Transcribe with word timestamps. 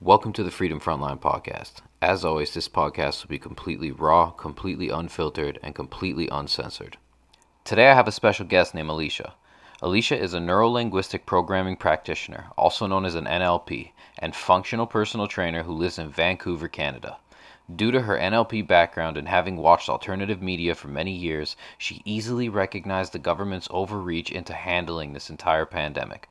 Welcome 0.00 0.32
to 0.34 0.44
the 0.44 0.52
Freedom 0.52 0.78
Frontline 0.78 1.18
podcast. 1.18 1.80
As 2.00 2.24
always, 2.24 2.54
this 2.54 2.68
podcast 2.68 3.20
will 3.20 3.30
be 3.30 3.38
completely 3.40 3.90
raw, 3.90 4.30
completely 4.30 4.90
unfiltered, 4.90 5.58
and 5.60 5.74
completely 5.74 6.28
uncensored. 6.28 6.98
Today 7.64 7.90
I 7.90 7.94
have 7.94 8.06
a 8.06 8.12
special 8.12 8.46
guest 8.46 8.76
named 8.76 8.90
Alicia. 8.90 9.34
Alicia 9.82 10.16
is 10.16 10.34
a 10.34 10.40
neuro-linguistic 10.40 11.26
programming 11.26 11.74
practitioner, 11.74 12.46
also 12.56 12.86
known 12.86 13.04
as 13.04 13.16
an 13.16 13.24
NLP, 13.24 13.90
and 14.20 14.36
functional 14.36 14.86
personal 14.86 15.26
trainer 15.26 15.64
who 15.64 15.72
lives 15.72 15.98
in 15.98 16.12
Vancouver, 16.12 16.68
Canada. 16.68 17.16
Due 17.74 17.90
to 17.90 18.02
her 18.02 18.16
NLP 18.16 18.68
background 18.68 19.16
and 19.16 19.26
having 19.26 19.56
watched 19.56 19.88
alternative 19.88 20.40
media 20.40 20.76
for 20.76 20.86
many 20.86 21.12
years, 21.12 21.56
she 21.76 22.02
easily 22.04 22.48
recognized 22.48 23.12
the 23.12 23.18
government's 23.18 23.66
overreach 23.72 24.30
into 24.30 24.52
handling 24.52 25.12
this 25.12 25.28
entire 25.28 25.66
pandemic. 25.66 26.28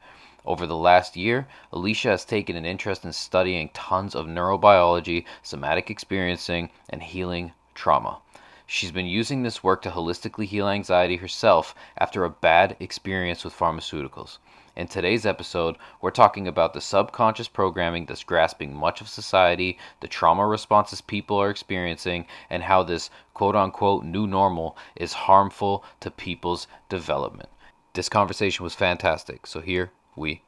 Over 0.48 0.66
the 0.66 0.78
last 0.78 1.18
year, 1.18 1.46
Alicia 1.74 2.12
has 2.12 2.24
taken 2.24 2.56
an 2.56 2.64
interest 2.64 3.04
in 3.04 3.12
studying 3.12 3.68
tons 3.74 4.16
of 4.16 4.28
neurobiology, 4.28 5.26
somatic 5.44 5.92
experiencing, 5.92 6.70
and 6.90 7.04
healing 7.04 7.52
trauma. 7.76 8.20
She's 8.66 8.94
been 8.94 9.08
using 9.08 9.44
this 9.44 9.62
work 9.62 9.82
to 9.82 9.90
holistically 9.90 10.46
heal 10.46 10.70
anxiety 10.70 11.18
herself 11.18 11.76
after 11.98 12.24
a 12.24 12.30
bad 12.30 12.78
experience 12.80 13.44
with 13.44 13.58
pharmaceuticals. 13.58 14.38
In 14.78 14.88
today's 14.88 15.26
episode, 15.26 15.76
we're 16.00 16.12
talking 16.12 16.48
about 16.48 16.74
the 16.74 16.80
subconscious 16.80 17.50
programming 17.50 18.06
that's 18.06 18.24
grasping 18.24 18.74
much 18.74 19.02
of 19.02 19.10
society, 19.10 19.78
the 20.00 20.08
trauma 20.08 20.48
responses 20.48 21.02
people 21.02 21.36
are 21.42 21.50
experiencing, 21.50 22.26
and 22.50 22.64
how 22.64 22.84
this 22.84 23.10
quote 23.34 23.58
unquote 23.58 24.06
new 24.06 24.26
normal 24.26 24.78
is 24.96 25.12
harmful 25.12 25.84
to 26.00 26.10
people's 26.10 26.68
development. 26.88 27.50
This 27.92 28.08
conversation 28.08 28.64
was 28.64 28.76
fantastic, 28.76 29.46
so 29.46 29.60
here 29.60 29.92
we 30.18 30.42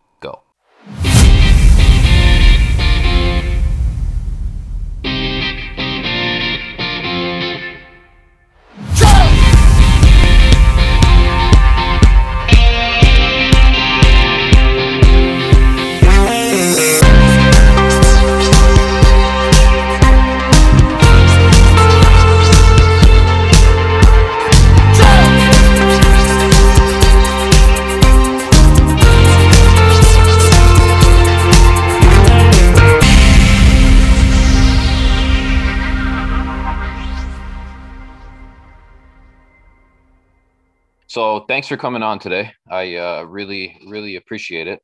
thanks 41.49 41.67
for 41.67 41.77
coming 41.77 42.03
on 42.03 42.19
today. 42.19 42.51
I 42.69 42.95
uh, 42.95 43.23
really, 43.23 43.75
really 43.87 44.17
appreciate 44.17 44.67
it. 44.67 44.81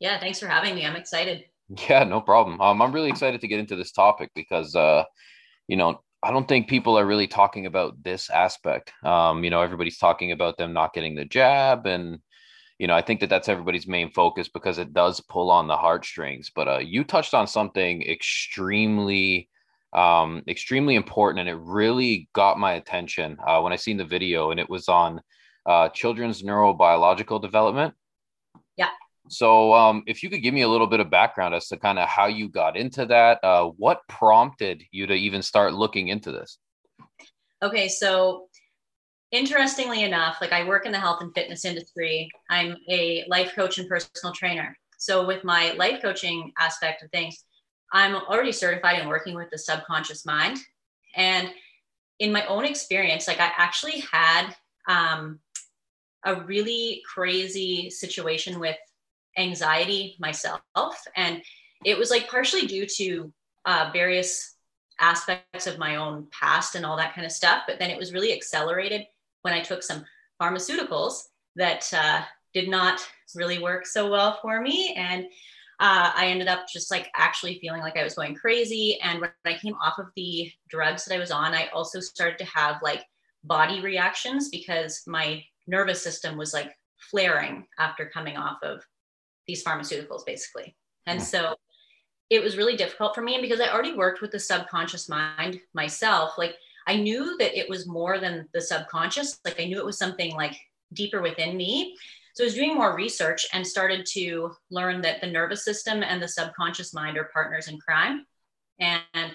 Yeah, 0.00 0.18
thanks 0.18 0.40
for 0.40 0.48
having 0.48 0.74
me. 0.74 0.84
I'm 0.84 0.96
excited. 0.96 1.44
Yeah, 1.88 2.02
no 2.02 2.20
problem. 2.20 2.60
Um, 2.60 2.82
I'm 2.82 2.92
really 2.92 3.08
excited 3.08 3.40
to 3.40 3.48
get 3.48 3.60
into 3.60 3.76
this 3.76 3.92
topic 3.92 4.32
because, 4.34 4.74
uh, 4.74 5.04
you 5.68 5.76
know, 5.76 6.02
I 6.20 6.32
don't 6.32 6.48
think 6.48 6.68
people 6.68 6.98
are 6.98 7.06
really 7.06 7.28
talking 7.28 7.66
about 7.66 8.02
this 8.02 8.28
aspect. 8.28 8.92
Um, 9.04 9.44
you 9.44 9.50
know, 9.50 9.62
everybody's 9.62 9.98
talking 9.98 10.32
about 10.32 10.58
them 10.58 10.72
not 10.72 10.94
getting 10.94 11.14
the 11.14 11.24
jab, 11.24 11.86
and 11.86 12.18
you 12.78 12.88
know, 12.88 12.94
I 12.94 13.02
think 13.02 13.20
that 13.20 13.30
that's 13.30 13.48
everybody's 13.48 13.86
main 13.86 14.10
focus 14.10 14.48
because 14.48 14.78
it 14.78 14.92
does 14.92 15.20
pull 15.20 15.50
on 15.50 15.68
the 15.68 15.76
heartstrings. 15.76 16.50
But 16.54 16.68
uh, 16.68 16.78
you 16.78 17.04
touched 17.04 17.34
on 17.34 17.46
something 17.46 18.02
extremely 18.02 19.48
um, 19.92 20.42
extremely 20.48 20.96
important, 20.96 21.40
and 21.40 21.48
it 21.48 21.62
really 21.62 22.28
got 22.34 22.58
my 22.58 22.74
attention 22.74 23.36
uh, 23.46 23.60
when 23.60 23.72
I 23.72 23.76
seen 23.76 23.96
the 23.96 24.04
video, 24.04 24.50
and 24.50 24.58
it 24.58 24.68
was 24.68 24.88
on 24.88 25.20
uh, 25.66 25.88
children's 25.90 26.42
neurobiological 26.42 27.40
development. 27.40 27.94
Yeah. 28.76 28.88
So, 29.28 29.72
um, 29.72 30.02
if 30.06 30.22
you 30.22 30.30
could 30.30 30.42
give 30.42 30.54
me 30.54 30.62
a 30.62 30.68
little 30.68 30.86
bit 30.86 31.00
of 31.00 31.10
background 31.10 31.54
as 31.54 31.68
to 31.68 31.76
kind 31.76 31.98
of 31.98 32.08
how 32.08 32.26
you 32.26 32.48
got 32.48 32.76
into 32.76 33.06
that, 33.06 33.38
uh, 33.42 33.66
what 33.76 34.00
prompted 34.08 34.82
you 34.90 35.06
to 35.06 35.14
even 35.14 35.42
start 35.42 35.74
looking 35.74 36.08
into 36.08 36.32
this? 36.32 36.58
Okay, 37.62 37.88
so 37.88 38.48
interestingly 39.30 40.02
enough, 40.02 40.38
like 40.40 40.52
I 40.52 40.66
work 40.66 40.86
in 40.86 40.92
the 40.92 40.98
health 40.98 41.22
and 41.22 41.32
fitness 41.34 41.64
industry. 41.64 42.28
I'm 42.50 42.76
a 42.90 43.24
life 43.28 43.54
coach 43.54 43.78
and 43.78 43.88
personal 43.88 44.34
trainer. 44.34 44.76
So, 44.98 45.26
with 45.26 45.44
my 45.44 45.72
life 45.72 46.02
coaching 46.02 46.52
aspect 46.58 47.02
of 47.02 47.10
things, 47.10 47.44
I'm 47.92 48.14
already 48.14 48.52
certified 48.52 49.00
in 49.00 49.08
working 49.08 49.34
with 49.34 49.50
the 49.50 49.58
subconscious 49.58 50.24
mind. 50.24 50.58
And 51.14 51.50
in 52.18 52.32
my 52.32 52.46
own 52.46 52.64
experience, 52.64 53.28
like 53.28 53.40
I 53.40 53.50
actually 53.56 54.04
had 54.12 54.54
um, 54.88 55.40
a 56.24 56.36
really 56.42 57.02
crazy 57.12 57.90
situation 57.90 58.58
with 58.60 58.76
anxiety 59.36 60.16
myself. 60.20 60.62
And 61.16 61.42
it 61.84 61.98
was 61.98 62.10
like 62.10 62.28
partially 62.28 62.66
due 62.66 62.86
to 62.86 63.32
uh, 63.64 63.90
various 63.92 64.56
aspects 65.00 65.66
of 65.66 65.78
my 65.78 65.96
own 65.96 66.26
past 66.30 66.74
and 66.74 66.86
all 66.86 66.96
that 66.96 67.14
kind 67.14 67.26
of 67.26 67.32
stuff. 67.32 67.62
But 67.66 67.78
then 67.78 67.90
it 67.90 67.98
was 67.98 68.12
really 68.12 68.32
accelerated 68.32 69.02
when 69.42 69.54
I 69.54 69.60
took 69.60 69.82
some 69.82 70.04
pharmaceuticals 70.40 71.22
that 71.56 71.92
uh, 71.92 72.22
did 72.54 72.68
not 72.68 73.00
really 73.34 73.58
work 73.58 73.86
so 73.86 74.10
well 74.10 74.38
for 74.40 74.60
me. 74.60 74.94
And 74.96 75.24
uh, 75.80 76.12
I 76.14 76.26
ended 76.26 76.48
up 76.48 76.66
just 76.72 76.90
like 76.90 77.10
actually 77.16 77.58
feeling 77.58 77.80
like 77.80 77.96
I 77.96 78.04
was 78.04 78.14
going 78.14 78.34
crazy. 78.34 79.00
And 79.02 79.20
when 79.20 79.30
I 79.44 79.54
came 79.54 79.74
off 79.82 79.98
of 79.98 80.06
the 80.14 80.50
drugs 80.68 81.04
that 81.04 81.14
I 81.14 81.18
was 81.18 81.30
on, 81.30 81.54
I 81.54 81.66
also 81.68 81.98
started 81.98 82.38
to 82.38 82.44
have 82.44 82.76
like 82.82 83.04
body 83.42 83.80
reactions 83.80 84.48
because 84.48 85.02
my 85.06 85.42
nervous 85.66 86.02
system 86.02 86.36
was 86.36 86.52
like 86.52 86.72
flaring 87.10 87.66
after 87.78 88.10
coming 88.12 88.36
off 88.36 88.58
of 88.62 88.82
these 89.46 89.64
pharmaceuticals, 89.64 90.24
basically. 90.24 90.76
And 91.06 91.20
mm. 91.20 91.24
so 91.24 91.54
it 92.30 92.42
was 92.42 92.56
really 92.56 92.76
difficult 92.76 93.14
for 93.14 93.22
me. 93.22 93.34
And 93.34 93.42
because 93.42 93.60
I 93.60 93.72
already 93.72 93.94
worked 93.94 94.22
with 94.22 94.30
the 94.30 94.38
subconscious 94.38 95.08
mind 95.08 95.60
myself, 95.74 96.38
like 96.38 96.54
I 96.86 96.96
knew 96.96 97.36
that 97.38 97.58
it 97.58 97.68
was 97.68 97.86
more 97.86 98.18
than 98.18 98.48
the 98.54 98.60
subconscious. 98.60 99.38
Like 99.44 99.60
I 99.60 99.64
knew 99.64 99.78
it 99.78 99.84
was 99.84 99.98
something 99.98 100.34
like 100.34 100.56
deeper 100.92 101.20
within 101.20 101.56
me. 101.56 101.96
So 102.34 102.44
I 102.44 102.46
was 102.46 102.54
doing 102.54 102.74
more 102.74 102.96
research 102.96 103.46
and 103.52 103.66
started 103.66 104.06
to 104.12 104.52
learn 104.70 105.02
that 105.02 105.20
the 105.20 105.26
nervous 105.26 105.64
system 105.64 106.02
and 106.02 106.22
the 106.22 106.28
subconscious 106.28 106.94
mind 106.94 107.18
are 107.18 107.30
partners 107.32 107.68
in 107.68 107.78
crime. 107.78 108.24
And 108.80 109.32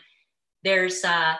there's 0.63 1.03
uh, 1.03 1.35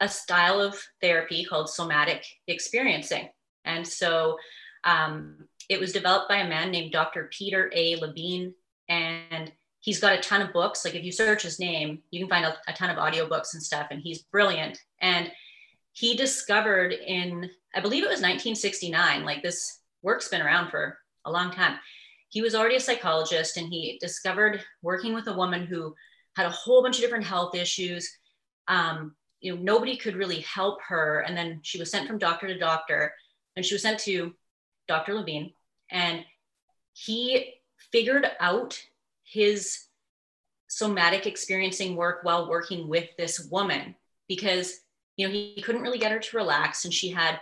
a 0.00 0.08
style 0.08 0.60
of 0.60 0.80
therapy 1.02 1.44
called 1.44 1.68
somatic 1.68 2.24
experiencing. 2.46 3.28
And 3.76 3.86
so 3.86 4.36
um, 4.84 5.48
it 5.68 5.78
was 5.78 5.92
developed 5.92 6.28
by 6.28 6.38
a 6.38 6.48
man 6.48 6.70
named 6.70 6.92
Dr. 6.92 7.30
Peter 7.32 7.70
A. 7.74 7.96
Levine. 7.96 8.54
And 8.88 9.52
he's 9.80 10.00
got 10.00 10.18
a 10.18 10.20
ton 10.20 10.42
of 10.42 10.52
books. 10.52 10.84
Like 10.84 10.94
if 10.94 11.04
you 11.04 11.12
search 11.12 11.42
his 11.42 11.60
name, 11.60 12.00
you 12.10 12.20
can 12.20 12.28
find 12.28 12.44
a, 12.44 12.56
a 12.68 12.72
ton 12.72 12.90
of 12.90 12.96
audiobooks 12.96 13.54
and 13.54 13.62
stuff. 13.62 13.88
And 13.90 14.00
he's 14.00 14.22
brilliant. 14.22 14.78
And 15.00 15.30
he 15.92 16.16
discovered 16.16 16.92
in, 16.92 17.48
I 17.74 17.80
believe 17.80 18.04
it 18.04 18.10
was 18.10 18.20
1969, 18.20 19.24
like 19.24 19.42
this 19.42 19.80
work's 20.02 20.28
been 20.28 20.42
around 20.42 20.70
for 20.70 20.98
a 21.24 21.30
long 21.30 21.50
time. 21.50 21.78
He 22.28 22.42
was 22.42 22.54
already 22.54 22.76
a 22.76 22.80
psychologist 22.80 23.56
and 23.56 23.68
he 23.68 23.98
discovered 24.00 24.62
working 24.82 25.14
with 25.14 25.26
a 25.26 25.34
woman 25.34 25.66
who 25.66 25.94
had 26.36 26.46
a 26.46 26.50
whole 26.50 26.82
bunch 26.82 26.96
of 26.96 27.02
different 27.02 27.24
health 27.24 27.54
issues. 27.54 28.10
Um, 28.68 29.14
you 29.40 29.54
know, 29.54 29.62
nobody 29.62 29.96
could 29.96 30.14
really 30.14 30.40
help 30.40 30.78
her. 30.88 31.20
And 31.20 31.36
then 31.36 31.60
she 31.62 31.78
was 31.78 31.90
sent 31.90 32.06
from 32.06 32.18
doctor 32.18 32.46
to 32.46 32.58
doctor 32.58 33.12
and 33.56 33.64
she 33.64 33.74
was 33.74 33.82
sent 33.82 33.98
to 34.00 34.34
Dr. 34.88 35.14
Levine. 35.14 35.52
And 35.90 36.24
he 36.92 37.54
figured 37.92 38.26
out 38.40 38.80
his 39.24 39.86
somatic 40.68 41.26
experiencing 41.26 41.96
work 41.96 42.20
while 42.22 42.48
working 42.48 42.88
with 42.88 43.08
this 43.16 43.48
woman 43.50 43.94
because 44.28 44.80
you 45.16 45.26
know 45.26 45.32
he, 45.32 45.52
he 45.56 45.62
couldn't 45.62 45.82
really 45.82 45.98
get 45.98 46.12
her 46.12 46.20
to 46.20 46.36
relax 46.36 46.84
and 46.84 46.94
she 46.94 47.10
had 47.10 47.40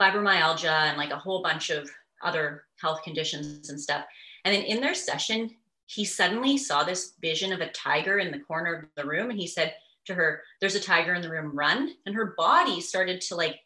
fibromyalgia 0.00 0.88
and 0.88 0.98
like 0.98 1.12
a 1.12 1.18
whole 1.18 1.42
bunch 1.42 1.70
of 1.70 1.88
other 2.22 2.64
health 2.80 3.02
conditions 3.02 3.70
and 3.70 3.80
stuff. 3.80 4.04
And 4.44 4.54
then 4.54 4.62
in 4.64 4.80
their 4.80 4.94
session, 4.94 5.50
he 5.86 6.04
suddenly 6.04 6.56
saw 6.56 6.82
this 6.82 7.14
vision 7.20 7.52
of 7.52 7.60
a 7.60 7.70
tiger 7.70 8.18
in 8.18 8.32
the 8.32 8.40
corner 8.40 8.74
of 8.74 8.84
the 8.96 9.08
room. 9.08 9.30
And 9.30 9.38
he 9.38 9.46
said 9.46 9.74
to 10.06 10.14
her, 10.14 10.42
There's 10.60 10.74
a 10.74 10.80
tiger 10.80 11.14
in 11.14 11.22
the 11.22 11.30
room, 11.30 11.54
run. 11.54 11.94
And 12.06 12.14
her 12.14 12.34
body 12.36 12.80
started 12.80 13.20
to 13.22 13.36
like 13.36 13.60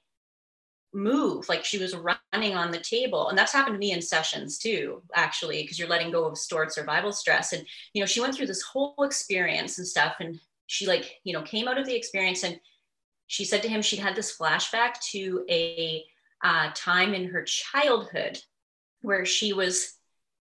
move, 0.94 1.48
like 1.48 1.64
she 1.64 1.78
was 1.78 1.94
running 1.94 2.56
on 2.56 2.70
the 2.70 2.80
table. 2.80 3.28
And 3.28 3.38
that's 3.38 3.52
happened 3.52 3.74
to 3.74 3.78
me 3.78 3.92
in 3.92 4.02
sessions 4.02 4.58
too, 4.58 5.02
actually, 5.14 5.62
because 5.62 5.78
you're 5.78 5.88
letting 5.88 6.10
go 6.10 6.24
of 6.24 6.38
stored 6.38 6.72
survival 6.72 7.12
stress. 7.12 7.52
And, 7.52 7.66
you 7.92 8.00
know, 8.00 8.06
she 8.06 8.20
went 8.20 8.34
through 8.34 8.46
this 8.46 8.62
whole 8.62 8.94
experience 9.02 9.78
and 9.78 9.86
stuff. 9.86 10.16
And 10.20 10.40
she 10.66 10.86
like, 10.86 11.20
you 11.24 11.32
know, 11.32 11.42
came 11.42 11.68
out 11.68 11.78
of 11.78 11.86
the 11.86 11.96
experience 11.96 12.42
and 12.42 12.58
she 13.26 13.44
said 13.44 13.62
to 13.62 13.68
him 13.68 13.82
she'd 13.82 14.00
had 14.00 14.16
this 14.16 14.36
flashback 14.36 15.00
to 15.12 15.44
a 15.48 16.04
uh, 16.42 16.70
time 16.74 17.14
in 17.14 17.28
her 17.28 17.42
childhood 17.42 18.38
where 19.02 19.24
she 19.24 19.52
was 19.52 19.94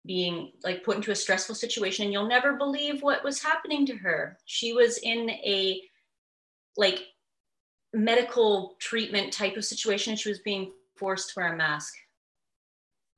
being 0.06 0.52
like 0.64 0.84
put 0.84 0.98
into 0.98 1.12
a 1.12 1.16
stressful 1.16 1.56
situation 1.56 2.04
and 2.04 2.14
you'll 2.14 2.28
never 2.28 2.54
believe 2.54 3.02
what 3.02 3.24
was 3.24 3.42
happening 3.42 3.86
to 3.86 3.96
her 3.96 4.38
she 4.46 4.72
was 4.72 5.00
in 5.00 5.30
a 5.30 5.82
like 6.78 7.00
medical 7.96 8.76
treatment 8.80 9.32
type 9.32 9.58
of 9.58 9.66
situation 9.66 10.12
and 10.12 10.20
she 10.20 10.30
was 10.30 10.40
being 10.40 10.72
forced 10.96 11.30
to 11.30 11.34
wear 11.38 11.54
a 11.54 11.58
mask. 11.58 11.94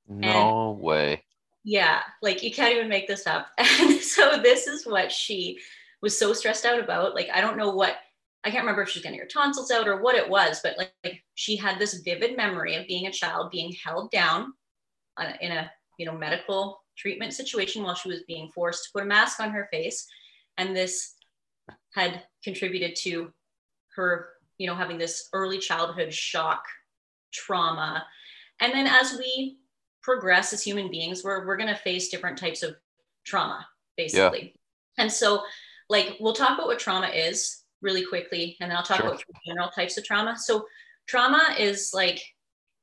No 0.07 0.71
and, 0.71 0.79
way. 0.79 1.23
Yeah 1.63 2.01
like 2.21 2.43
you 2.43 2.51
can't 2.51 2.73
even 2.73 2.89
make 2.89 3.07
this 3.07 3.27
up. 3.27 3.47
And 3.57 3.99
so 3.99 4.39
this 4.41 4.67
is 4.67 4.85
what 4.85 5.11
she 5.11 5.59
was 6.01 6.17
so 6.17 6.33
stressed 6.33 6.65
out 6.65 6.79
about. 6.79 7.15
Like 7.15 7.29
i 7.33 7.41
don't 7.41 7.57
know 7.57 7.71
what 7.71 7.97
i 8.43 8.51
can't 8.51 8.63
remember 8.63 8.83
if 8.83 8.89
she 8.89 8.99
was 8.99 9.03
getting 9.03 9.19
her 9.19 9.25
tonsils 9.25 9.71
out 9.71 9.87
or 9.87 10.01
what 10.01 10.15
it 10.15 10.29
was 10.29 10.59
but 10.63 10.77
like, 10.77 10.93
like 11.03 11.23
she 11.33 11.55
had 11.55 11.79
this 11.79 12.01
vivid 12.01 12.37
memory 12.37 12.75
of 12.75 12.87
being 12.87 13.07
a 13.07 13.11
child 13.11 13.51
being 13.51 13.75
held 13.83 14.11
down 14.11 14.53
in 15.41 15.51
a 15.51 15.71
you 15.97 16.05
know 16.05 16.15
medical 16.15 16.81
treatment 16.97 17.33
situation 17.33 17.83
while 17.83 17.95
she 17.95 18.09
was 18.09 18.23
being 18.27 18.49
forced 18.53 18.85
to 18.85 18.89
put 18.93 19.03
a 19.03 19.05
mask 19.05 19.39
on 19.39 19.51
her 19.51 19.67
face. 19.71 20.07
And 20.57 20.75
this 20.75 21.13
had 21.93 22.23
contributed 22.43 22.95
to 23.03 23.31
her 23.95 24.29
you 24.57 24.67
know 24.67 24.75
having 24.75 24.97
this 24.97 25.29
early 25.33 25.57
childhood 25.57 26.13
shock 26.13 26.63
trauma 27.31 28.05
and 28.59 28.73
then 28.73 28.87
as 28.87 29.17
we 29.17 29.57
progress 30.01 30.53
as 30.53 30.63
human 30.63 30.89
beings 30.89 31.23
we're, 31.23 31.45
we're 31.45 31.57
going 31.57 31.73
to 31.73 31.81
face 31.81 32.09
different 32.09 32.37
types 32.37 32.63
of 32.63 32.75
trauma 33.25 33.65
basically 33.97 34.53
yeah. 34.97 35.03
and 35.03 35.11
so 35.11 35.41
like 35.89 36.15
we'll 36.19 36.33
talk 36.33 36.57
about 36.57 36.67
what 36.67 36.79
trauma 36.79 37.07
is 37.07 37.63
really 37.81 38.05
quickly 38.05 38.57
and 38.59 38.71
then 38.71 38.77
i'll 38.77 38.83
talk 38.83 38.97
sure. 38.97 39.07
about 39.07 39.23
general 39.45 39.69
types 39.69 39.97
of 39.97 40.03
trauma 40.03 40.35
so 40.37 40.65
trauma 41.07 41.55
is 41.59 41.91
like 41.93 42.21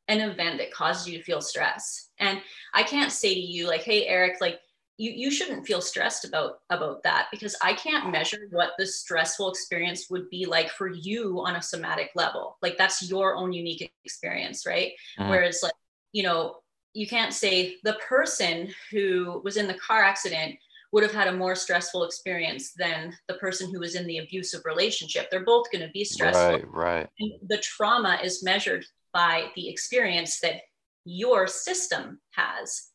an 0.08 0.20
event 0.20 0.58
that 0.58 0.72
causes 0.72 1.08
you 1.08 1.18
to 1.18 1.24
feel 1.24 1.40
stress 1.40 2.10
and 2.18 2.40
i 2.74 2.82
can't 2.82 3.10
say 3.10 3.34
to 3.34 3.40
you 3.40 3.66
like 3.66 3.82
hey 3.82 4.06
eric 4.06 4.40
like 4.40 4.60
you, 4.96 5.10
you 5.10 5.30
shouldn't 5.30 5.66
feel 5.66 5.80
stressed 5.80 6.24
about 6.24 6.60
about 6.70 7.02
that 7.02 7.26
because 7.32 7.56
i 7.62 7.72
can't 7.72 8.10
measure 8.10 8.46
what 8.50 8.70
the 8.78 8.86
stressful 8.86 9.50
experience 9.50 10.08
would 10.08 10.28
be 10.30 10.44
like 10.46 10.70
for 10.70 10.88
you 10.88 11.42
on 11.44 11.56
a 11.56 11.62
somatic 11.62 12.10
level. 12.14 12.56
Like 12.62 12.78
that's 12.78 13.08
your 13.08 13.34
own 13.34 13.52
unique 13.52 13.90
experience 14.04 14.66
right? 14.66 14.92
Mm-hmm. 15.18 15.30
whereas 15.30 15.60
like 15.62 15.72
you 16.12 16.22
know 16.22 16.56
you 16.92 17.08
can't 17.08 17.34
say 17.34 17.76
the 17.82 17.98
person 18.08 18.68
who 18.90 19.40
was 19.44 19.56
in 19.56 19.66
the 19.66 19.74
car 19.74 20.02
accident 20.02 20.56
would 20.92 21.02
have 21.02 21.12
had 21.12 21.26
a 21.26 21.36
more 21.36 21.56
stressful 21.56 22.04
experience 22.04 22.72
than 22.72 23.12
the 23.26 23.34
person 23.34 23.68
who 23.72 23.80
was 23.80 23.96
in 23.96 24.06
the 24.06 24.18
abusive 24.18 24.60
relationship. 24.64 25.28
They're 25.28 25.44
both 25.44 25.68
going 25.72 25.84
to 25.84 25.90
be 25.90 26.04
stressful. 26.04 26.52
Right 26.52 26.70
right. 26.70 27.08
And 27.18 27.32
the 27.48 27.58
trauma 27.58 28.20
is 28.22 28.44
measured 28.44 28.86
by 29.12 29.48
the 29.56 29.68
experience 29.68 30.38
that 30.38 30.60
your 31.04 31.48
system 31.48 32.20
has, 32.34 32.90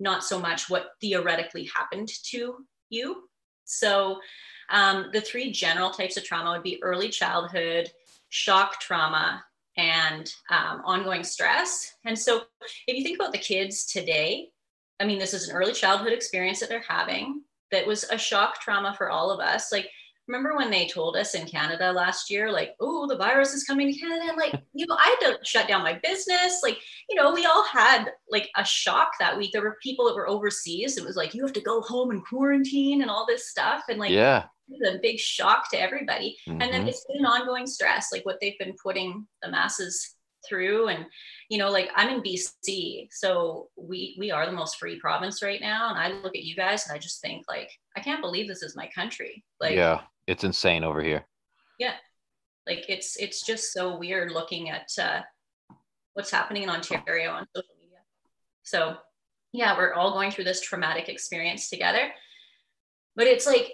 not 0.00 0.24
so 0.24 0.38
much 0.38 0.70
what 0.70 0.90
theoretically 1.00 1.64
happened 1.74 2.08
to 2.30 2.56
you. 2.90 3.28
So, 3.64 4.20
um, 4.70 5.06
the 5.12 5.20
three 5.20 5.50
general 5.50 5.90
types 5.90 6.16
of 6.16 6.24
trauma 6.24 6.52
would 6.52 6.62
be 6.62 6.82
early 6.82 7.08
childhood, 7.08 7.90
shock 8.28 8.80
trauma, 8.80 9.44
and 9.76 10.32
um, 10.50 10.82
ongoing 10.84 11.24
stress. 11.24 11.94
And 12.04 12.18
so, 12.18 12.42
if 12.86 12.96
you 12.96 13.02
think 13.02 13.18
about 13.18 13.32
the 13.32 13.38
kids 13.38 13.86
today, 13.86 14.48
I 15.00 15.06
mean, 15.06 15.18
this 15.18 15.34
is 15.34 15.48
an 15.48 15.56
early 15.56 15.72
childhood 15.72 16.12
experience 16.12 16.60
that 16.60 16.68
they're 16.68 16.84
having 16.86 17.42
that 17.70 17.86
was 17.86 18.04
a 18.10 18.18
shock 18.18 18.60
trauma 18.60 18.94
for 18.96 19.10
all 19.10 19.30
of 19.30 19.40
us. 19.40 19.70
Like, 19.72 19.88
remember 20.28 20.54
when 20.54 20.70
they 20.70 20.86
told 20.86 21.16
us 21.16 21.34
in 21.34 21.46
Canada 21.46 21.90
last 21.92 22.30
year, 22.30 22.52
like, 22.52 22.76
oh, 22.80 23.06
the 23.06 23.16
virus 23.16 23.54
is 23.54 23.64
coming 23.64 23.92
to 23.92 23.98
Canada? 23.98 24.26
And 24.28 24.36
like, 24.36 24.54
you 24.74 24.86
know, 24.86 24.96
I 24.96 25.16
had 25.20 25.32
to 25.32 25.38
shut 25.44 25.66
down 25.66 25.82
my 25.82 25.98
business. 26.02 26.60
Like, 26.62 26.78
you 27.08 27.16
know, 27.16 27.32
we 27.32 27.46
all 27.46 27.64
had 27.64 28.12
like 28.30 28.50
a 28.56 28.64
shock 28.64 29.12
that 29.18 29.36
week. 29.36 29.50
There 29.52 29.62
were 29.62 29.78
people 29.82 30.06
that 30.06 30.14
were 30.14 30.28
overseas. 30.28 30.98
It 30.98 31.04
was 31.04 31.16
like, 31.16 31.34
you 31.34 31.42
have 31.42 31.54
to 31.54 31.60
go 31.60 31.80
home 31.80 32.10
and 32.10 32.24
quarantine 32.24 33.02
and 33.02 33.10
all 33.10 33.26
this 33.26 33.48
stuff. 33.48 33.84
And 33.88 33.98
like, 33.98 34.10
yeah, 34.10 34.44
it 34.68 34.78
was 34.80 34.94
a 34.94 35.00
big 35.00 35.18
shock 35.18 35.70
to 35.70 35.80
everybody. 35.80 36.36
Mm-hmm. 36.46 36.60
And 36.62 36.72
then 36.72 36.80
mm-hmm. 36.80 36.88
it's 36.88 37.06
been 37.06 37.24
an 37.24 37.26
ongoing 37.26 37.66
stress, 37.66 38.08
like 38.12 38.26
what 38.26 38.36
they've 38.40 38.58
been 38.58 38.76
putting 38.82 39.26
the 39.42 39.50
masses 39.50 40.14
through. 40.46 40.88
And, 40.88 41.06
you 41.48 41.58
know, 41.58 41.70
like 41.70 41.90
I'm 41.96 42.10
in 42.10 42.22
BC, 42.22 43.08
so 43.10 43.68
we 43.76 44.16
we 44.18 44.30
are 44.30 44.46
the 44.46 44.52
most 44.52 44.78
free 44.78 45.00
province 45.00 45.42
right 45.42 45.60
now. 45.60 45.90
And 45.90 45.98
I 45.98 46.20
look 46.20 46.36
at 46.36 46.44
you 46.44 46.54
guys 46.54 46.86
and 46.86 46.94
I 46.94 46.98
just 46.98 47.20
think 47.20 47.44
like, 47.48 47.70
I 47.96 48.00
can't 48.00 48.20
believe 48.20 48.48
this 48.48 48.62
is 48.62 48.76
my 48.76 48.88
country. 48.94 49.44
Like, 49.60 49.74
yeah 49.74 50.00
it's 50.28 50.44
insane 50.44 50.84
over 50.84 51.02
here. 51.02 51.26
Yeah. 51.80 51.94
Like 52.66 52.84
it's 52.88 53.16
it's 53.16 53.44
just 53.44 53.72
so 53.72 53.96
weird 53.96 54.30
looking 54.30 54.68
at 54.68 54.90
uh, 55.00 55.22
what's 56.12 56.30
happening 56.30 56.64
in 56.64 56.68
Ontario 56.68 57.30
on 57.30 57.46
social 57.56 57.74
media. 57.82 57.98
So 58.62 58.98
yeah, 59.52 59.76
we're 59.76 59.94
all 59.94 60.12
going 60.12 60.30
through 60.30 60.44
this 60.44 60.60
traumatic 60.60 61.08
experience 61.08 61.70
together. 61.70 62.10
But 63.16 63.26
it's 63.26 63.46
like 63.46 63.72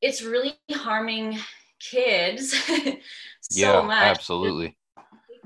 it's 0.00 0.22
really 0.22 0.54
harming 0.72 1.38
kids 1.78 2.54
so 3.42 3.50
yeah, 3.50 3.82
much. 3.82 4.02
Absolutely. 4.02 4.74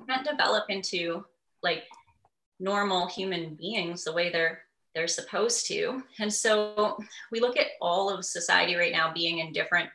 Can't 0.08 0.26
develop 0.26 0.64
into 0.68 1.24
like 1.62 1.84
normal 2.60 3.06
human 3.06 3.54
beings 3.54 4.04
the 4.04 4.12
way 4.12 4.30
they're 4.30 4.62
they're 4.94 5.06
supposed 5.06 5.66
to. 5.68 6.02
And 6.18 6.32
so 6.32 6.98
we 7.30 7.40
look 7.40 7.56
at 7.56 7.66
all 7.80 8.10
of 8.10 8.24
society 8.24 8.74
right 8.74 8.90
now 8.90 9.12
being 9.12 9.38
in 9.38 9.52
different 9.52 9.88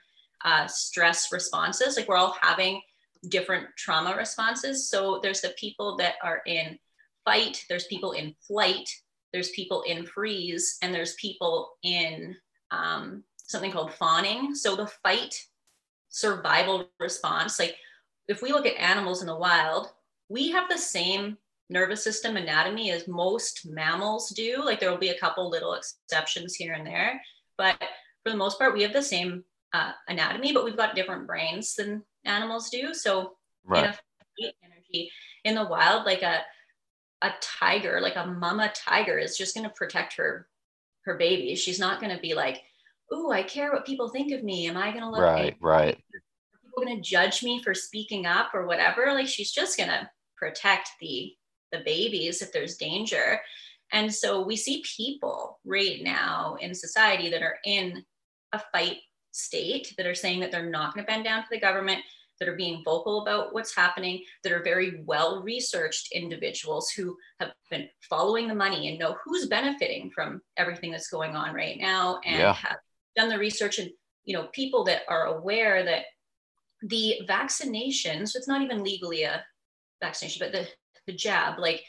uh, 0.45 0.68
stress 0.68 1.31
responses. 1.31 1.98
Like 1.98 2.07
we're 2.07 2.15
all 2.15 2.38
having 2.39 2.81
different 3.30 3.68
trauma 3.77 4.15
responses. 4.15 4.89
So 4.89 5.19
there's 5.21 5.42
the 5.42 5.54
people 5.57 5.98
that 5.98 6.15
are 6.21 6.42
in 6.45 6.77
fight, 7.25 7.65
there's 7.69 7.88
people 7.88 8.12
in 8.12 8.36
flight, 8.45 8.89
there's 9.31 9.50
people 9.50 9.81
in 9.83 10.06
freeze, 10.06 10.77
and 10.81 10.94
there's 10.94 11.15
people 11.15 11.71
in 11.83 12.36
um, 12.71 13.24
something 13.38 13.71
called 13.71 13.94
fawning. 13.94 14.56
So 14.56 14.75
the 14.75 14.88
fight 14.88 15.36
survival 16.10 16.89
response, 17.00 17.60
like 17.60 17.75
if 18.27 18.42
we 18.42 18.51
look 18.51 18.65
at 18.65 18.80
animals 18.80 19.21
in 19.21 19.27
the 19.27 19.36
wild, 19.36 19.89
we 20.30 20.52
have 20.52 20.70
the 20.70 20.78
same 20.78 21.38
nervous 21.70 22.04
system 22.04 22.38
anatomy 22.38 22.92
as 22.92 23.08
most 23.08 23.66
mammals 23.66 24.30
do. 24.30 24.62
Like 24.64 24.80
there 24.80 24.92
will 24.92 24.98
be 24.98 25.10
a 25.10 25.20
couple 25.20 25.50
little 25.50 25.74
exceptions 25.74 26.56
here 26.56 26.74
and 26.74 26.86
there, 26.86 27.22
but 27.58 27.78
for 28.24 28.30
the 28.31 28.38
most 28.38 28.58
part, 28.58 28.74
we 28.74 28.84
have 28.84 28.94
the 28.94 29.02
same 29.02 29.44
uh, 29.74 29.92
anatomy, 30.08 30.54
but 30.54 30.64
we've 30.64 30.78
got 30.78 30.96
different 30.96 31.28
brains 31.28 31.75
than 31.75 32.04
animals 32.25 32.70
do. 32.70 32.94
So 32.94 33.34
right. 33.66 33.98
in 34.38 34.52
energy 34.64 35.12
in 35.44 35.56
the 35.56 35.66
wild, 35.66 36.06
like 36.06 36.22
a 36.22 36.42
a 37.22 37.31
tiger, 37.42 38.02
like 38.02 38.18
a 38.18 38.28
mama 38.28 38.72
tiger, 38.75 39.18
is 39.18 39.38
just 39.38 39.56
going 39.56 39.68
to 39.68 39.74
protect 39.74 40.14
her 40.16 40.48
her 41.06 41.16
baby. 41.16 41.56
She's 41.56 41.80
not 41.80 42.00
going 42.00 42.16
to 42.16 42.22
be 42.22 42.34
like, 42.34 42.62
"Ooh, 43.14 43.31
I 43.31 43.44
care 43.44 43.72
what 43.72 43.86
people 43.86 44.10
think 44.10 44.31
of 44.31 44.44
me. 44.44 44.68
Am 44.68 44.78
I 44.78 44.92
going 44.92 45.04
to 45.04 45.10
look 45.10 45.22
right? 45.22 45.56
Right. 45.60 46.04
People 46.74 46.86
going 46.86 47.01
to 47.01 47.10
judge 47.10 47.44
me 47.44 47.62
for 47.62 47.74
speaking 47.74 48.25
up 48.25 48.51
or 48.53 48.65
whatever?" 48.65 49.13
Like 49.13 49.27
she's 49.27 49.51
just 49.51 49.77
going 49.77 49.89
to 49.89 50.10
protect 50.38 50.89
the 51.00 51.34
the 51.72 51.80
babies 51.80 52.42
if 52.42 52.51
there's 52.51 52.77
danger. 52.77 53.42
And 53.92 54.13
so 54.13 54.42
we 54.42 54.56
see 54.56 54.84
people 54.98 55.60
right 55.65 56.01
now 56.01 56.58
in 56.60 56.74
society 56.74 57.30
that 57.30 57.42
are 57.42 57.58
in 57.65 58.03
a 58.51 58.62
fight 58.72 58.98
state 59.32 59.94
that 59.98 60.06
are 60.06 60.15
saying 60.15 60.39
that 60.39 60.51
they're 60.51 60.70
not 60.70 60.94
going 60.94 61.06
to 61.06 61.12
bend 61.12 61.25
down 61.25 61.42
to 61.42 61.48
the 61.51 61.60
government, 61.60 62.00
that 62.39 62.50
are 62.50 62.56
being 62.56 62.84
vocal 62.84 63.22
about 63.22 63.53
what's 63.53 63.75
happening, 63.75 64.24
that 64.44 64.51
are 64.51 64.63
very 64.63 65.03
well 65.06 65.42
researched 65.44 66.12
individuals 66.12 66.89
who 66.89 67.15
have 67.39 67.51
been 67.70 67.88
following 68.10 68.48
the 68.48 68.56
money 68.56 68.89
and 68.89 69.00
know 69.00 69.15
who's 69.24 69.48
benefiting 69.48 70.12
from 70.13 70.42
everything 70.58 70.92
that's 70.92 71.10
going 71.10 71.36
on 71.36 71.53
right 71.53 71.77
now 71.80 72.20
and 72.25 72.39
yeah. 72.39 72.53
have 72.53 72.77
done 73.15 73.30
the 73.30 73.38
research 73.38 73.80
and 73.80 73.89
you 74.25 74.36
know 74.36 74.48
people 74.53 74.84
that 74.84 75.01
are 75.08 75.25
aware 75.25 75.84
that 75.84 76.06
the 76.88 77.22
vaccination, 77.28 78.28
so 78.28 78.38
it's 78.38 78.48
not 78.48 78.62
even 78.62 78.84
legally 78.84 79.24
a 79.24 79.44
vaccination 80.02 80.46
but 80.46 80.52
the 80.52 80.68
the 81.08 81.13
jab 81.13 81.58
like 81.60 81.82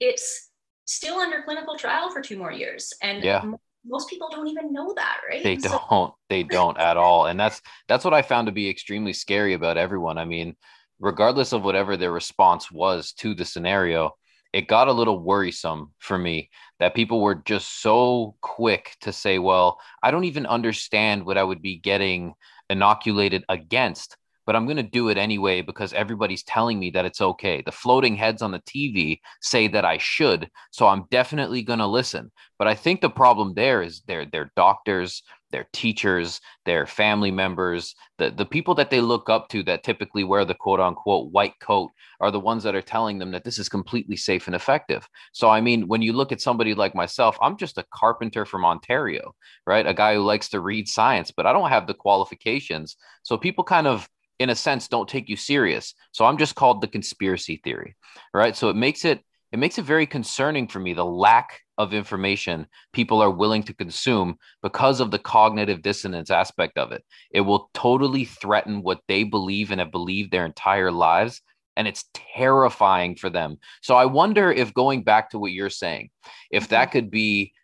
it's 0.00 0.50
still 0.86 1.18
under 1.18 1.42
clinical 1.42 1.76
trial 1.76 2.10
for 2.10 2.20
two 2.20 2.36
more 2.36 2.52
years. 2.52 2.92
And 3.02 3.22
yeah. 3.22 3.44
most 3.86 4.10
people 4.10 4.28
don't 4.30 4.48
even 4.48 4.72
know 4.72 4.92
that 4.96 5.18
right? 5.28 5.42
They 5.42 5.56
don't. 5.56 6.12
They 6.28 6.42
don't 6.42 6.78
at 6.78 6.96
all. 6.96 7.26
And 7.26 7.38
that's 7.38 7.60
that's 7.88 8.04
what 8.04 8.14
i 8.14 8.22
found 8.22 8.46
to 8.46 8.52
be 8.52 8.68
extremely 8.68 9.12
scary 9.12 9.54
about 9.54 9.76
everyone. 9.76 10.18
I 10.18 10.24
mean 10.24 10.56
regardless 11.00 11.52
of 11.52 11.64
whatever 11.64 11.96
their 11.96 12.12
response 12.12 12.70
was 12.70 13.12
to 13.12 13.34
the 13.34 13.44
scenario 13.44 14.14
it 14.52 14.66
got 14.66 14.88
a 14.88 14.92
little 14.92 15.18
worrisome 15.18 15.94
for 15.98 16.18
me 16.18 16.50
that 16.78 16.94
people 16.94 17.22
were 17.22 17.36
just 17.36 17.80
so 17.80 18.34
quick 18.42 18.94
to 19.00 19.12
say 19.12 19.38
well 19.38 19.80
i 20.02 20.10
don't 20.10 20.24
even 20.24 20.44
understand 20.44 21.24
what 21.24 21.38
i 21.38 21.42
would 21.42 21.62
be 21.62 21.78
getting 21.78 22.34
inoculated 22.68 23.44
against 23.48 24.16
but 24.46 24.56
I'm 24.56 24.66
going 24.66 24.76
to 24.76 24.82
do 24.82 25.08
it 25.08 25.18
anyway 25.18 25.62
because 25.62 25.92
everybody's 25.92 26.42
telling 26.42 26.78
me 26.78 26.90
that 26.90 27.04
it's 27.04 27.20
okay. 27.20 27.62
The 27.64 27.72
floating 27.72 28.16
heads 28.16 28.42
on 28.42 28.52
the 28.52 28.60
TV 28.60 29.20
say 29.40 29.68
that 29.68 29.84
I 29.84 29.98
should, 29.98 30.48
so 30.70 30.86
I'm 30.86 31.04
definitely 31.10 31.62
going 31.62 31.78
to 31.78 31.86
listen. 31.86 32.30
But 32.58 32.68
I 32.68 32.74
think 32.74 33.00
the 33.00 33.10
problem 33.10 33.54
there 33.54 33.82
is 33.82 34.02
they're 34.06 34.26
they're 34.26 34.52
doctors, 34.56 35.22
their 35.50 35.66
teachers, 35.72 36.40
their 36.64 36.86
family 36.86 37.30
members, 37.30 37.94
the, 38.18 38.30
the 38.30 38.46
people 38.46 38.74
that 38.76 38.90
they 38.90 39.00
look 39.00 39.28
up 39.28 39.48
to 39.48 39.62
that 39.64 39.82
typically 39.82 40.24
wear 40.24 40.44
the 40.44 40.54
quote 40.54 40.80
unquote 40.80 41.32
white 41.32 41.58
coat 41.60 41.90
are 42.20 42.30
the 42.30 42.40
ones 42.40 42.62
that 42.62 42.74
are 42.74 42.82
telling 42.82 43.18
them 43.18 43.30
that 43.32 43.44
this 43.44 43.58
is 43.58 43.68
completely 43.68 44.16
safe 44.16 44.46
and 44.46 44.54
effective. 44.54 45.08
So, 45.32 45.48
I 45.48 45.60
mean, 45.60 45.88
when 45.88 46.02
you 46.02 46.12
look 46.12 46.32
at 46.32 46.40
somebody 46.40 46.74
like 46.74 46.94
myself, 46.94 47.36
I'm 47.40 47.56
just 47.56 47.78
a 47.78 47.86
carpenter 47.92 48.44
from 48.44 48.64
Ontario, 48.64 49.34
right? 49.66 49.86
A 49.86 49.94
guy 49.94 50.14
who 50.14 50.22
likes 50.22 50.48
to 50.50 50.60
read 50.60 50.88
science, 50.88 51.30
but 51.30 51.46
I 51.46 51.52
don't 51.52 51.70
have 51.70 51.86
the 51.86 51.94
qualifications. 51.94 52.96
So, 53.22 53.36
people 53.36 53.64
kind 53.64 53.86
of, 53.86 54.08
in 54.40 54.50
a 54.50 54.56
sense, 54.56 54.88
don't 54.88 55.08
take 55.08 55.28
you 55.28 55.36
serious. 55.36 55.94
So, 56.10 56.24
I'm 56.24 56.38
just 56.38 56.56
called 56.56 56.80
the 56.80 56.88
conspiracy 56.88 57.60
theory, 57.62 57.94
right? 58.34 58.56
So, 58.56 58.68
it 58.68 58.76
makes 58.76 59.04
it 59.04 59.22
it 59.52 59.58
makes 59.58 59.78
it 59.78 59.84
very 59.84 60.06
concerning 60.06 60.68
for 60.68 60.78
me 60.78 60.94
the 60.94 61.04
lack 61.04 61.60
of 61.76 61.94
information 61.94 62.66
people 62.92 63.20
are 63.20 63.30
willing 63.30 63.62
to 63.64 63.74
consume 63.74 64.36
because 64.62 65.00
of 65.00 65.10
the 65.10 65.18
cognitive 65.18 65.82
dissonance 65.82 66.30
aspect 66.30 66.78
of 66.78 66.92
it. 66.92 67.02
It 67.30 67.40
will 67.40 67.70
totally 67.74 68.26
threaten 68.26 68.82
what 68.82 69.00
they 69.08 69.24
believe 69.24 69.70
and 69.70 69.80
have 69.80 69.90
believed 69.90 70.30
their 70.30 70.44
entire 70.44 70.92
lives. 70.92 71.40
And 71.76 71.88
it's 71.88 72.04
terrifying 72.36 73.16
for 73.16 73.30
them. 73.30 73.56
So 73.80 73.94
I 73.94 74.04
wonder 74.04 74.52
if 74.52 74.74
going 74.74 75.02
back 75.02 75.30
to 75.30 75.38
what 75.38 75.52
you're 75.52 75.70
saying, 75.70 76.10
if 76.50 76.68
that 76.68 76.88
mm-hmm. 76.88 76.92
could 76.92 77.10
be, 77.10 77.54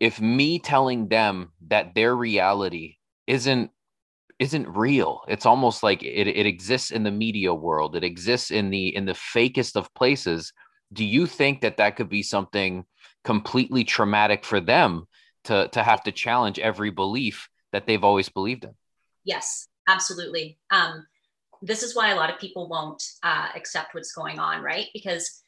if 0.00 0.20
me 0.20 0.58
telling 0.58 1.08
them 1.08 1.52
that 1.68 1.94
their 1.94 2.14
reality 2.14 2.96
isn't 3.26 3.70
isn't 4.38 4.68
real. 4.68 5.22
It's 5.28 5.46
almost 5.46 5.82
like 5.82 6.02
it, 6.02 6.28
it 6.28 6.46
exists 6.46 6.90
in 6.90 7.02
the 7.02 7.10
media 7.10 7.52
world. 7.52 7.96
It 7.96 8.04
exists 8.04 8.50
in 8.50 8.70
the 8.70 8.94
in 8.94 9.04
the 9.04 9.12
fakest 9.12 9.76
of 9.76 9.92
places. 9.94 10.52
Do 10.92 11.04
you 11.04 11.26
think 11.26 11.60
that 11.62 11.76
that 11.78 11.96
could 11.96 12.08
be 12.08 12.22
something 12.22 12.84
completely 13.24 13.84
traumatic 13.84 14.44
for 14.44 14.60
them 14.60 15.06
to 15.44 15.68
to 15.68 15.82
have 15.82 16.02
to 16.04 16.12
challenge 16.12 16.58
every 16.58 16.90
belief 16.90 17.48
that 17.72 17.86
they've 17.86 18.04
always 18.04 18.28
believed 18.28 18.64
in? 18.64 18.74
Yes 19.24 19.68
absolutely. 19.88 20.58
Um, 20.70 21.06
this 21.62 21.82
is 21.82 21.96
why 21.96 22.10
a 22.10 22.16
lot 22.16 22.30
of 22.30 22.38
people 22.38 22.68
won't 22.68 23.02
uh, 23.24 23.48
accept 23.56 23.94
what's 23.94 24.12
going 24.12 24.38
on 24.38 24.62
right? 24.62 24.86
Because 24.94 25.42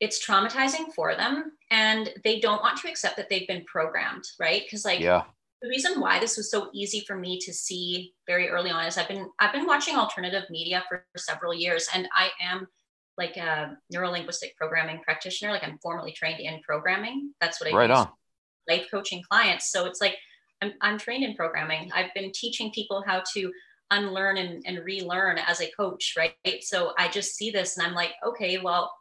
it's 0.00 0.24
traumatizing 0.24 0.92
for 0.94 1.16
them 1.16 1.52
and 1.70 2.08
they 2.22 2.38
don't 2.38 2.62
want 2.62 2.78
to 2.78 2.88
accept 2.88 3.16
that 3.16 3.28
they've 3.28 3.48
been 3.48 3.64
programmed 3.64 4.24
right? 4.40 4.62
Because 4.64 4.84
like 4.84 5.00
yeah 5.00 5.24
the 5.60 5.68
reason 5.68 6.00
why 6.00 6.20
this 6.20 6.36
was 6.36 6.50
so 6.50 6.70
easy 6.72 7.00
for 7.00 7.16
me 7.16 7.38
to 7.40 7.52
see 7.52 8.14
very 8.26 8.48
early 8.48 8.70
on 8.70 8.86
is 8.86 8.96
I've 8.96 9.08
been 9.08 9.28
I've 9.40 9.52
been 9.52 9.66
watching 9.66 9.96
alternative 9.96 10.44
media 10.50 10.84
for, 10.88 11.04
for 11.12 11.18
several 11.18 11.52
years 11.52 11.88
and 11.92 12.08
I 12.14 12.30
am 12.40 12.68
like 13.16 13.36
a 13.36 13.76
neurolinguistic 13.92 14.54
programming 14.56 15.00
practitioner. 15.02 15.50
Like 15.50 15.64
I'm 15.64 15.78
formally 15.78 16.12
trained 16.12 16.40
in 16.40 16.60
programming. 16.62 17.32
That's 17.40 17.60
what 17.60 17.72
I 17.72 17.76
right 17.76 17.90
use. 17.90 17.98
on. 17.98 18.08
Life 18.68 18.86
coaching 18.90 19.22
clients. 19.28 19.72
So 19.72 19.86
it's 19.86 20.00
like 20.00 20.16
I'm, 20.62 20.72
I'm 20.80 20.98
trained 20.98 21.24
in 21.24 21.34
programming. 21.34 21.90
I've 21.92 22.14
been 22.14 22.30
teaching 22.32 22.70
people 22.72 23.02
how 23.04 23.22
to 23.34 23.52
unlearn 23.90 24.36
and, 24.36 24.62
and 24.66 24.84
relearn 24.84 25.38
as 25.38 25.60
a 25.60 25.70
coach, 25.76 26.14
right? 26.16 26.34
So 26.60 26.92
I 26.98 27.08
just 27.08 27.34
see 27.34 27.50
this 27.50 27.76
and 27.76 27.86
I'm 27.86 27.94
like, 27.94 28.12
okay, 28.24 28.58
well, 28.58 28.92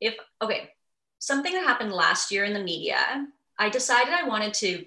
if 0.00 0.14
okay, 0.40 0.70
something 1.18 1.52
that 1.52 1.64
happened 1.64 1.92
last 1.92 2.30
year 2.30 2.44
in 2.44 2.54
the 2.54 2.62
media, 2.62 3.26
I 3.58 3.68
decided 3.68 4.14
I 4.14 4.26
wanted 4.26 4.54
to 4.54 4.84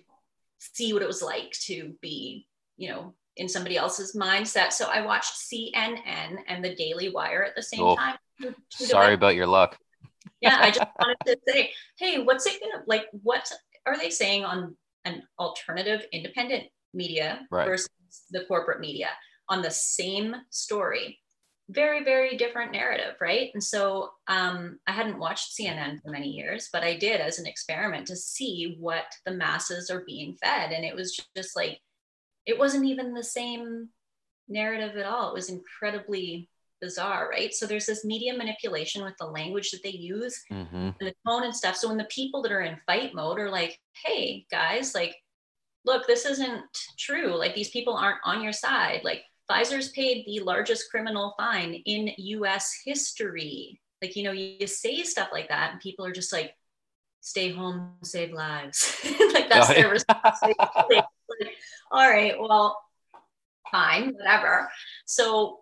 see 0.61 0.93
what 0.93 1.01
it 1.01 1.07
was 1.07 1.21
like 1.21 1.51
to 1.51 1.93
be, 2.01 2.47
you 2.77 2.89
know, 2.89 3.13
in 3.37 3.49
somebody 3.49 3.77
else's 3.77 4.15
mindset. 4.15 4.71
So 4.71 4.87
I 4.91 5.05
watched 5.05 5.33
CNN 5.33 6.37
and 6.47 6.63
the 6.63 6.75
Daily 6.75 7.09
Wire 7.09 7.43
at 7.43 7.55
the 7.55 7.63
same 7.63 7.81
oh. 7.81 7.95
time. 7.95 8.17
Sorry 8.69 9.13
about 9.13 9.35
your 9.35 9.47
luck. 9.47 9.77
yeah, 10.41 10.57
I 10.59 10.71
just 10.71 10.87
wanted 10.99 11.17
to 11.25 11.37
say, 11.47 11.71
hey, 11.97 12.23
what's 12.23 12.45
it 12.45 12.59
gonna 12.61 12.83
like? 12.87 13.05
What 13.23 13.51
are 13.85 13.97
they 13.97 14.09
saying 14.09 14.45
on 14.45 14.75
an 15.05 15.23
alternative 15.39 16.05
independent 16.11 16.65
media 16.93 17.47
right. 17.49 17.65
versus 17.65 17.89
the 18.31 18.45
corporate 18.45 18.79
media 18.79 19.09
on 19.49 19.61
the 19.61 19.71
same 19.71 20.35
story? 20.49 21.19
Very, 21.71 22.03
very 22.03 22.37
different 22.37 22.71
narrative, 22.71 23.15
right? 23.21 23.49
And 23.53 23.63
so 23.63 24.11
um, 24.27 24.79
I 24.87 24.91
hadn't 24.91 25.19
watched 25.19 25.57
CNN 25.57 26.01
for 26.01 26.11
many 26.11 26.29
years, 26.29 26.69
but 26.71 26.83
I 26.83 26.97
did 26.97 27.21
as 27.21 27.39
an 27.39 27.47
experiment 27.47 28.07
to 28.07 28.15
see 28.15 28.75
what 28.79 29.05
the 29.25 29.31
masses 29.31 29.89
are 29.89 30.03
being 30.05 30.35
fed. 30.43 30.71
And 30.71 30.83
it 30.83 30.95
was 30.95 31.19
just 31.35 31.55
like, 31.55 31.79
it 32.45 32.59
wasn't 32.59 32.85
even 32.85 33.13
the 33.13 33.23
same 33.23 33.89
narrative 34.49 34.97
at 34.97 35.05
all. 35.05 35.29
It 35.29 35.35
was 35.35 35.49
incredibly 35.49 36.49
bizarre, 36.81 37.29
right? 37.29 37.53
So 37.53 37.65
there's 37.65 37.85
this 37.85 38.03
media 38.03 38.35
manipulation 38.35 39.03
with 39.03 39.15
the 39.17 39.27
language 39.27 39.71
that 39.71 39.83
they 39.83 39.91
use 39.91 40.41
mm-hmm. 40.51 40.89
the 40.99 41.13
tone 41.25 41.43
and 41.43 41.55
stuff. 41.55 41.77
So 41.77 41.87
when 41.87 41.97
the 41.97 42.05
people 42.05 42.41
that 42.41 42.51
are 42.51 42.61
in 42.61 42.77
fight 42.85 43.13
mode 43.13 43.39
are 43.39 43.51
like, 43.51 43.79
hey, 44.03 44.45
guys, 44.51 44.93
like, 44.93 45.15
look, 45.85 46.05
this 46.07 46.25
isn't 46.25 46.63
true. 46.97 47.37
Like, 47.37 47.55
these 47.55 47.69
people 47.69 47.95
aren't 47.95 48.19
on 48.25 48.43
your 48.43 48.53
side. 48.53 49.01
Like, 49.03 49.23
Pfizer's 49.51 49.89
paid 49.89 50.25
the 50.25 50.39
largest 50.41 50.89
criminal 50.89 51.33
fine 51.37 51.73
in 51.85 52.11
US 52.17 52.73
history. 52.85 53.79
Like, 54.01 54.15
you 54.15 54.23
know, 54.23 54.31
you, 54.31 54.65
say 54.67 55.03
stuff 55.03 55.29
like 55.31 55.49
that, 55.49 55.71
and 55.71 55.81
people 55.81 56.05
are 56.05 56.11
just 56.11 56.33
like, 56.33 56.55
stay 57.19 57.51
home, 57.51 57.93
save 58.03 58.31
lives. 58.31 58.97
like, 59.33 59.49
that's 59.49 59.67
their 59.67 59.89
response. 59.89 60.37
like, 60.41 61.05
all 61.91 62.09
right, 62.09 62.39
well, 62.39 62.81
fine, 63.71 64.13
whatever. 64.13 64.69
So 65.05 65.59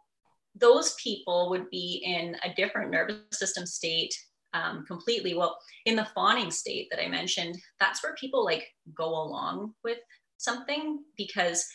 those 0.55 0.95
people 0.95 1.49
would 1.49 1.69
be 1.69 2.01
in 2.05 2.35
a 2.43 2.53
different 2.55 2.91
nervous 2.91 3.17
system 3.31 3.65
state 3.65 4.13
um, 4.53 4.85
completely. 4.85 5.35
Well, 5.35 5.57
in 5.85 5.95
the 5.95 6.07
fawning 6.15 6.51
state 6.51 6.87
that 6.91 7.03
I 7.03 7.07
mentioned, 7.07 7.57
that's 7.79 8.01
where 8.03 8.15
people 8.15 8.45
like 8.45 8.67
go 8.95 9.09
along 9.09 9.73
with 9.83 9.97
something 10.37 11.03
because 11.17 11.67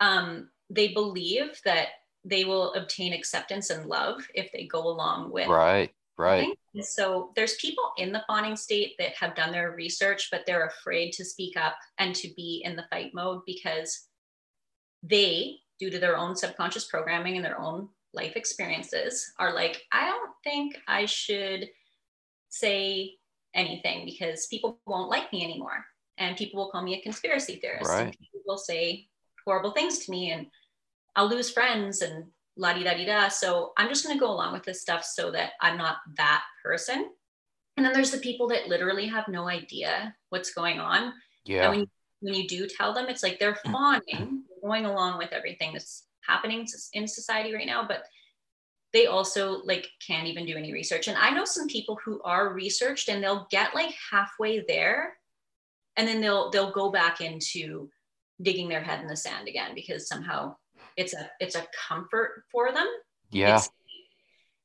um, 0.00 0.48
they 0.74 0.88
believe 0.88 1.60
that 1.64 1.88
they 2.24 2.44
will 2.44 2.72
obtain 2.74 3.12
acceptance 3.12 3.70
and 3.70 3.86
love 3.86 4.26
if 4.34 4.50
they 4.52 4.66
go 4.66 4.86
along 4.88 5.30
with. 5.30 5.48
Right, 5.48 5.92
right. 6.18 6.48
So 6.80 7.30
there's 7.36 7.56
people 7.56 7.92
in 7.98 8.12
the 8.12 8.24
fawning 8.26 8.56
state 8.56 8.94
that 8.98 9.14
have 9.14 9.34
done 9.34 9.52
their 9.52 9.72
research, 9.72 10.28
but 10.30 10.44
they're 10.46 10.66
afraid 10.66 11.12
to 11.12 11.24
speak 11.24 11.56
up 11.56 11.76
and 11.98 12.14
to 12.16 12.28
be 12.34 12.62
in 12.64 12.76
the 12.76 12.86
fight 12.90 13.12
mode 13.14 13.42
because 13.46 14.08
they 15.02 15.56
due 15.78 15.90
to 15.90 15.98
their 15.98 16.16
own 16.16 16.34
subconscious 16.34 16.86
programming 16.86 17.36
and 17.36 17.44
their 17.44 17.60
own 17.60 17.88
life 18.14 18.36
experiences 18.36 19.32
are 19.38 19.54
like, 19.54 19.82
I 19.92 20.06
don't 20.06 20.30
think 20.42 20.80
I 20.88 21.04
should 21.04 21.68
say 22.48 23.14
anything 23.54 24.04
because 24.04 24.46
people 24.46 24.78
won't 24.86 25.10
like 25.10 25.32
me 25.32 25.44
anymore. 25.44 25.84
And 26.16 26.36
people 26.36 26.62
will 26.62 26.70
call 26.70 26.82
me 26.82 26.94
a 26.94 27.02
conspiracy 27.02 27.56
theorist. 27.56 27.90
Right. 27.90 28.02
And 28.02 28.12
people 28.12 28.40
will 28.46 28.58
say 28.58 29.08
horrible 29.44 29.72
things 29.72 29.98
to 30.00 30.10
me 30.10 30.30
and 30.30 30.46
I'll 31.16 31.28
lose 31.28 31.50
friends 31.50 32.02
and 32.02 32.24
la 32.56 32.72
di 32.72 32.84
da 32.84 32.94
di 32.94 33.04
da. 33.04 33.28
So 33.28 33.72
I'm 33.76 33.88
just 33.88 34.04
going 34.04 34.16
to 34.16 34.20
go 34.20 34.30
along 34.30 34.52
with 34.52 34.64
this 34.64 34.80
stuff 34.80 35.04
so 35.04 35.30
that 35.32 35.52
I'm 35.60 35.76
not 35.76 35.98
that 36.16 36.42
person. 36.62 37.10
And 37.76 37.84
then 37.84 37.92
there's 37.92 38.12
the 38.12 38.18
people 38.18 38.48
that 38.48 38.68
literally 38.68 39.06
have 39.08 39.26
no 39.28 39.48
idea 39.48 40.14
what's 40.30 40.54
going 40.54 40.78
on. 40.78 41.12
Yeah. 41.44 41.62
And 41.64 41.70
when 41.70 41.80
you, 41.80 41.86
when 42.20 42.34
you 42.34 42.46
do 42.46 42.66
tell 42.66 42.94
them, 42.94 43.06
it's 43.08 43.22
like 43.22 43.38
they're 43.38 43.54
mm-hmm. 43.54 43.72
fawning 43.72 44.44
going 44.64 44.86
along 44.86 45.18
with 45.18 45.32
everything 45.32 45.72
that's 45.72 46.06
happening 46.26 46.66
in 46.94 47.06
society 47.06 47.54
right 47.54 47.66
now 47.66 47.86
but 47.86 48.04
they 48.92 49.06
also 49.06 49.62
like 49.64 49.88
can't 50.04 50.26
even 50.26 50.46
do 50.46 50.56
any 50.56 50.72
research 50.72 51.08
and 51.08 51.18
i 51.18 51.30
know 51.30 51.44
some 51.44 51.66
people 51.66 51.98
who 52.04 52.20
are 52.22 52.54
researched 52.54 53.08
and 53.08 53.22
they'll 53.22 53.46
get 53.50 53.74
like 53.74 53.94
halfway 54.10 54.64
there 54.66 55.16
and 55.96 56.08
then 56.08 56.20
they'll 56.20 56.50
they'll 56.50 56.72
go 56.72 56.90
back 56.90 57.20
into 57.20 57.90
digging 58.42 58.68
their 58.68 58.82
head 58.82 59.00
in 59.00 59.06
the 59.06 59.16
sand 59.16 59.48
again 59.48 59.72
because 59.74 60.08
somehow 60.08 60.54
it's 60.96 61.14
a 61.14 61.30
it's 61.40 61.56
a 61.56 61.66
comfort 61.88 62.44
for 62.50 62.72
them. 62.72 62.86
Yeah. 63.30 63.56
It's, 63.56 63.70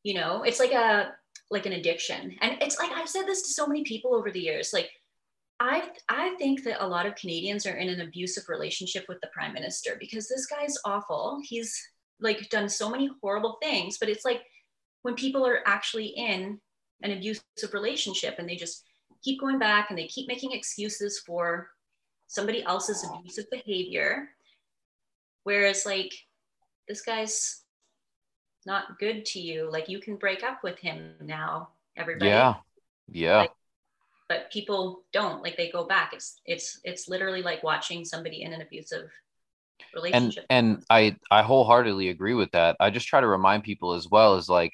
you 0.04 0.14
know 0.14 0.44
it's 0.44 0.60
like 0.60 0.72
a 0.72 1.14
like 1.52 1.66
an 1.66 1.74
addiction. 1.74 2.36
And 2.42 2.58
it's 2.62 2.80
like 2.80 2.92
i've 2.92 3.10
said 3.10 3.26
this 3.26 3.42
to 3.44 3.54
so 3.54 3.68
many 3.68 3.84
people 3.84 4.16
over 4.16 4.32
the 4.32 4.40
years 4.40 4.72
like 4.74 4.90
I 5.60 5.90
I 6.08 6.36
think 6.36 6.64
that 6.64 6.84
a 6.84 6.88
lot 6.88 7.06
of 7.06 7.16
Canadians 7.16 7.66
are 7.66 7.76
in 7.76 7.90
an 7.90 8.02
abusive 8.02 8.48
relationship 8.48 9.06
with 9.10 9.20
the 9.22 9.28
prime 9.34 9.54
minister 9.54 9.98
because 10.00 10.28
this 10.28 10.46
guy's 10.46 10.78
awful. 10.86 11.42
He's 11.44 11.78
like 12.22 12.50
done 12.50 12.70
so 12.70 12.90
many 12.90 13.10
horrible 13.22 13.58
things, 13.62 13.98
but 13.98 14.10
it's 14.10 14.26
like 14.26 14.42
when 15.02 15.16
people 15.16 15.46
are 15.46 15.60
actually 15.66 16.08
in 16.08 16.60
an 17.04 17.12
abusive 17.12 17.74
relationship 17.74 18.36
and 18.40 18.48
they 18.48 18.56
just 18.56 18.86
keep 19.24 19.40
going 19.40 19.60
back 19.60 19.90
and 19.90 19.98
they 19.98 20.08
keep 20.08 20.28
making 20.28 20.52
excuses 20.52 21.20
for 21.26 21.70
somebody 22.28 22.64
else's 22.64 23.06
abusive 23.06 23.50
behavior 23.52 24.30
whereas 25.50 25.84
like 25.84 26.14
this 26.88 27.02
guy's 27.02 27.64
not 28.68 29.00
good 29.00 29.26
to 29.26 29.40
you. 29.40 29.68
Like 29.72 29.90
you 29.90 30.00
can 30.00 30.16
break 30.16 30.44
up 30.44 30.64
with 30.64 30.78
him 30.78 31.16
now 31.20 31.70
everybody. 31.98 32.30
Yeah. 32.30 32.56
Yeah. 33.12 33.38
Like, 33.38 33.52
but 34.28 34.52
people 34.52 35.06
don't. 35.12 35.42
Like 35.42 35.58
they 35.58 35.72
go 35.72 35.88
back. 35.88 36.14
It's 36.14 36.40
it's 36.46 36.80
it's 36.84 37.10
literally 37.10 37.42
like 37.42 37.64
watching 37.64 38.06
somebody 38.06 38.44
in 38.44 38.54
an 38.54 38.62
abusive 38.62 39.10
relationship. 39.96 40.46
and 40.52 40.76
and 40.76 40.84
i 40.92 41.16
i 41.32 41.42
wholeheartedly 41.42 42.10
agree 42.10 42.36
with 42.36 42.52
that. 42.52 42.76
I 42.80 42.92
just 42.92 43.08
try 43.08 43.20
to 43.20 43.28
remind 43.28 43.64
people 43.64 43.94
as 43.94 44.08
well 44.08 44.36
is 44.36 44.50
like 44.50 44.74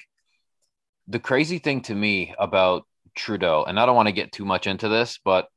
the 1.08 1.18
crazy 1.18 1.58
thing 1.58 1.80
to 1.82 1.94
me 1.94 2.34
about 2.38 2.84
trudeau 3.14 3.64
and 3.66 3.80
i 3.80 3.86
don't 3.86 3.96
want 3.96 4.08
to 4.08 4.12
get 4.12 4.30
too 4.30 4.44
much 4.44 4.66
into 4.66 4.90
this 4.90 5.18
but 5.24 5.48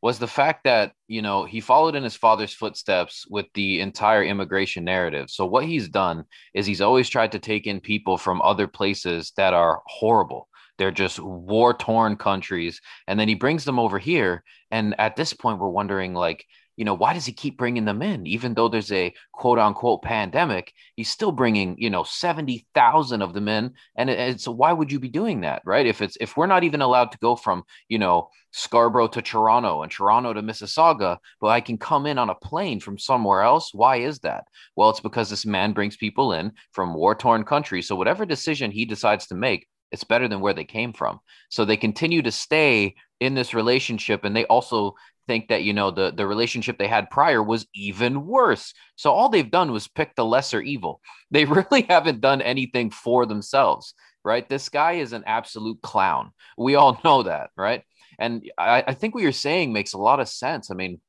was 0.00 0.18
the 0.18 0.26
fact 0.26 0.64
that 0.64 0.92
you 1.08 1.22
know 1.22 1.44
he 1.44 1.60
followed 1.60 1.94
in 1.94 2.04
his 2.04 2.14
father's 2.16 2.54
footsteps 2.54 3.26
with 3.28 3.46
the 3.54 3.80
entire 3.80 4.22
immigration 4.22 4.84
narrative. 4.84 5.30
So 5.30 5.46
what 5.46 5.64
he's 5.64 5.88
done 5.88 6.24
is 6.54 6.66
he's 6.66 6.80
always 6.80 7.08
tried 7.08 7.32
to 7.32 7.38
take 7.38 7.66
in 7.66 7.80
people 7.80 8.16
from 8.16 8.40
other 8.42 8.66
places 8.66 9.32
that 9.36 9.54
are 9.54 9.82
horrible. 9.86 10.48
They're 10.78 10.90
just 10.92 11.18
war 11.18 11.74
torn 11.74 12.16
countries. 12.16 12.80
And 13.08 13.18
then 13.18 13.28
he 13.28 13.34
brings 13.34 13.64
them 13.64 13.78
over 13.78 13.98
here. 13.98 14.44
And 14.70 14.94
at 14.98 15.16
this 15.16 15.32
point 15.32 15.58
we're 15.58 15.68
wondering 15.68 16.14
like 16.14 16.44
you 16.78 16.84
know, 16.84 16.94
why 16.94 17.12
does 17.12 17.26
he 17.26 17.32
keep 17.32 17.58
bringing 17.58 17.84
them 17.84 18.02
in? 18.02 18.24
Even 18.24 18.54
though 18.54 18.68
there's 18.68 18.92
a 18.92 19.12
quote 19.32 19.58
unquote 19.58 20.00
pandemic, 20.00 20.72
he's 20.94 21.10
still 21.10 21.32
bringing, 21.32 21.76
you 21.76 21.90
know, 21.90 22.04
70,000 22.04 23.20
of 23.20 23.34
them 23.34 23.48
in. 23.48 23.72
And, 23.96 24.08
and 24.08 24.40
so 24.40 24.52
why 24.52 24.72
would 24.72 24.92
you 24.92 25.00
be 25.00 25.08
doing 25.08 25.40
that? 25.40 25.60
Right. 25.66 25.86
If 25.86 26.00
it's, 26.00 26.16
if 26.20 26.36
we're 26.36 26.46
not 26.46 26.62
even 26.62 26.80
allowed 26.80 27.10
to 27.10 27.18
go 27.18 27.34
from, 27.34 27.64
you 27.88 27.98
know, 27.98 28.28
Scarborough 28.52 29.08
to 29.08 29.20
Toronto 29.20 29.82
and 29.82 29.90
Toronto 29.90 30.32
to 30.32 30.40
Mississauga, 30.40 31.18
but 31.40 31.48
I 31.48 31.60
can 31.60 31.78
come 31.78 32.06
in 32.06 32.16
on 32.16 32.30
a 32.30 32.36
plane 32.36 32.78
from 32.78 32.96
somewhere 32.96 33.42
else. 33.42 33.74
Why 33.74 33.96
is 33.96 34.20
that? 34.20 34.44
Well, 34.76 34.90
it's 34.90 35.00
because 35.00 35.28
this 35.28 35.44
man 35.44 35.72
brings 35.72 35.96
people 35.96 36.32
in 36.32 36.52
from 36.70 36.94
war 36.94 37.16
torn 37.16 37.42
countries. 37.42 37.88
So 37.88 37.96
whatever 37.96 38.24
decision 38.24 38.70
he 38.70 38.84
decides 38.84 39.26
to 39.26 39.34
make, 39.34 39.66
it's 39.90 40.04
better 40.04 40.28
than 40.28 40.40
where 40.40 40.54
they 40.54 40.64
came 40.64 40.92
from. 40.92 41.18
So 41.48 41.64
they 41.64 41.76
continue 41.76 42.22
to 42.22 42.30
stay 42.30 42.94
in 43.18 43.34
this 43.34 43.52
relationship 43.52 44.24
and 44.24 44.36
they 44.36 44.44
also 44.44 44.94
think 45.28 45.48
that 45.48 45.62
you 45.62 45.72
know 45.72 45.92
the 45.92 46.10
the 46.10 46.26
relationship 46.26 46.78
they 46.78 46.88
had 46.88 47.10
prior 47.10 47.42
was 47.42 47.68
even 47.74 48.26
worse. 48.26 48.74
So 48.96 49.12
all 49.12 49.28
they've 49.28 49.50
done 49.50 49.70
was 49.70 49.86
pick 49.86 50.16
the 50.16 50.24
lesser 50.24 50.60
evil. 50.60 51.00
They 51.30 51.44
really 51.44 51.82
haven't 51.82 52.22
done 52.22 52.40
anything 52.40 52.90
for 52.90 53.26
themselves 53.26 53.94
right? 54.24 54.48
This 54.48 54.68
guy 54.68 54.92
is 54.92 55.12
an 55.12 55.24
absolute 55.26 55.80
clown. 55.80 56.32
We 56.58 56.74
all 56.74 57.00
know 57.04 57.22
that 57.22 57.50
right? 57.56 57.82
And 58.18 58.50
I, 58.58 58.84
I 58.86 58.94
think 58.94 59.14
what 59.14 59.22
you're 59.22 59.32
saying 59.32 59.72
makes 59.72 59.92
a 59.92 59.98
lot 59.98 60.20
of 60.20 60.28
sense. 60.28 60.70
I 60.70 60.74
mean 60.74 61.00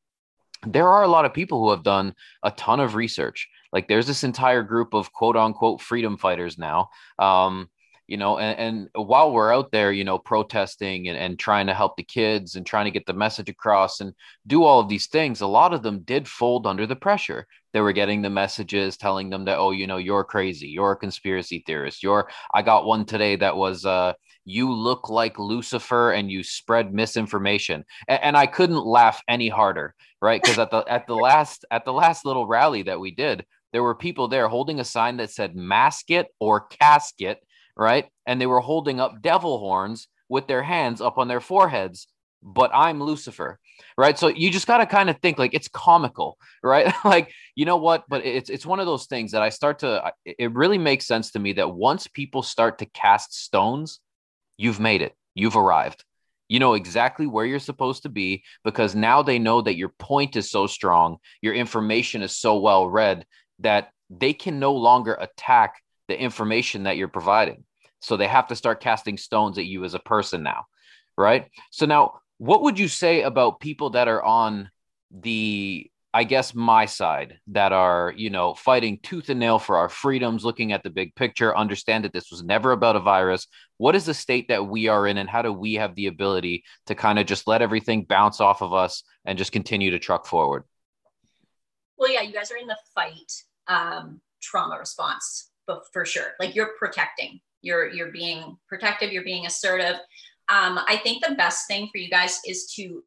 there 0.66 0.90
are 0.90 1.04
a 1.04 1.08
lot 1.08 1.26
of 1.26 1.34
people 1.34 1.64
who 1.64 1.72
have 1.72 1.84
done 1.84 2.14
a 2.44 2.52
ton 2.52 2.80
of 2.80 2.96
research. 2.96 3.48
Like 3.72 3.88
there's 3.88 4.08
this 4.08 4.24
entire 4.24 4.64
group 4.64 4.94
of 4.94 5.14
quote 5.14 5.38
unquote 5.38 5.82
freedom 5.82 6.18
fighters 6.18 6.58
now. 6.58 6.90
Um, 7.18 7.70
you 8.10 8.18
know 8.18 8.40
and, 8.40 8.60
and 8.60 9.06
while 9.06 9.32
we're 9.32 9.54
out 9.54 9.72
there 9.72 9.92
you 9.92 10.04
know 10.04 10.18
protesting 10.18 11.08
and, 11.08 11.18
and 11.18 11.38
trying 11.38 11.68
to 11.68 11.74
help 11.74 11.96
the 11.96 12.04
kids 12.04 12.56
and 12.56 12.66
trying 12.66 12.86
to 12.86 12.92
get 12.92 13.06
the 13.06 13.14
message 13.14 13.50
across 13.50 14.02
and 14.02 14.14
do 14.48 14.64
all 14.64 14.80
of 14.80 14.90
these 14.90 15.08
things 15.08 15.42
a 15.42 15.48
lot 15.48 15.74
of 15.74 15.84
them 15.84 16.00
did 16.00 16.28
fold 16.28 16.66
under 16.66 16.88
the 16.88 16.96
pressure. 16.96 17.46
They 17.72 17.82
were 17.82 17.94
getting 17.94 18.24
the 18.24 18.32
messages 18.32 18.98
telling 18.98 19.30
them 19.30 19.46
that 19.46 19.60
oh 19.60 19.72
you 19.72 19.86
know 19.86 19.98
you're 19.98 20.24
crazy. 20.24 20.68
You're 20.68 20.94
a 20.94 20.98
conspiracy 20.98 21.64
theorist. 21.66 22.02
You're 22.04 22.30
i 22.54 22.62
got 22.62 22.86
one 22.86 23.06
today 23.06 23.36
that 23.36 23.56
was 23.56 23.86
uh 23.86 24.14
you 24.46 24.74
look 24.74 25.10
like 25.10 25.38
lucifer 25.38 26.12
and 26.12 26.32
you 26.32 26.44
spread 26.44 26.94
misinformation. 26.94 27.86
And, 28.08 28.24
and 28.24 28.38
i 28.38 28.48
couldn't 28.48 28.86
laugh 28.86 29.22
any 29.28 29.50
harder 29.50 29.94
right? 30.22 30.42
Because 30.42 30.60
at 30.60 30.70
the 30.70 30.84
at 30.90 31.08
the 31.08 31.16
last 31.16 31.64
at 31.72 31.86
the 31.86 31.94
last 31.94 32.26
little 32.26 32.46
rally 32.46 32.84
that 32.84 33.00
we 33.00 33.12
did 33.12 33.46
there 33.72 33.84
were 33.84 33.96
people 33.96 34.28
there 34.28 34.48
holding 34.48 34.80
a 34.80 34.84
sign 34.84 35.18
that 35.18 35.30
said 35.32 35.56
mask 35.56 36.10
it 36.12 36.28
or 36.40 36.62
casket 36.62 37.40
right? 37.80 38.06
And 38.26 38.40
they 38.40 38.46
were 38.46 38.60
holding 38.60 39.00
up 39.00 39.22
devil 39.22 39.58
horns 39.58 40.08
with 40.28 40.48
their 40.48 40.62
hands 40.62 41.02
up 41.02 41.18
on 41.18 41.28
their 41.30 41.40
foreheads. 41.40 42.08
But 42.44 42.72
I'm 42.74 43.02
Lucifer, 43.02 43.60
right? 43.98 44.18
So 44.18 44.28
you 44.28 44.52
just 44.52 44.68
got 44.68 44.78
to 44.78 44.86
kind 44.86 45.10
of 45.10 45.18
think 45.20 45.40
like 45.40 45.54
it's 45.54 45.68
comical, 45.68 46.38
right? 46.64 46.94
like 47.06 47.32
you 47.56 47.66
know 47.66 47.78
what? 47.78 48.04
But 48.08 48.26
it's 48.26 48.50
it's 48.50 48.66
one 48.66 48.80
of 48.80 48.86
those 48.86 49.08
things 49.08 49.32
that 49.32 49.42
I 49.42 49.50
start 49.50 49.80
to. 49.80 50.14
It 50.26 50.54
really 50.54 50.78
makes 50.78 51.08
sense 51.08 51.32
to 51.32 51.40
me 51.40 51.54
that 51.54 51.74
once 51.74 52.08
people 52.08 52.44
start 52.44 52.80
to 52.80 52.86
cast 52.86 53.34
stones, 53.34 54.00
you've 54.58 54.80
made 54.80 55.02
it. 55.02 55.16
You've 55.34 55.58
arrived. 55.58 56.04
You 56.48 56.60
know 56.60 56.74
exactly 56.74 57.28
where 57.28 57.46
you're 57.46 57.60
supposed 57.60 58.04
to 58.04 58.10
be 58.10 58.44
because 58.64 58.96
now 58.96 59.22
they 59.22 59.38
know 59.38 59.62
that 59.62 59.78
your 59.78 59.94
point 60.00 60.36
is 60.36 60.50
so 60.50 60.66
strong, 60.66 61.18
your 61.42 61.54
information 61.54 62.24
is 62.24 62.36
so 62.36 62.58
well 62.60 62.90
read 62.90 63.26
that 63.60 63.90
they 64.10 64.34
can 64.34 64.60
no 64.60 64.74
longer 64.74 65.16
attack 65.20 65.76
the 66.08 66.20
information 66.20 66.84
that 66.84 66.98
you're 66.98 67.08
providing. 67.08 67.64
So 68.00 68.18
they 68.18 68.28
have 68.28 68.48
to 68.48 68.56
start 68.56 68.82
casting 68.82 69.18
stones 69.18 69.58
at 69.58 69.66
you 69.66 69.84
as 69.84 69.94
a 69.94 70.00
person 70.00 70.44
now. 70.44 70.66
Right. 71.18 71.50
So 71.72 71.86
now, 71.86 72.22
what 72.38 72.62
would 72.62 72.80
you 72.80 72.88
say 72.88 73.24
about 73.24 73.60
people 73.60 73.90
that 73.92 74.08
are 74.08 74.24
on 74.24 74.70
the, 75.12 75.92
I 76.14 76.24
guess, 76.24 76.56
my 76.56 76.86
side 76.86 77.40
that 77.48 77.74
are, 77.74 78.14
you 78.16 78.30
know, 78.30 78.54
fighting 78.54 79.00
tooth 79.04 79.30
and 79.30 79.40
nail 79.40 79.60
for 79.60 79.76
our 79.76 79.90
freedoms, 79.90 80.46
looking 80.46 80.72
at 80.72 80.82
the 80.82 80.90
big 80.90 81.14
picture, 81.16 81.56
understand 81.56 82.06
that 82.06 82.14
this 82.14 82.32
was 82.32 82.42
never 82.42 82.72
about 82.72 82.96
a 82.96 83.02
virus. 83.02 83.48
What 83.78 83.96
is 83.96 84.06
the 84.06 84.14
state 84.14 84.48
that 84.48 84.66
we 84.66 84.88
are 84.88 85.06
in, 85.06 85.18
and 85.18 85.30
how 85.30 85.42
do 85.42 85.52
we 85.52 85.74
have 85.74 85.96
the 85.96 86.08
ability 86.08 86.64
to 86.86 86.96
kind 86.96 87.20
of 87.20 87.26
just 87.26 87.48
let 87.48 87.62
everything 87.62 88.06
bounce 88.06 88.40
off 88.40 88.62
of 88.62 88.74
us 88.74 89.04
and 89.26 89.38
just 89.38 89.52
continue 89.52 89.92
to 89.92 90.00
truck 90.00 90.26
forward? 90.26 90.64
Well, 91.98 92.12
yeah, 92.12 92.22
you 92.22 92.32
guys 92.32 92.50
are 92.50 92.58
in 92.58 92.68
the 92.68 92.78
fight 92.96 93.34
um, 93.68 94.22
trauma 94.42 94.80
response, 94.80 95.52
but 95.68 95.84
for 95.92 96.06
sure, 96.06 96.32
like 96.40 96.56
you're 96.56 96.72
protecting 96.80 97.42
you're 97.62 97.90
you're 97.90 98.12
being 98.12 98.58
protective 98.68 99.12
you're 99.12 99.24
being 99.24 99.46
assertive. 99.46 99.96
Um, 100.50 100.80
i 100.88 101.00
think 101.04 101.24
the 101.24 101.36
best 101.36 101.68
thing 101.68 101.90
for 101.92 102.00
you 102.00 102.10
guys 102.10 102.40
is 102.48 102.72
to 102.76 103.04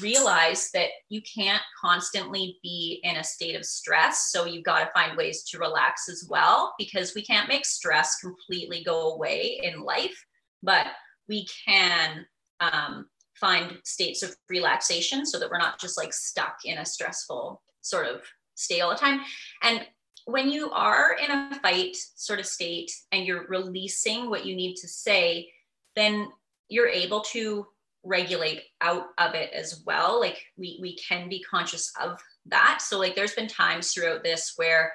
realize 0.00 0.70
that 0.72 0.88
you 1.08 1.20
can't 1.22 1.62
constantly 1.80 2.58
be 2.62 3.00
in 3.02 3.16
a 3.16 3.24
state 3.24 3.56
of 3.56 3.64
stress 3.64 4.30
so 4.30 4.44
you've 4.44 4.64
got 4.64 4.80
to 4.80 4.90
find 4.92 5.16
ways 5.16 5.44
to 5.44 5.58
relax 5.58 6.08
as 6.08 6.26
well 6.28 6.74
because 6.78 7.14
we 7.14 7.22
can't 7.22 7.48
make 7.48 7.64
stress 7.64 8.20
completely 8.20 8.84
go 8.84 9.12
away 9.12 9.60
in 9.62 9.82
life 9.82 10.24
but 10.62 10.86
we 11.28 11.46
can 11.66 12.26
um, 12.60 13.06
find 13.40 13.78
states 13.84 14.22
of 14.22 14.36
relaxation 14.48 15.24
so 15.24 15.38
that 15.38 15.50
we're 15.50 15.58
not 15.58 15.80
just 15.80 15.96
like 15.96 16.12
stuck 16.12 16.58
in 16.64 16.78
a 16.78 16.86
stressful 16.86 17.62
sort 17.80 18.06
of 18.06 18.20
stay 18.54 18.80
all 18.80 18.90
the 18.90 18.96
time. 18.96 19.20
And 19.62 19.86
when 20.26 20.50
you 20.50 20.70
are 20.70 21.16
in 21.22 21.30
a 21.30 21.58
fight 21.62 21.96
sort 22.14 22.40
of 22.40 22.46
state 22.46 22.92
and 23.12 23.26
you're 23.26 23.46
releasing 23.48 24.28
what 24.28 24.46
you 24.46 24.54
need 24.54 24.76
to 24.76 24.88
say, 24.88 25.50
then 25.96 26.28
you're 26.68 26.88
able 26.88 27.20
to 27.20 27.66
regulate 28.02 28.62
out 28.80 29.06
of 29.18 29.34
it 29.34 29.52
as 29.52 29.82
well. 29.84 30.20
Like 30.20 30.42
we 30.56 30.78
we 30.80 30.96
can 30.96 31.28
be 31.28 31.42
conscious 31.42 31.92
of 32.00 32.18
that. 32.46 32.80
So 32.80 32.98
like 32.98 33.14
there's 33.14 33.34
been 33.34 33.48
times 33.48 33.92
throughout 33.92 34.22
this 34.22 34.54
where 34.56 34.92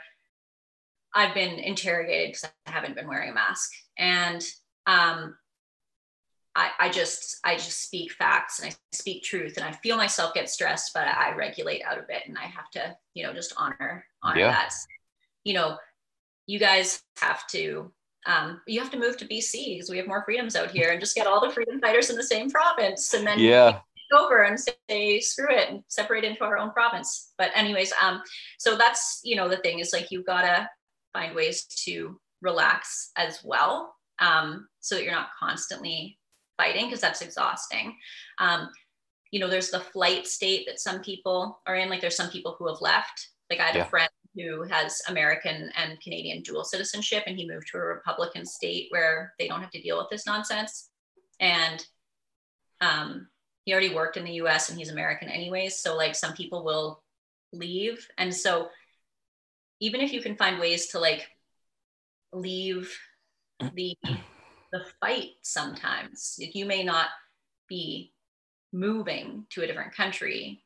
I've 1.14 1.34
been 1.34 1.60
interrogated 1.60 2.30
because 2.30 2.50
I 2.66 2.72
haven't 2.72 2.96
been 2.96 3.08
wearing 3.08 3.32
a 3.32 3.34
mask. 3.34 3.72
And 3.98 4.44
um 4.88 5.36
I, 6.58 6.70
I 6.80 6.90
just 6.90 7.38
I 7.44 7.56
just 7.56 7.84
speak 7.84 8.14
facts 8.14 8.60
and 8.60 8.72
I 8.72 8.76
speak 8.94 9.24
truth 9.24 9.58
and 9.58 9.66
I 9.66 9.74
feel 9.74 9.98
myself 9.98 10.34
get 10.34 10.50
stressed, 10.50 10.92
but 10.94 11.06
I 11.06 11.36
regulate 11.36 11.84
out 11.84 11.98
of 11.98 12.06
it 12.10 12.24
and 12.28 12.38
I 12.38 12.46
have 12.46 12.70
to, 12.72 12.96
you 13.14 13.24
know, 13.24 13.34
just 13.34 13.54
honor 13.58 14.06
honor 14.24 14.40
yeah. 14.40 14.52
that 14.52 14.74
you 15.46 15.54
know, 15.54 15.78
you 16.48 16.60
guys 16.60 17.02
have 17.22 17.48
to 17.48 17.92
um, 18.28 18.62
you 18.66 18.80
have 18.82 18.90
to 18.92 19.00
move 19.00 19.18
to 19.18 19.28
BC 19.28 19.76
because 19.76 19.90
we 19.90 19.98
have 19.98 20.08
more 20.08 20.24
freedoms 20.24 20.56
out 20.56 20.72
here 20.72 20.90
and 20.90 21.00
just 21.00 21.16
get 21.16 21.28
all 21.28 21.46
the 21.46 21.54
freedom 21.54 21.80
fighters 21.80 22.10
in 22.10 22.16
the 22.16 22.24
same 22.24 22.50
province 22.50 23.14
and 23.14 23.26
then 23.26 23.38
yeah. 23.40 23.80
over 24.18 24.42
and 24.42 24.60
say 24.60 25.20
screw 25.20 25.48
it 25.50 25.70
and 25.70 25.84
separate 25.90 26.24
into 26.24 26.44
our 26.44 26.58
own 26.58 26.72
province. 26.72 27.34
But 27.38 27.52
anyways 27.56 27.94
um 28.02 28.22
so 28.58 28.76
that's 28.76 29.22
you 29.24 29.36
know 29.36 29.48
the 29.48 29.58
thing 29.58 29.80
is 29.80 29.94
like 29.94 30.10
you've 30.10 30.26
got 30.26 30.42
to 30.42 30.68
find 31.14 31.36
ways 31.36 31.66
to 31.86 32.20
relax 32.42 33.12
as 33.16 33.42
well 33.44 33.96
um 34.20 34.68
so 34.80 34.96
that 34.96 35.04
you're 35.04 35.14
not 35.14 35.30
constantly 35.40 36.18
fighting 36.58 36.86
because 36.86 37.02
that's 37.02 37.22
exhausting. 37.22 37.96
Um 38.40 38.70
you 39.30 39.40
know 39.40 39.48
there's 39.48 39.70
the 39.70 39.80
flight 39.80 40.26
state 40.26 40.66
that 40.66 40.80
some 40.80 41.02
people 41.02 41.62
are 41.68 41.76
in. 41.76 41.90
Like 41.90 42.02
there's 42.02 42.18
some 42.18 42.32
people 42.32 42.56
who 42.58 42.68
have 42.68 42.82
left. 42.82 43.30
Like 43.52 43.60
i 43.60 43.64
had 43.66 43.76
yeah. 43.76 43.86
a 43.86 43.90
friend 43.90 44.10
who 44.36 44.64
has 44.64 45.02
American 45.08 45.72
and 45.76 46.00
Canadian 46.02 46.42
dual 46.42 46.64
citizenship, 46.64 47.24
and 47.28 47.38
he 47.38 47.48
moved 47.48 47.68
to 47.72 47.78
a 47.78 47.82
Republican 47.82 48.46
state 48.46 48.88
where 48.90 49.34
they 49.40 49.48
don't 49.48 49.62
have 49.62 49.72
to 49.72 49.82
deal 49.82 49.98
with 49.98 50.10
this 50.10 50.26
nonsense. 50.26 50.90
And 51.40 51.86
um, 52.82 53.28
he 53.64 53.74
already 53.74 53.94
worked 53.94 54.18
in 54.18 54.26
the 54.26 54.34
US 54.34 54.70
and 54.70 54.78
he's 54.78 54.92
American 54.92 55.30
anyways. 55.30 55.80
So, 55.80 55.96
like, 55.96 56.16
some 56.16 56.34
people 56.34 56.64
will 56.64 57.04
leave. 57.54 58.08
And 58.18 58.34
so, 58.34 58.70
even 59.80 60.02
if 60.02 60.14
you 60.14 60.22
can 60.22 60.36
find 60.36 60.60
ways 60.60 60.88
to 60.88 61.00
like 61.00 61.28
leave 62.34 62.98
the 63.74 63.96
the 64.72 64.86
fight 65.00 65.32
sometimes 65.42 66.36
you 66.38 66.66
may 66.66 66.84
not 66.84 67.08
be 67.70 68.14
moving 68.74 69.46
to 69.50 69.62
a 69.62 69.68
different 69.68 69.94
country 69.94 70.64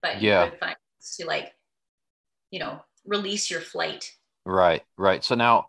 but 0.00 0.22
yeah. 0.22 0.46
you 0.46 0.52
find 0.58 0.76
to 1.18 1.26
like 1.26 1.52
you 2.52 2.60
know 2.60 2.78
release 3.04 3.50
your 3.50 3.60
flight 3.60 4.12
right 4.44 4.82
right 4.96 5.24
so 5.24 5.34
now 5.34 5.66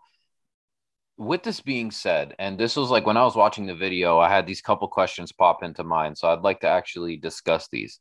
with 1.16 1.42
this 1.42 1.60
being 1.60 1.90
said 1.90 2.34
and 2.38 2.58
this 2.58 2.76
was 2.76 2.90
like 2.90 3.06
when 3.06 3.16
i 3.16 3.24
was 3.24 3.34
watching 3.34 3.66
the 3.66 3.74
video 3.74 4.18
i 4.18 4.28
had 4.28 4.46
these 4.46 4.60
couple 4.60 4.86
questions 4.86 5.32
pop 5.32 5.64
into 5.64 5.82
mind 5.82 6.16
so 6.16 6.28
i'd 6.28 6.42
like 6.42 6.60
to 6.60 6.68
actually 6.68 7.16
discuss 7.16 7.68
these 7.72 7.98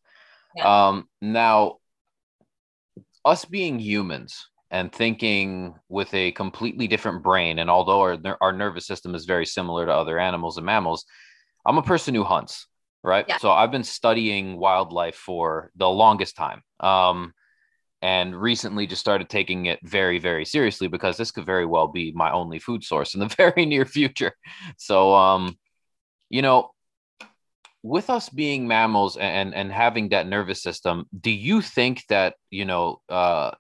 yeah. 0.55 0.87
um 0.87 1.07
now 1.21 1.77
us 3.25 3.45
being 3.45 3.79
humans 3.79 4.47
and 4.69 4.91
thinking 4.91 5.73
with 5.89 6.11
a 6.13 6.31
completely 6.33 6.87
different 6.87 7.23
brain 7.23 7.59
and 7.59 7.69
although 7.69 8.01
our, 8.01 8.17
our 8.41 8.51
nervous 8.51 8.85
system 8.85 9.15
is 9.15 9.25
very 9.25 9.45
similar 9.45 9.85
to 9.85 9.93
other 9.93 10.19
animals 10.19 10.57
and 10.57 10.65
mammals 10.65 11.05
i'm 11.65 11.77
a 11.77 11.83
person 11.83 12.13
who 12.13 12.23
hunts 12.23 12.67
right? 13.03 13.25
Yeah. 13.27 13.37
So 13.37 13.51
I've 13.51 13.71
been 13.71 13.83
studying 13.83 14.57
wildlife 14.57 15.15
for 15.15 15.71
the 15.75 15.89
longest 15.89 16.35
time. 16.35 16.63
Um, 16.79 17.33
and 18.03 18.35
recently 18.35 18.85
just 18.85 18.99
started 18.99 19.29
taking 19.29 19.67
it 19.67 19.79
very, 19.81 20.19
very 20.19 20.43
seriously 20.43 20.89
because 20.89 21.15
this 21.15 21.31
could 21.31 21.45
very 21.45 21.65
well 21.65 21.87
be 21.87 22.11
my 22.11 22.29
only 22.33 22.59
food 22.59 22.83
source 22.83 23.13
in 23.13 23.21
the 23.21 23.27
very 23.37 23.65
near 23.65 23.85
future. 23.85 24.33
So, 24.77 25.15
um, 25.15 25.57
you 26.29 26.41
know, 26.41 26.71
with 27.81 28.09
us 28.09 28.27
being 28.27 28.67
mammals 28.67 29.15
and 29.15 29.55
and 29.55 29.71
having 29.71 30.09
that 30.09 30.27
nervous 30.27 30.61
system, 30.61 31.05
do 31.17 31.31
you 31.31 31.61
think 31.61 32.03
that 32.09 32.35
you 32.49 32.65
know 32.65 33.01
uh, 33.07 33.51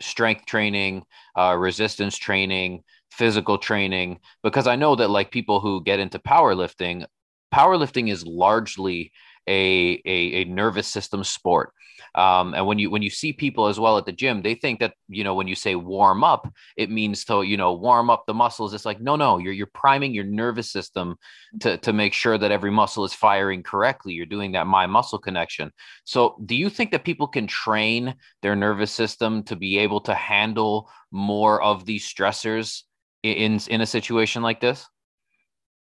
strength 0.00 0.44
training, 0.44 1.04
uh, 1.38 1.56
resistance 1.56 2.16
training, 2.16 2.82
physical 3.12 3.58
training? 3.58 4.18
Because 4.42 4.66
I 4.66 4.74
know 4.74 4.96
that 4.96 5.10
like 5.10 5.30
people 5.30 5.60
who 5.60 5.84
get 5.84 6.00
into 6.00 6.18
powerlifting, 6.18 7.06
powerlifting 7.54 8.10
is 8.10 8.26
largely 8.26 9.12
a, 9.46 10.00
a, 10.04 10.42
a 10.42 10.44
nervous 10.44 10.88
system 10.88 11.24
sport. 11.24 11.72
Um, 12.14 12.54
and 12.54 12.66
when 12.66 12.78
you 12.78 12.90
when 12.90 13.02
you 13.02 13.10
see 13.10 13.32
people 13.32 13.66
as 13.66 13.80
well 13.80 13.98
at 13.98 14.06
the 14.06 14.12
gym, 14.12 14.42
they 14.42 14.54
think 14.54 14.78
that 14.80 14.94
you 15.08 15.24
know 15.24 15.34
when 15.34 15.48
you 15.48 15.56
say 15.56 15.74
warm 15.74 16.22
up, 16.22 16.52
it 16.76 16.88
means 16.90 17.24
to 17.24 17.42
you 17.42 17.56
know 17.56 17.72
warm 17.72 18.08
up 18.08 18.24
the 18.26 18.34
muscles. 18.34 18.72
It's 18.72 18.84
like 18.84 19.00
no, 19.00 19.16
no, 19.16 19.38
you're 19.38 19.52
you're 19.52 19.66
priming 19.66 20.14
your 20.14 20.24
nervous 20.24 20.70
system 20.70 21.16
to 21.60 21.76
to 21.78 21.92
make 21.92 22.12
sure 22.12 22.38
that 22.38 22.52
every 22.52 22.70
muscle 22.70 23.04
is 23.04 23.12
firing 23.12 23.64
correctly. 23.64 24.12
You're 24.12 24.26
doing 24.26 24.52
that 24.52 24.68
mind 24.68 24.92
muscle 24.92 25.18
connection. 25.18 25.72
So, 26.04 26.36
do 26.46 26.54
you 26.54 26.70
think 26.70 26.92
that 26.92 27.04
people 27.04 27.26
can 27.26 27.48
train 27.48 28.14
their 28.42 28.54
nervous 28.54 28.92
system 28.92 29.42
to 29.44 29.56
be 29.56 29.78
able 29.78 30.00
to 30.02 30.14
handle 30.14 30.88
more 31.10 31.60
of 31.62 31.84
these 31.84 32.06
stressors 32.06 32.82
in 33.24 33.58
in 33.68 33.80
a 33.80 33.86
situation 33.86 34.42
like 34.42 34.60
this? 34.60 34.86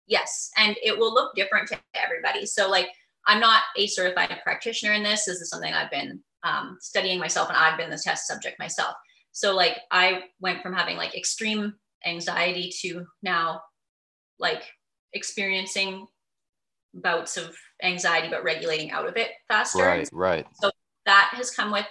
Yes, 0.07 0.51
and 0.57 0.75
it 0.83 0.97
will 0.97 1.13
look 1.13 1.35
different 1.35 1.69
to 1.69 1.79
everybody. 1.93 2.45
So, 2.45 2.69
like 2.69 2.89
I'm 3.27 3.39
not 3.39 3.63
a 3.75 3.87
certified 3.87 4.35
practitioner 4.43 4.93
in 4.93 5.03
this. 5.03 5.25
This 5.25 5.41
is 5.41 5.49
something 5.49 5.73
I've 5.73 5.91
been 5.91 6.21
um, 6.43 6.77
studying 6.79 7.19
myself, 7.19 7.49
and 7.49 7.57
I've 7.57 7.77
been 7.77 7.89
the 7.89 8.01
test 8.01 8.27
subject 8.27 8.57
myself. 8.57 8.95
So 9.31 9.55
like 9.55 9.77
I 9.91 10.23
went 10.39 10.63
from 10.63 10.73
having 10.73 10.97
like 10.97 11.15
extreme 11.15 11.73
anxiety 12.05 12.71
to 12.81 13.05
now 13.21 13.61
like 14.39 14.63
experiencing 15.13 16.07
bouts 16.93 17.37
of 17.37 17.55
anxiety, 17.83 18.29
but 18.29 18.43
regulating 18.43 18.91
out 18.91 19.07
of 19.07 19.17
it 19.17 19.31
faster. 19.47 19.83
Right, 19.83 20.09
right. 20.11 20.47
So 20.61 20.71
that 21.05 21.31
has 21.33 21.51
come 21.51 21.71
with 21.71 21.85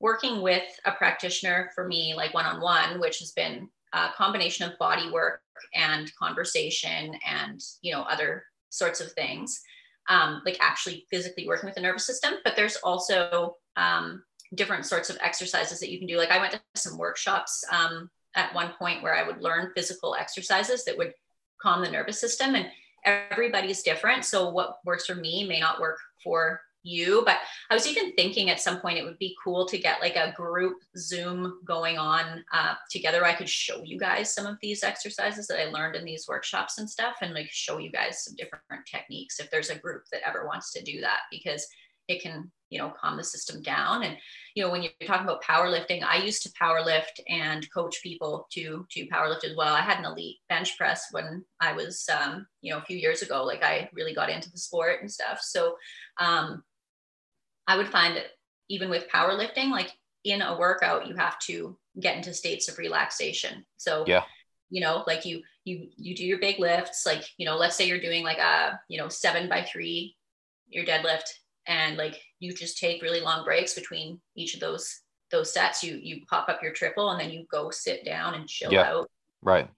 working 0.00 0.42
with 0.42 0.64
a 0.84 0.92
practitioner 0.92 1.70
for 1.74 1.86
me, 1.86 2.12
like 2.14 2.34
one 2.34 2.44
on 2.44 2.60
one, 2.60 3.00
which 3.00 3.20
has 3.20 3.30
been 3.32 3.68
a 3.92 4.08
combination 4.16 4.68
of 4.68 4.78
body 4.78 5.10
work 5.10 5.40
and 5.74 6.10
conversation 6.16 7.14
and 7.26 7.60
you 7.82 7.92
know 7.92 8.02
other 8.02 8.44
sorts 8.70 9.00
of 9.00 9.12
things 9.12 9.62
um, 10.08 10.42
like 10.44 10.58
actually 10.60 11.06
physically 11.10 11.46
working 11.46 11.66
with 11.66 11.74
the 11.74 11.80
nervous 11.80 12.06
system. 12.06 12.34
But 12.44 12.56
there's 12.56 12.76
also 12.76 13.56
um, 13.76 14.22
different 14.54 14.86
sorts 14.86 15.10
of 15.10 15.18
exercises 15.20 15.80
that 15.80 15.90
you 15.90 15.98
can 15.98 16.08
do. 16.08 16.16
Like 16.16 16.30
I 16.30 16.38
went 16.38 16.52
to 16.52 16.60
some 16.74 16.98
workshops 16.98 17.64
um, 17.70 18.10
at 18.34 18.54
one 18.54 18.72
point 18.78 19.02
where 19.02 19.14
I 19.14 19.26
would 19.26 19.42
learn 19.42 19.72
physical 19.74 20.14
exercises 20.14 20.84
that 20.84 20.96
would 20.96 21.12
calm 21.60 21.82
the 21.82 21.90
nervous 21.90 22.20
system, 22.20 22.54
and 22.54 22.66
everybody's 23.04 23.82
different. 23.82 24.24
So 24.24 24.50
what 24.50 24.78
works 24.84 25.06
for 25.06 25.14
me 25.14 25.46
may 25.46 25.60
not 25.60 25.80
work 25.80 25.98
for 26.22 26.60
you. 26.82 27.22
But 27.24 27.38
I 27.70 27.74
was 27.74 27.86
even 27.86 28.12
thinking 28.14 28.50
at 28.50 28.60
some 28.60 28.80
point 28.80 28.98
it 28.98 29.04
would 29.04 29.18
be 29.18 29.36
cool 29.42 29.66
to 29.66 29.78
get 29.78 30.00
like 30.00 30.16
a 30.16 30.32
group 30.36 30.78
Zoom 30.96 31.60
going 31.64 31.98
on 31.98 32.44
uh, 32.52 32.74
together. 32.90 33.24
I 33.24 33.34
could 33.34 33.48
show 33.48 33.82
you 33.84 33.98
guys 33.98 34.34
some 34.34 34.46
of 34.46 34.56
these 34.60 34.82
exercises 34.82 35.46
that 35.48 35.60
I 35.60 35.70
learned 35.70 35.96
in 35.96 36.04
these 36.04 36.26
workshops 36.28 36.78
and 36.78 36.88
stuff, 36.88 37.16
and 37.22 37.34
like 37.34 37.48
show 37.50 37.78
you 37.78 37.90
guys 37.90 38.24
some 38.24 38.34
different 38.36 38.86
techniques 38.86 39.40
if 39.40 39.50
there's 39.50 39.70
a 39.70 39.78
group 39.78 40.02
that 40.12 40.26
ever 40.26 40.46
wants 40.46 40.72
to 40.72 40.82
do 40.82 41.00
that 41.00 41.20
because 41.30 41.66
it 42.08 42.22
can 42.22 42.50
you 42.70 42.78
know 42.78 42.92
calm 43.00 43.16
the 43.16 43.24
system 43.24 43.62
down 43.62 44.02
and 44.02 44.16
you 44.54 44.62
know 44.62 44.70
when 44.70 44.82
you're 44.82 44.92
talking 45.06 45.26
about 45.26 45.42
powerlifting 45.42 46.02
i 46.02 46.16
used 46.16 46.42
to 46.42 46.50
powerlift 46.50 47.20
and 47.28 47.70
coach 47.72 48.02
people 48.02 48.46
to 48.50 48.86
to 48.90 49.06
powerlift 49.08 49.44
as 49.44 49.56
well 49.56 49.74
i 49.74 49.80
had 49.80 49.98
an 49.98 50.04
elite 50.04 50.38
bench 50.48 50.76
press 50.76 51.06
when 51.12 51.44
i 51.60 51.72
was 51.72 52.08
um, 52.08 52.46
you 52.60 52.72
know 52.72 52.78
a 52.78 52.84
few 52.84 52.96
years 52.96 53.22
ago 53.22 53.44
like 53.44 53.62
i 53.62 53.88
really 53.92 54.14
got 54.14 54.30
into 54.30 54.50
the 54.50 54.58
sport 54.58 55.00
and 55.00 55.10
stuff 55.10 55.40
so 55.40 55.76
um, 56.18 56.62
I 57.66 57.76
would 57.76 57.88
find 57.88 58.16
that 58.16 58.26
even 58.68 58.90
with 58.90 59.08
powerlifting, 59.08 59.70
like 59.70 59.92
in 60.24 60.42
a 60.42 60.58
workout, 60.58 61.06
you 61.06 61.16
have 61.16 61.38
to 61.40 61.76
get 62.00 62.16
into 62.16 62.34
states 62.34 62.68
of 62.68 62.78
relaxation. 62.78 63.64
So 63.76 64.04
yeah, 64.06 64.24
you 64.70 64.80
know, 64.80 65.04
like 65.06 65.24
you 65.24 65.42
you 65.64 65.88
you 65.96 66.14
do 66.14 66.24
your 66.24 66.38
big 66.38 66.58
lifts, 66.58 67.04
like 67.06 67.24
you 67.36 67.46
know, 67.46 67.56
let's 67.56 67.76
say 67.76 67.86
you're 67.86 68.00
doing 68.00 68.24
like 68.24 68.38
a 68.38 68.80
you 68.88 68.98
know 68.98 69.08
seven 69.08 69.48
by 69.48 69.62
three, 69.62 70.16
your 70.68 70.84
deadlift, 70.84 71.28
and 71.66 71.96
like 71.96 72.20
you 72.40 72.52
just 72.52 72.78
take 72.78 73.02
really 73.02 73.20
long 73.20 73.44
breaks 73.44 73.74
between 73.74 74.20
each 74.34 74.54
of 74.54 74.60
those 74.60 75.00
those 75.30 75.52
sets. 75.52 75.84
You 75.84 75.98
you 76.02 76.22
pop 76.28 76.48
up 76.48 76.62
your 76.62 76.72
triple 76.72 77.10
and 77.10 77.20
then 77.20 77.30
you 77.30 77.46
go 77.50 77.70
sit 77.70 78.04
down 78.04 78.34
and 78.34 78.48
chill 78.48 78.72
yeah. 78.72 78.90
out. 78.90 79.10
Right. 79.42 79.68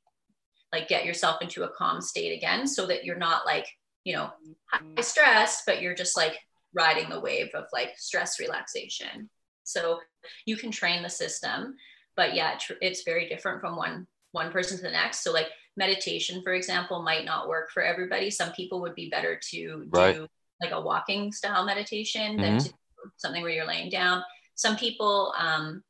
Like 0.73 0.88
get 0.88 1.05
yourself 1.05 1.42
into 1.42 1.64
a 1.64 1.70
calm 1.70 2.01
state 2.01 2.37
again, 2.37 2.66
so 2.66 2.87
that 2.87 3.05
you're 3.05 3.16
not 3.16 3.47
like 3.47 3.66
you 4.05 4.14
know 4.14 4.31
high 4.70 5.03
stressed, 5.03 5.64
but 5.66 5.83
you're 5.83 5.94
just 5.94 6.16
like 6.16 6.38
riding 6.75 7.09
the 7.09 7.21
wave 7.21 7.49
of 7.55 7.65
like 7.73 7.95
stress 7.97 8.39
relaxation. 8.39 9.31
So 9.65 10.01
you 10.47 10.57
can 10.57 10.71
train 10.71 11.03
the 11.03 11.11
system, 11.11 11.75
but 12.17 12.35
yeah, 12.35 12.59
it's 12.81 13.03
very 13.05 13.29
different 13.29 13.61
from 13.61 13.77
one 13.77 14.07
one 14.33 14.51
person 14.51 14.77
to 14.77 14.83
the 14.83 14.91
next. 14.91 15.23
So 15.23 15.33
like 15.33 15.47
meditation, 15.77 16.43
for 16.43 16.55
example, 16.55 17.03
might 17.03 17.25
not 17.25 17.49
work 17.49 17.71
for 17.71 17.83
everybody. 17.83 18.31
Some 18.31 18.53
people 18.53 18.81
would 18.81 18.95
be 18.95 19.09
better 19.09 19.41
to 19.51 19.89
right. 19.91 20.17
do 20.17 20.27
like 20.61 20.73
a 20.73 20.81
walking 20.81 21.33
style 21.33 21.65
meditation 21.65 22.33
mm-hmm. 22.33 22.43
than 22.43 22.59
to 22.59 22.73
something 23.17 23.43
where 23.43 23.53
you're 23.53 23.67
laying 23.67 23.91
down. 23.91 24.23
Some 24.55 24.77
people, 24.77 25.35
um, 25.39 25.83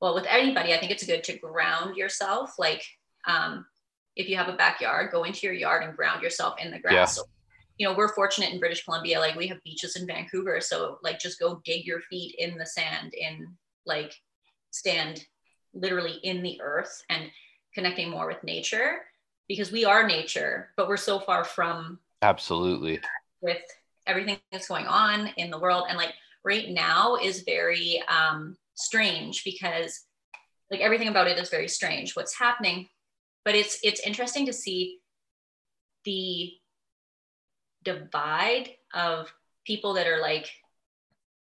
well, 0.00 0.14
with 0.14 0.26
anybody, 0.28 0.74
I 0.74 0.78
think 0.78 0.92
it's 0.92 1.06
good 1.06 1.24
to 1.24 1.38
ground 1.38 1.96
yourself. 1.96 2.54
Like 2.58 2.84
um, 3.26 3.66
if 4.16 4.28
you 4.28 4.36
have 4.36 4.48
a 4.48 4.56
backyard, 4.56 5.10
go 5.12 5.24
into 5.24 5.46
your 5.46 5.54
yard 5.54 5.82
and 5.84 5.96
ground 5.96 6.22
yourself 6.22 6.54
in 6.62 6.70
the 6.70 6.78
grass. 6.78 6.94
Yeah. 6.94 7.04
So 7.06 7.22
you 7.78 7.86
know, 7.86 7.94
we're 7.94 8.14
fortunate 8.14 8.52
in 8.52 8.58
British 8.58 8.84
Columbia, 8.84 9.20
like 9.20 9.36
we 9.36 9.46
have 9.46 9.62
beaches 9.62 9.96
in 9.96 10.06
Vancouver. 10.06 10.60
So 10.60 10.98
like 11.02 11.20
just 11.20 11.38
go 11.38 11.62
dig 11.64 11.86
your 11.86 12.00
feet 12.00 12.34
in 12.38 12.58
the 12.58 12.66
sand 12.66 13.14
and 13.22 13.46
like 13.86 14.12
stand 14.70 15.24
literally 15.72 16.18
in 16.24 16.42
the 16.42 16.60
earth 16.60 17.02
and 17.08 17.30
connecting 17.72 18.10
more 18.10 18.26
with 18.26 18.42
nature 18.42 19.02
because 19.46 19.70
we 19.70 19.84
are 19.84 20.06
nature, 20.06 20.70
but 20.76 20.88
we're 20.88 20.96
so 20.96 21.20
far 21.20 21.44
from 21.44 22.00
absolutely 22.22 23.00
with 23.40 23.62
everything 24.06 24.38
that's 24.50 24.66
going 24.66 24.86
on 24.86 25.28
in 25.36 25.50
the 25.50 25.58
world. 25.58 25.84
And 25.88 25.96
like 25.96 26.14
right 26.44 26.68
now 26.70 27.16
is 27.16 27.42
very 27.42 28.02
um 28.08 28.56
strange 28.74 29.44
because 29.44 30.04
like 30.70 30.80
everything 30.80 31.08
about 31.08 31.28
it 31.28 31.38
is 31.38 31.48
very 31.48 31.68
strange 31.68 32.16
what's 32.16 32.36
happening. 32.36 32.88
But 33.44 33.54
it's 33.54 33.78
it's 33.84 34.04
interesting 34.04 34.46
to 34.46 34.52
see 34.52 34.98
the 36.04 36.52
divide 37.84 38.70
of 38.94 39.32
people 39.64 39.94
that 39.94 40.06
are 40.06 40.20
like 40.20 40.50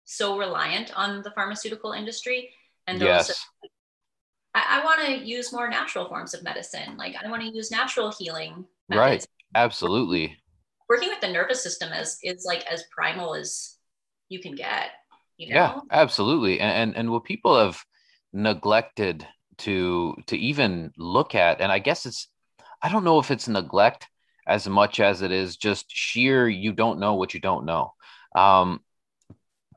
so 0.06 0.38
reliant 0.38 0.96
on 0.98 1.22
the 1.24 1.32
pharmaceutical 1.32 1.92
industry 1.92 2.52
and 2.88 3.00
those 3.00 3.08
yes. 3.08 3.46
I, 4.54 4.80
I 4.82 4.86
want 4.86 5.06
to 5.06 5.26
use 5.26 5.52
more 5.52 5.70
natural 5.70 6.08
forms 6.08 6.34
of 6.34 6.44
medicine. 6.44 6.98
Like 6.98 7.16
I 7.22 7.30
want 7.30 7.44
to 7.44 7.54
use 7.54 7.72
natural 7.72 8.12
healing. 8.18 8.66
Methods. 8.88 8.98
Right. 8.98 9.28
Absolutely. 9.56 10.38
Working 10.88 11.10
with 11.10 11.20
the 11.20 11.28
nervous 11.28 11.62
system 11.62 11.92
is 11.92 12.18
is 12.24 12.46
like 12.46 12.66
as 12.68 12.84
primal 12.92 13.36
as 13.36 13.78
you 14.30 14.40
can 14.40 14.56
get. 14.56 14.92
You 15.38 15.50
know? 15.50 15.56
Yeah, 15.56 15.80
absolutely. 15.92 16.60
And, 16.60 16.72
and 16.72 16.98
and 16.98 17.12
what 17.12 17.26
people 17.26 17.60
have 17.60 17.84
neglected 18.32 19.28
to 19.60 20.16
to 20.28 20.38
even 20.38 20.92
look 20.98 21.36
at, 21.36 21.60
and 21.60 21.72
I 21.72 21.80
guess 21.80 22.06
it's 22.06 22.30
I 22.82 22.90
don't 22.90 23.04
know 23.04 23.20
if 23.20 23.32
it's 23.32 23.48
neglect 23.48 24.08
as 24.48 24.68
much 24.68 25.00
as 25.00 25.22
it 25.22 25.32
is 25.32 25.58
just 25.58 25.86
sheer 25.90 26.48
you 26.48 26.72
don't 26.72 27.00
know 27.00 27.16
what 27.16 27.34
you 27.34 27.40
don't 27.40 27.66
know. 27.66 27.94
Um, 28.36 28.82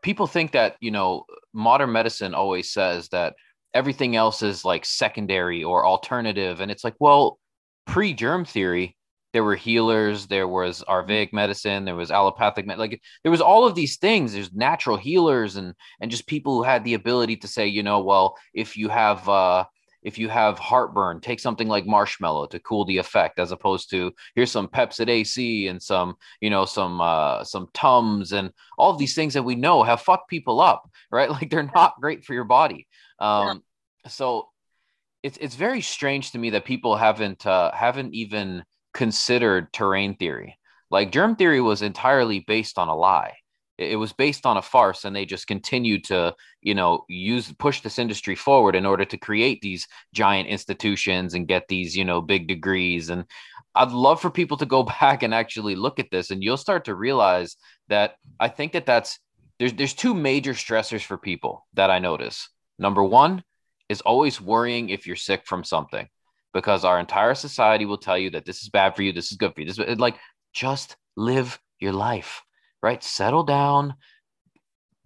people 0.02 0.26
think 0.26 0.52
that 0.52 0.76
you 0.80 0.90
know 0.90 1.24
modern 1.52 1.92
medicine 1.92 2.34
always 2.34 2.72
says 2.72 3.08
that 3.08 3.34
everything 3.74 4.16
else 4.16 4.42
is 4.42 4.64
like 4.64 4.84
secondary 4.84 5.64
or 5.64 5.86
alternative, 5.86 6.60
and 6.60 6.70
it's 6.70 6.84
like 6.84 6.94
well, 6.98 7.38
pre 7.86 8.14
germ 8.14 8.44
theory. 8.44 8.96
There 9.34 9.44
were 9.44 9.56
healers. 9.56 10.26
There 10.26 10.48
was 10.48 10.82
Ayurvedic 10.88 11.34
medicine. 11.34 11.84
There 11.84 11.94
was 11.94 12.10
allopathic, 12.10 12.66
med- 12.66 12.78
like 12.78 13.00
there 13.22 13.30
was 13.30 13.42
all 13.42 13.66
of 13.66 13.74
these 13.74 13.98
things. 13.98 14.32
There's 14.32 14.52
natural 14.54 14.96
healers 14.96 15.56
and 15.56 15.74
and 16.00 16.10
just 16.10 16.26
people 16.26 16.56
who 16.56 16.62
had 16.62 16.82
the 16.82 16.94
ability 16.94 17.36
to 17.36 17.48
say, 17.48 17.66
you 17.66 17.82
know, 17.82 18.00
well, 18.00 18.36
if 18.54 18.76
you 18.76 18.88
have 18.88 19.28
uh, 19.28 19.64
if 20.02 20.18
you 20.18 20.28
have 20.28 20.58
heartburn, 20.58 21.20
take 21.20 21.40
something 21.40 21.68
like 21.68 21.86
marshmallow 21.86 22.46
to 22.46 22.60
cool 22.60 22.84
the 22.84 22.98
effect, 22.98 23.38
as 23.38 23.52
opposed 23.52 23.90
to 23.90 24.12
here's 24.34 24.50
some 24.50 24.68
Pepcid 24.68 25.08
AC 25.08 25.68
and 25.68 25.82
some, 25.82 26.16
you 26.40 26.50
know, 26.50 26.64
some 26.64 27.00
uh, 27.00 27.44
some 27.44 27.68
Tums 27.74 28.32
and 28.32 28.52
all 28.76 28.90
of 28.90 28.98
these 28.98 29.14
things 29.14 29.34
that 29.34 29.42
we 29.42 29.54
know 29.54 29.82
have 29.82 30.00
fucked 30.00 30.28
people 30.28 30.60
up, 30.60 30.88
right? 31.10 31.30
Like 31.30 31.50
they're 31.50 31.70
not 31.74 32.00
great 32.00 32.24
for 32.24 32.34
your 32.34 32.44
body. 32.44 32.86
Um, 33.18 33.62
yeah. 34.04 34.10
So 34.10 34.48
it's 35.22 35.38
it's 35.38 35.56
very 35.56 35.80
strange 35.80 36.32
to 36.32 36.38
me 36.38 36.50
that 36.50 36.64
people 36.64 36.96
haven't 36.96 37.46
uh, 37.46 37.72
haven't 37.72 38.14
even 38.14 38.64
considered 38.94 39.72
terrain 39.72 40.16
theory. 40.16 40.58
Like 40.90 41.12
germ 41.12 41.36
theory 41.36 41.60
was 41.60 41.82
entirely 41.82 42.40
based 42.40 42.78
on 42.78 42.88
a 42.88 42.96
lie. 42.96 43.34
It, 43.78 43.96
was 43.96 44.12
based 44.12 44.44
on 44.44 44.56
a 44.56 44.62
farce, 44.62 45.04
and 45.04 45.14
they 45.14 45.24
just 45.24 45.46
continued 45.46 46.04
to, 46.04 46.34
you 46.60 46.74
know, 46.74 47.04
use 47.08 47.52
push 47.58 47.80
this 47.80 47.98
industry 47.98 48.34
forward 48.34 48.74
in 48.74 48.84
order 48.84 49.04
to 49.04 49.16
create 49.16 49.60
these 49.60 49.86
giant 50.12 50.48
institutions 50.48 51.34
and 51.34 51.46
get 51.46 51.68
these, 51.68 51.96
you 51.96 52.04
know, 52.04 52.20
big 52.20 52.48
degrees. 52.48 53.08
And 53.08 53.24
I'd 53.74 53.92
love 53.92 54.20
for 54.20 54.30
people 54.30 54.56
to 54.56 54.66
go 54.66 54.82
back 55.00 55.22
and 55.22 55.32
actually 55.32 55.76
look 55.76 55.98
at 55.98 56.10
this, 56.10 56.30
and 56.30 56.42
you'll 56.42 56.56
start 56.56 56.84
to 56.86 56.94
realize 56.94 57.56
that 57.88 58.16
I 58.40 58.48
think 58.48 58.72
that 58.72 58.86
that's 58.86 59.18
there's 59.58 59.72
there's 59.72 59.94
two 59.94 60.14
major 60.14 60.52
stressors 60.52 61.02
for 61.02 61.16
people 61.16 61.66
that 61.74 61.90
I 61.90 61.98
notice. 61.98 62.48
Number 62.78 63.02
one 63.02 63.42
is 63.88 64.00
always 64.02 64.40
worrying 64.40 64.90
if 64.90 65.06
you're 65.06 65.16
sick 65.16 65.46
from 65.46 65.64
something 65.64 66.08
because 66.52 66.84
our 66.84 66.98
entire 66.98 67.34
society 67.34 67.84
will 67.84 67.98
tell 67.98 68.18
you 68.18 68.30
that 68.30 68.44
this 68.44 68.62
is 68.62 68.68
bad 68.68 68.96
for 68.96 69.02
you, 69.02 69.12
this 69.12 69.30
is 69.30 69.36
good 69.36 69.54
for 69.54 69.60
you. 69.60 69.66
This 69.66 69.78
is 69.78 69.98
like 69.98 70.16
just 70.52 70.96
live 71.16 71.58
your 71.80 71.92
life, 71.92 72.42
right? 72.82 73.02
Settle 73.02 73.44
down 73.44 73.94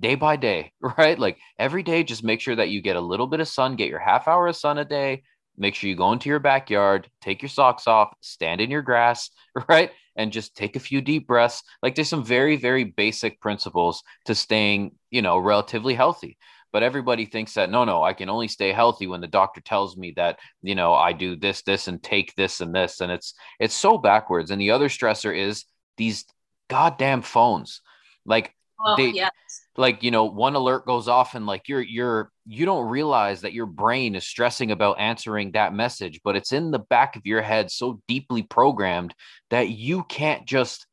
day 0.01 0.15
by 0.15 0.37
day, 0.37 0.73
right? 0.99 1.19
Like 1.19 1.39
every 1.59 1.83
day, 1.83 2.03
just 2.03 2.25
make 2.25 2.41
sure 2.41 2.57
that 2.57 2.71
you 2.71 2.83
get 2.83 2.97
a 2.97 3.01
little 3.01 3.27
bit 3.27 3.41
of 3.41 3.49
sun, 3.49 3.77
get 3.77 3.89
your 3.89 3.99
half 3.99 4.29
hour 4.29 4.47
of 4.47 4.57
sun 4.57 4.79
a 4.79 4.85
day. 4.85 5.23
Make 5.57 5.75
sure 5.75 5.89
you 5.91 5.97
go 5.97 6.13
into 6.13 6.31
your 6.31 6.39
backyard, 6.39 7.11
take 7.21 7.43
your 7.43 7.51
socks 7.51 7.87
off, 7.87 8.15
stand 8.21 8.61
in 8.61 8.71
your 8.71 8.83
grass, 8.83 9.31
right? 9.69 9.91
And 10.17 10.33
just 10.33 10.57
take 10.57 10.77
a 10.77 10.81
few 10.81 11.01
deep 11.01 11.27
breaths. 11.27 11.63
Like 11.83 11.95
there's 11.95 12.09
some 12.09 12.25
very, 12.25 12.57
very 12.57 12.85
basic 12.85 13.41
principles 13.41 14.03
to 14.27 14.35
staying, 14.35 14.93
you 15.11 15.23
know, 15.23 15.39
relatively 15.39 15.95
healthy 15.95 16.39
but 16.73 16.83
everybody 16.83 17.27
thinks 17.27 17.55
that 17.55 17.71
no 17.71 17.85
no 17.85 18.03
i 18.03 18.13
can 18.13 18.29
only 18.29 18.49
stay 18.49 18.73
healthy 18.73 19.07
when 19.07 19.21
the 19.21 19.27
doctor 19.27 19.61
tells 19.61 19.97
me 19.97 20.13
that 20.17 20.39
you 20.63 20.75
know 20.75 20.95
i 20.95 21.13
do 21.13 21.37
this 21.37 21.63
this 21.63 21.87
and 21.87 22.03
take 22.03 22.35
this 22.35 22.61
and 22.61 22.75
this 22.75 23.01
and 23.01 23.13
it's 23.13 23.35
it's 23.61 23.75
so 23.75 23.99
backwards 23.99 24.51
and 24.51 24.61
the 24.61 24.71
other 24.71 24.89
stressor 24.89 25.37
is 25.37 25.65
these 25.97 26.25
goddamn 26.73 27.23
phones 27.23 27.81
like 28.25 28.55
oh, 28.85 28.97
they 28.97 29.09
yes. 29.09 29.31
like 29.77 30.03
you 30.03 30.11
know 30.11 30.25
one 30.25 30.55
alert 30.55 30.87
goes 30.87 31.09
off 31.09 31.35
and 31.35 31.47
like 31.47 31.69
you're 31.69 31.83
you're 31.83 32.31
you 32.47 32.65
don't 32.65 32.89
realize 32.89 33.43
that 33.43 33.53
your 33.53 33.67
brain 33.67 34.15
is 34.15 34.27
stressing 34.27 34.71
about 34.71 34.99
answering 34.99 35.53
that 35.53 35.75
message 35.75 36.21
but 36.25 36.35
it's 36.37 36.53
in 36.53 36.71
the 36.71 36.79
back 36.79 37.17
of 37.17 37.27
your 37.27 37.43
head 37.43 37.71
so 37.71 38.01
deeply 38.09 38.43
programmed 38.43 39.15
that 39.51 39.69
you 39.69 40.03
can't 40.05 40.47
just 40.47 40.87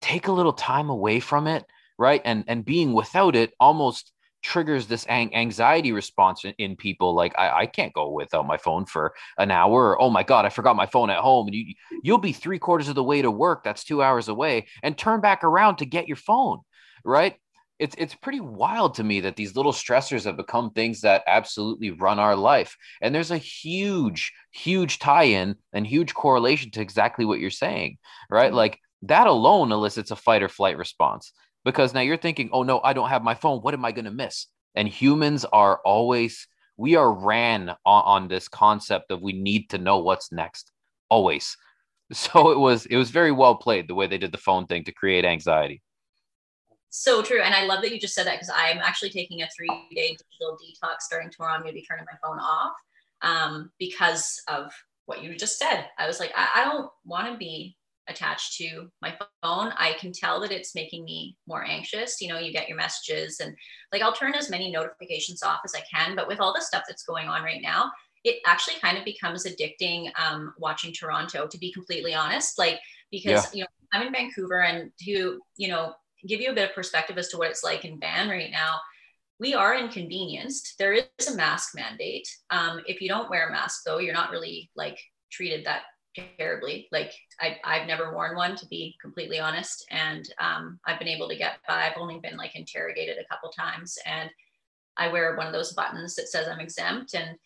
take 0.00 0.28
a 0.28 0.32
little 0.32 0.52
time 0.52 0.88
away 0.88 1.20
from 1.20 1.46
it 1.46 1.64
right 1.98 2.22
and 2.24 2.44
and 2.46 2.64
being 2.64 2.92
without 2.92 3.36
it 3.36 3.52
almost 3.60 4.12
triggers 4.46 4.86
this 4.86 5.06
anxiety 5.08 5.90
response 5.90 6.44
in, 6.44 6.54
in 6.58 6.76
people 6.76 7.14
like 7.14 7.34
I, 7.36 7.62
I, 7.62 7.66
can't 7.66 7.92
go 7.92 8.10
without 8.10 8.46
my 8.46 8.56
phone 8.56 8.86
for 8.86 9.12
an 9.38 9.50
hour 9.50 9.90
or, 9.90 10.00
oh 10.00 10.10
my 10.10 10.22
god 10.22 10.44
i 10.44 10.50
forgot 10.50 10.76
my 10.76 10.86
phone 10.86 11.10
at 11.10 11.18
home 11.18 11.48
and 11.48 11.54
you 11.56 11.74
you'll 12.04 12.18
be 12.18 12.32
three 12.32 12.60
quarters 12.60 12.88
of 12.88 12.94
the 12.94 13.02
way 13.02 13.22
to 13.22 13.30
work 13.30 13.64
that's 13.64 13.82
two 13.82 14.02
hours 14.02 14.28
away 14.28 14.66
and 14.84 14.96
turn 14.96 15.20
back 15.20 15.42
around 15.42 15.76
to 15.76 15.84
get 15.84 16.06
your 16.06 16.16
phone 16.16 16.60
right? 17.06 17.36
It's 17.78 17.94
it's 17.98 18.14
pretty 18.14 18.40
wild 18.40 18.94
to 18.94 19.04
me 19.04 19.20
that 19.20 19.36
these 19.36 19.54
little 19.54 19.72
stressors 19.72 20.24
have 20.24 20.36
become 20.36 20.70
things 20.70 21.02
that 21.02 21.22
absolutely 21.26 21.90
run 21.90 22.18
our 22.18 22.34
life 22.34 22.76
and 23.02 23.14
there's 23.14 23.30
a 23.30 23.38
huge 23.38 24.32
huge 24.50 24.98
tie-in 24.98 25.56
and 25.74 25.86
huge 25.86 26.14
correlation 26.14 26.70
to 26.72 26.80
exactly 26.80 27.26
what 27.26 27.38
you're 27.38 27.50
saying 27.50 27.98
right? 28.30 28.48
Mm-hmm. 28.48 28.56
like 28.56 28.78
that 29.02 29.26
alone 29.26 29.72
elicits 29.72 30.10
a 30.10 30.16
fight 30.16 30.42
or 30.42 30.48
flight 30.48 30.78
response 30.78 31.32
because 31.66 31.92
now 31.92 32.00
you're 32.00 32.16
thinking, 32.16 32.48
oh 32.52 32.62
no, 32.62 32.80
I 32.84 32.92
don't 32.92 33.08
have 33.08 33.24
my 33.24 33.34
phone. 33.34 33.58
What 33.58 33.74
am 33.74 33.84
I 33.84 33.90
going 33.90 34.04
to 34.04 34.10
miss? 34.12 34.46
And 34.76 34.86
humans 34.86 35.44
are 35.44 35.80
always, 35.84 36.46
we 36.76 36.94
are 36.94 37.12
ran 37.12 37.70
on, 37.84 38.02
on 38.04 38.28
this 38.28 38.46
concept 38.46 39.10
of 39.10 39.20
we 39.20 39.32
need 39.32 39.68
to 39.70 39.78
know 39.78 39.98
what's 39.98 40.32
next, 40.32 40.72
always. 41.10 41.56
So 42.12 42.52
it 42.52 42.58
was, 42.60 42.86
it 42.86 42.94
was 42.94 43.10
very 43.10 43.32
well 43.32 43.56
played 43.56 43.88
the 43.88 43.96
way 43.96 44.06
they 44.06 44.16
did 44.16 44.30
the 44.30 44.38
phone 44.38 44.68
thing 44.68 44.84
to 44.84 44.92
create 44.92 45.24
anxiety. 45.24 45.82
So 46.88 47.20
true. 47.20 47.42
And 47.42 47.52
I 47.52 47.64
love 47.64 47.82
that 47.82 47.92
you 47.92 47.98
just 47.98 48.14
said 48.14 48.28
that 48.28 48.34
because 48.34 48.52
I'm 48.54 48.78
actually 48.78 49.10
taking 49.10 49.42
a 49.42 49.48
three 49.48 49.66
day 49.92 50.10
digital 50.10 50.56
detox 50.56 51.00
starting 51.00 51.30
tomorrow. 51.32 51.54
I'm 51.54 51.62
going 51.62 51.74
to 51.74 51.80
be 51.80 51.84
turning 51.84 52.04
my 52.04 52.16
phone 52.22 52.38
off 52.38 52.74
um, 53.22 53.72
because 53.80 54.40
of 54.46 54.70
what 55.06 55.20
you 55.20 55.34
just 55.34 55.58
said. 55.58 55.86
I 55.98 56.06
was 56.06 56.20
like, 56.20 56.32
I, 56.36 56.48
I 56.54 56.64
don't 56.64 56.88
want 57.04 57.26
to 57.32 57.36
be 57.36 57.76
attached 58.08 58.56
to 58.56 58.90
my 59.02 59.16
phone, 59.42 59.72
I 59.76 59.96
can 59.98 60.12
tell 60.12 60.40
that 60.40 60.52
it's 60.52 60.74
making 60.74 61.04
me 61.04 61.36
more 61.46 61.64
anxious. 61.64 62.20
You 62.20 62.28
know, 62.28 62.38
you 62.38 62.52
get 62.52 62.68
your 62.68 62.76
messages 62.76 63.40
and 63.40 63.54
like 63.92 64.02
I'll 64.02 64.12
turn 64.12 64.34
as 64.34 64.50
many 64.50 64.70
notifications 64.70 65.42
off 65.42 65.60
as 65.64 65.74
I 65.74 65.82
can. 65.92 66.16
But 66.16 66.28
with 66.28 66.40
all 66.40 66.54
the 66.54 66.60
stuff 66.60 66.84
that's 66.88 67.04
going 67.04 67.28
on 67.28 67.42
right 67.42 67.62
now, 67.62 67.90
it 68.24 68.38
actually 68.46 68.76
kind 68.80 68.98
of 68.98 69.04
becomes 69.04 69.46
addicting 69.46 70.10
um, 70.20 70.52
watching 70.58 70.92
Toronto, 70.92 71.46
to 71.46 71.58
be 71.58 71.72
completely 71.72 72.14
honest. 72.14 72.58
Like, 72.58 72.80
because, 73.10 73.44
yeah. 73.54 73.58
you 73.58 73.60
know, 73.60 73.66
I'm 73.92 74.06
in 74.06 74.12
Vancouver 74.12 74.62
and 74.62 74.90
to, 75.04 75.40
you 75.56 75.68
know, 75.68 75.94
give 76.26 76.40
you 76.40 76.50
a 76.50 76.54
bit 76.54 76.68
of 76.68 76.74
perspective 76.74 77.18
as 77.18 77.28
to 77.28 77.38
what 77.38 77.50
it's 77.50 77.62
like 77.62 77.84
in 77.84 78.00
Van 78.00 78.28
right 78.28 78.50
now. 78.50 78.80
We 79.38 79.54
are 79.54 79.76
inconvenienced. 79.76 80.74
There 80.78 80.94
is 80.94 81.28
a 81.28 81.36
mask 81.36 81.74
mandate. 81.74 82.28
Um, 82.50 82.80
if 82.86 83.00
you 83.00 83.08
don't 83.08 83.30
wear 83.30 83.48
a 83.48 83.52
mask, 83.52 83.82
though, 83.84 83.98
you're 83.98 84.14
not 84.14 84.30
really 84.30 84.70
like 84.74 84.98
treated 85.30 85.66
that 85.66 85.82
terribly. 86.38 86.88
Like 86.92 87.12
I, 87.40 87.58
I've 87.64 87.86
never 87.86 88.12
worn 88.12 88.36
one 88.36 88.56
to 88.56 88.66
be 88.66 88.96
completely 89.00 89.38
honest. 89.38 89.86
And 89.90 90.28
um, 90.38 90.78
I've 90.86 90.98
been 90.98 91.08
able 91.08 91.28
to 91.28 91.36
get 91.36 91.58
by. 91.66 91.86
I've 91.86 91.98
only 91.98 92.18
been 92.18 92.36
like 92.36 92.56
interrogated 92.56 93.18
a 93.18 93.24
couple 93.28 93.50
times 93.50 93.98
and 94.04 94.30
I 94.96 95.08
wear 95.08 95.36
one 95.36 95.46
of 95.46 95.52
those 95.52 95.74
buttons 95.74 96.14
that 96.14 96.28
says 96.28 96.48
I'm 96.48 96.60
exempt. 96.60 97.14
And 97.14 97.36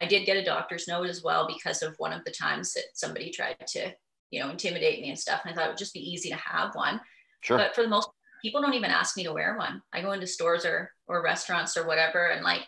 I 0.00 0.06
did 0.06 0.26
get 0.26 0.36
a 0.36 0.44
doctor's 0.44 0.88
note 0.88 1.06
as 1.06 1.22
well 1.22 1.46
because 1.46 1.82
of 1.82 1.94
one 1.98 2.12
of 2.12 2.24
the 2.24 2.32
times 2.32 2.74
that 2.74 2.84
somebody 2.94 3.30
tried 3.30 3.56
to, 3.68 3.92
you 4.30 4.40
know, 4.40 4.50
intimidate 4.50 5.00
me 5.00 5.10
and 5.10 5.18
stuff. 5.18 5.42
And 5.44 5.52
I 5.52 5.54
thought 5.54 5.66
it 5.66 5.70
would 5.70 5.78
just 5.78 5.94
be 5.94 6.10
easy 6.10 6.28
to 6.30 6.36
have 6.36 6.74
one. 6.74 7.00
Sure. 7.42 7.56
But 7.56 7.74
for 7.74 7.82
the 7.82 7.88
most 7.88 8.08
people 8.42 8.60
don't 8.60 8.74
even 8.74 8.90
ask 8.90 9.16
me 9.16 9.24
to 9.24 9.32
wear 9.32 9.56
one. 9.56 9.82
I 9.92 10.02
go 10.02 10.12
into 10.12 10.26
stores 10.26 10.64
or 10.64 10.90
or 11.06 11.22
restaurants 11.22 11.76
or 11.76 11.86
whatever 11.86 12.28
and 12.28 12.44
like 12.44 12.62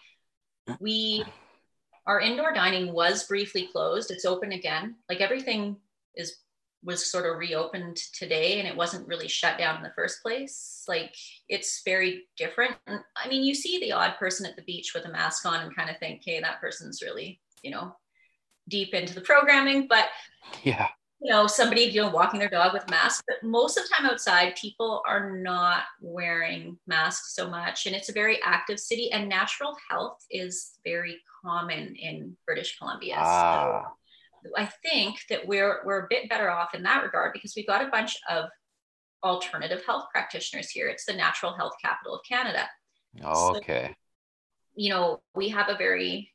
we 0.80 1.24
our 2.08 2.20
indoor 2.20 2.52
dining 2.52 2.92
was 2.92 3.26
briefly 3.26 3.68
closed. 3.70 4.10
It's 4.10 4.24
open 4.24 4.52
again. 4.52 4.96
Like 5.08 5.20
everything 5.20 5.76
is 6.16 6.36
was 6.84 7.10
sort 7.10 7.26
of 7.26 7.38
reopened 7.38 7.96
today 8.14 8.60
and 8.60 8.68
it 8.68 8.76
wasn't 8.76 9.06
really 9.06 9.26
shut 9.26 9.58
down 9.58 9.76
in 9.76 9.82
the 9.82 9.92
first 9.96 10.22
place. 10.22 10.84
Like 10.88 11.14
it's 11.48 11.82
very 11.84 12.24
different. 12.36 12.76
And 12.86 13.00
I 13.16 13.28
mean, 13.28 13.42
you 13.42 13.54
see 13.54 13.78
the 13.78 13.92
odd 13.92 14.14
person 14.18 14.46
at 14.46 14.56
the 14.56 14.62
beach 14.62 14.94
with 14.94 15.04
a 15.04 15.10
mask 15.10 15.44
on 15.44 15.60
and 15.60 15.74
kind 15.74 15.90
of 15.90 15.98
think, 15.98 16.22
hey, 16.24 16.40
that 16.40 16.60
person's 16.60 17.02
really, 17.02 17.40
you 17.62 17.72
know, 17.72 17.96
deep 18.68 18.94
into 18.94 19.14
the 19.14 19.20
programming. 19.20 19.86
But 19.88 20.06
yeah, 20.62 20.88
you 21.20 21.32
know, 21.32 21.46
somebody, 21.46 21.82
you 21.82 22.02
know, 22.02 22.10
walking 22.10 22.38
their 22.38 22.48
dog 22.48 22.72
with 22.72 22.88
masks, 22.90 23.22
but 23.26 23.42
most 23.42 23.76
of 23.76 23.84
the 23.84 23.94
time 23.94 24.06
outside, 24.06 24.54
people 24.54 25.02
are 25.06 25.36
not 25.36 25.82
wearing 26.00 26.78
masks 26.86 27.34
so 27.34 27.50
much. 27.50 27.86
And 27.86 27.96
it's 27.96 28.08
a 28.08 28.12
very 28.12 28.40
active 28.42 28.78
city, 28.78 29.10
and 29.10 29.28
natural 29.28 29.76
health 29.90 30.24
is 30.30 30.78
very 30.84 31.18
common 31.44 31.96
in 31.96 32.36
British 32.46 32.78
Columbia. 32.78 33.16
Ah. 33.18 33.92
So 34.44 34.50
I 34.56 34.70
think 34.88 35.18
that 35.28 35.46
we're 35.46 35.80
we're 35.84 36.04
a 36.04 36.06
bit 36.08 36.28
better 36.28 36.50
off 36.50 36.74
in 36.74 36.84
that 36.84 37.02
regard 37.02 37.32
because 37.32 37.54
we've 37.56 37.66
got 37.66 37.84
a 37.84 37.90
bunch 37.90 38.16
of 38.30 38.44
alternative 39.24 39.82
health 39.84 40.06
practitioners 40.12 40.70
here. 40.70 40.86
It's 40.86 41.04
the 41.04 41.14
natural 41.14 41.52
health 41.52 41.74
capital 41.82 42.14
of 42.14 42.20
Canada. 42.28 42.68
okay. 43.56 43.88
So, 43.88 43.94
you 44.76 44.90
know, 44.90 45.20
we 45.34 45.48
have 45.48 45.68
a 45.68 45.76
very 45.76 46.32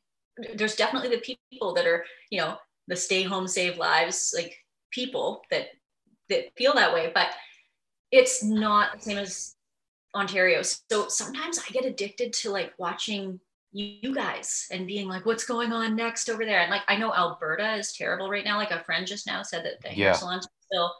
there's 0.55 0.75
definitely 0.75 1.09
the 1.09 1.37
people 1.51 1.73
that 1.75 1.85
are, 1.85 2.03
you 2.31 2.39
know, 2.39 2.57
the 2.87 2.95
stay 2.95 3.23
home 3.23 3.47
save 3.47 3.77
lives 3.77 4.33
like 4.35 4.57
people 4.93 5.41
that 5.51 5.67
that 6.29 6.55
feel 6.55 6.73
that 6.73 6.93
way, 6.93 7.11
but 7.13 7.29
it's 8.11 8.43
not 8.43 8.93
the 8.93 9.01
same 9.01 9.17
as 9.17 9.55
Ontario. 10.15 10.61
So 10.61 11.07
sometimes 11.07 11.59
I 11.59 11.71
get 11.71 11.85
addicted 11.85 12.33
to 12.33 12.51
like 12.51 12.73
watching 12.77 13.39
you 13.71 14.13
guys 14.13 14.67
and 14.71 14.85
being 14.85 15.07
like, 15.07 15.25
what's 15.25 15.45
going 15.45 15.73
on 15.73 15.95
next 15.95 16.29
over 16.29 16.45
there? 16.45 16.59
And 16.59 16.69
like, 16.69 16.83
I 16.87 16.95
know 16.95 17.13
Alberta 17.13 17.73
is 17.73 17.93
terrible 17.93 18.29
right 18.29 18.45
now. 18.45 18.57
Like 18.57 18.71
a 18.71 18.83
friend 18.83 19.07
just 19.07 19.25
now 19.25 19.41
said 19.41 19.65
that 19.65 19.81
the 19.81 19.97
yeah. 19.97 20.05
hair 20.05 20.13
salons 20.13 20.45
are 20.45 20.65
still 20.71 20.93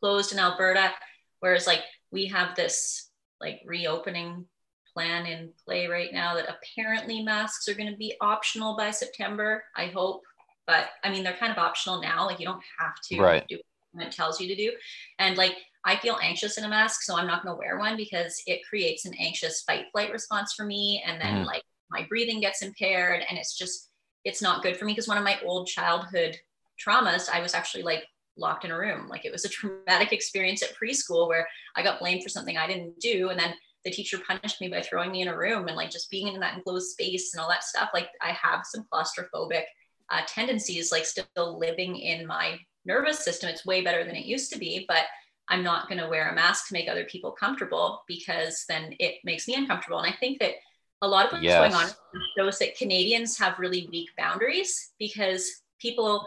closed 0.00 0.32
in 0.32 0.38
Alberta. 0.38 0.92
Whereas 1.40 1.66
like 1.66 1.82
we 2.12 2.26
have 2.26 2.54
this 2.54 3.10
like 3.40 3.60
reopening 3.66 4.46
plan 4.94 5.26
in 5.26 5.50
play 5.64 5.86
right 5.86 6.12
now 6.12 6.34
that 6.34 6.48
apparently 6.48 7.22
masks 7.22 7.68
are 7.68 7.74
going 7.74 7.90
to 7.90 7.96
be 7.96 8.14
optional 8.20 8.76
by 8.76 8.90
September. 8.90 9.64
I 9.76 9.86
hope 9.86 10.22
but 10.70 10.86
I 11.02 11.10
mean, 11.10 11.24
they're 11.24 11.32
kind 11.32 11.50
of 11.50 11.58
optional 11.58 12.00
now. 12.00 12.24
Like 12.26 12.38
you 12.38 12.46
don't 12.46 12.62
have 12.78 12.94
to 13.10 13.20
right. 13.20 13.44
do 13.48 13.58
what 13.90 14.06
it 14.06 14.12
tells 14.12 14.40
you 14.40 14.46
to 14.46 14.54
do. 14.54 14.70
And 15.18 15.36
like 15.36 15.56
I 15.84 15.96
feel 15.96 16.16
anxious 16.22 16.58
in 16.58 16.64
a 16.64 16.68
mask, 16.68 17.02
so 17.02 17.16
I'm 17.16 17.26
not 17.26 17.42
going 17.42 17.52
to 17.52 17.58
wear 17.58 17.76
one 17.76 17.96
because 17.96 18.40
it 18.46 18.60
creates 18.68 19.04
an 19.04 19.14
anxious 19.18 19.62
fight 19.62 19.86
flight 19.90 20.12
response 20.12 20.54
for 20.54 20.64
me. 20.64 21.02
And 21.04 21.20
then 21.20 21.42
mm. 21.42 21.46
like 21.46 21.64
my 21.90 22.06
breathing 22.08 22.40
gets 22.40 22.62
impaired, 22.62 23.24
and 23.28 23.36
it's 23.36 23.58
just 23.58 23.90
it's 24.24 24.40
not 24.40 24.62
good 24.62 24.76
for 24.76 24.84
me 24.84 24.92
because 24.92 25.08
one 25.08 25.18
of 25.18 25.24
my 25.24 25.38
old 25.44 25.66
childhood 25.66 26.36
traumas, 26.78 27.28
I 27.28 27.40
was 27.40 27.54
actually 27.54 27.82
like 27.82 28.04
locked 28.36 28.64
in 28.64 28.70
a 28.70 28.78
room. 28.78 29.08
Like 29.08 29.24
it 29.24 29.32
was 29.32 29.44
a 29.44 29.48
traumatic 29.56 30.12
experience 30.12 30.62
at 30.62 30.76
preschool 30.80 31.26
where 31.26 31.48
I 31.74 31.82
got 31.82 31.98
blamed 31.98 32.22
for 32.22 32.28
something 32.28 32.56
I 32.56 32.68
didn't 32.68 33.00
do, 33.00 33.30
and 33.30 33.40
then 33.40 33.54
the 33.84 33.90
teacher 33.90 34.20
punished 34.24 34.60
me 34.60 34.68
by 34.68 34.82
throwing 34.82 35.10
me 35.10 35.22
in 35.22 35.28
a 35.28 35.36
room 35.36 35.66
and 35.66 35.76
like 35.76 35.90
just 35.90 36.10
being 36.10 36.28
in 36.28 36.38
that 36.38 36.54
enclosed 36.54 36.90
space 36.90 37.32
and 37.34 37.40
all 37.40 37.48
that 37.48 37.64
stuff. 37.64 37.88
Like 37.92 38.08
I 38.22 38.32
have 38.32 38.60
some 38.64 38.86
claustrophobic 38.92 39.64
uh, 40.10 40.22
tendencies 40.26 40.92
like 40.92 41.04
still 41.04 41.58
living 41.58 41.96
in 41.96 42.26
my 42.26 42.58
nervous 42.84 43.24
system. 43.24 43.48
It's 43.48 43.66
way 43.66 43.82
better 43.82 44.04
than 44.04 44.16
it 44.16 44.26
used 44.26 44.52
to 44.52 44.58
be, 44.58 44.84
but 44.88 45.04
I'm 45.48 45.62
not 45.62 45.88
going 45.88 46.00
to 46.00 46.08
wear 46.08 46.30
a 46.30 46.34
mask 46.34 46.68
to 46.68 46.74
make 46.74 46.88
other 46.88 47.04
people 47.04 47.32
comfortable 47.32 48.02
because 48.06 48.64
then 48.68 48.94
it 48.98 49.16
makes 49.24 49.48
me 49.48 49.54
uncomfortable. 49.54 49.98
And 49.98 50.12
I 50.12 50.16
think 50.16 50.38
that 50.40 50.54
a 51.02 51.08
lot 51.08 51.26
of 51.26 51.32
what's 51.32 51.44
yes. 51.44 51.58
going 51.58 51.74
on 51.74 51.90
shows 52.36 52.58
that 52.58 52.76
Canadians 52.76 53.38
have 53.38 53.58
really 53.58 53.88
weak 53.90 54.10
boundaries 54.16 54.92
because 54.98 55.62
people 55.80 56.26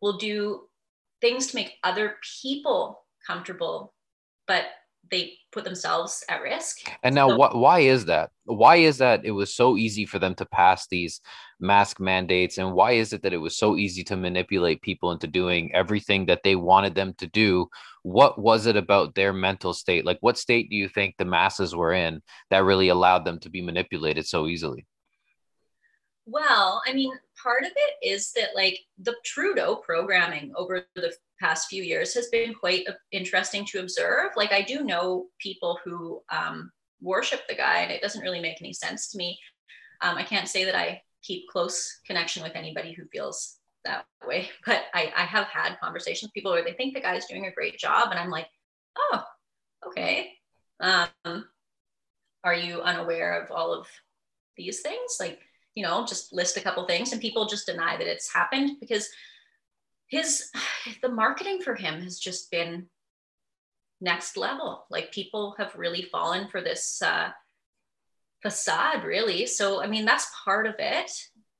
will 0.00 0.16
do 0.18 0.62
things 1.20 1.48
to 1.48 1.56
make 1.56 1.74
other 1.82 2.16
people 2.42 3.04
comfortable, 3.26 3.94
but 4.46 4.64
they 5.10 5.34
put 5.50 5.64
themselves 5.64 6.24
at 6.28 6.42
risk. 6.42 6.78
And 7.02 7.14
now, 7.14 7.28
so- 7.28 7.36
wh- 7.36 7.54
why 7.54 7.80
is 7.80 8.06
that? 8.06 8.30
Why 8.44 8.76
is 8.76 8.98
that 8.98 9.24
it 9.24 9.30
was 9.30 9.54
so 9.54 9.76
easy 9.76 10.06
for 10.06 10.18
them 10.18 10.34
to 10.36 10.46
pass 10.46 10.86
these 10.86 11.20
mask 11.60 12.00
mandates? 12.00 12.58
And 12.58 12.72
why 12.72 12.92
is 12.92 13.12
it 13.12 13.22
that 13.22 13.32
it 13.32 13.38
was 13.38 13.56
so 13.56 13.76
easy 13.76 14.02
to 14.04 14.16
manipulate 14.16 14.82
people 14.82 15.12
into 15.12 15.26
doing 15.26 15.74
everything 15.74 16.26
that 16.26 16.42
they 16.42 16.56
wanted 16.56 16.94
them 16.94 17.14
to 17.18 17.26
do? 17.26 17.68
What 18.02 18.38
was 18.38 18.66
it 18.66 18.76
about 18.76 19.14
their 19.14 19.32
mental 19.32 19.74
state? 19.74 20.04
Like, 20.04 20.18
what 20.20 20.38
state 20.38 20.70
do 20.70 20.76
you 20.76 20.88
think 20.88 21.16
the 21.16 21.24
masses 21.24 21.74
were 21.74 21.92
in 21.92 22.22
that 22.50 22.64
really 22.64 22.88
allowed 22.88 23.24
them 23.24 23.38
to 23.40 23.50
be 23.50 23.62
manipulated 23.62 24.26
so 24.26 24.46
easily? 24.46 24.86
Well, 26.24 26.80
I 26.86 26.92
mean, 26.92 27.12
part 27.42 27.64
of 27.64 27.72
it 27.74 28.08
is 28.08 28.32
that 28.32 28.50
like 28.54 28.78
the 28.98 29.14
Trudeau 29.24 29.76
programming 29.76 30.52
over 30.56 30.86
the 30.94 31.12
past 31.42 31.68
few 31.68 31.82
years 31.82 32.14
has 32.14 32.28
been 32.28 32.54
quite 32.54 32.86
interesting 33.10 33.64
to 33.66 33.80
observe. 33.80 34.30
Like 34.36 34.52
I 34.52 34.62
do 34.62 34.84
know 34.84 35.26
people 35.38 35.80
who 35.84 36.22
um, 36.30 36.70
worship 37.00 37.40
the 37.48 37.56
guy, 37.56 37.80
and 37.80 37.90
it 37.90 38.00
doesn't 38.00 38.22
really 38.22 38.40
make 38.40 38.62
any 38.62 38.72
sense 38.72 39.08
to 39.10 39.18
me. 39.18 39.38
Um, 40.00 40.16
I 40.16 40.22
can't 40.22 40.48
say 40.48 40.64
that 40.64 40.76
I 40.76 41.02
keep 41.22 41.48
close 41.48 42.00
connection 42.06 42.42
with 42.44 42.54
anybody 42.54 42.92
who 42.92 43.04
feels 43.12 43.58
that 43.84 44.06
way, 44.26 44.48
but 44.66 44.84
I, 44.94 45.12
I 45.16 45.24
have 45.24 45.46
had 45.46 45.80
conversations 45.82 46.28
with 46.28 46.34
people 46.34 46.52
where 46.52 46.64
they 46.64 46.74
think 46.74 46.94
the 46.94 47.00
guy's 47.00 47.26
doing 47.26 47.46
a 47.46 47.52
great 47.52 47.76
job, 47.76 48.10
and 48.10 48.20
I'm 48.20 48.30
like, 48.30 48.46
oh, 48.96 49.24
okay. 49.88 50.30
Um, 50.80 51.46
are 52.44 52.54
you 52.54 52.82
unaware 52.82 53.42
of 53.42 53.50
all 53.50 53.74
of 53.74 53.88
these 54.56 54.80
things? 54.80 55.16
Like, 55.18 55.40
you 55.74 55.82
know, 55.82 56.04
just 56.06 56.32
list 56.32 56.56
a 56.56 56.60
couple 56.60 56.86
things, 56.86 57.10
and 57.10 57.20
people 57.20 57.46
just 57.46 57.66
deny 57.66 57.96
that 57.96 58.06
it's 58.06 58.32
happened 58.32 58.76
because 58.78 59.08
his 60.12 60.50
the 61.02 61.08
marketing 61.08 61.60
for 61.60 61.74
him 61.74 62.02
has 62.02 62.20
just 62.20 62.50
been 62.52 62.86
next 64.00 64.36
level. 64.36 64.84
Like 64.90 65.10
people 65.10 65.56
have 65.58 65.74
really 65.74 66.02
fallen 66.02 66.48
for 66.48 66.60
this 66.60 67.02
uh, 67.02 67.30
facade, 68.42 69.04
really. 69.04 69.46
So 69.46 69.82
I 69.82 69.88
mean, 69.88 70.04
that's 70.04 70.30
part 70.44 70.66
of 70.68 70.74
it, 70.78 71.10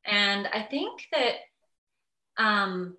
and 0.05 0.47
I 0.47 0.63
think 0.63 1.09
that 1.13 1.35
um, 2.39 2.97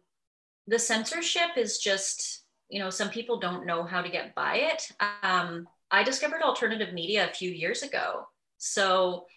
the 0.68 0.80
censorship 0.80 1.58
is 1.58 1.78
just 1.78 2.42
you 2.70 2.80
know 2.80 2.90
some 2.90 3.10
people 3.10 3.40
don't 3.40 3.66
know 3.66 3.84
how 3.84 4.02
to 4.02 4.10
get 4.10 4.36
by 4.36 4.56
it. 4.56 4.90
Um, 5.22 5.68
I 5.92 6.04
discovered 6.04 6.42
alternative 6.42 6.94
media 6.94 7.30
a 7.30 7.34
few 7.34 7.52
years 7.52 7.84
ago, 7.84 8.26
so 8.58 9.28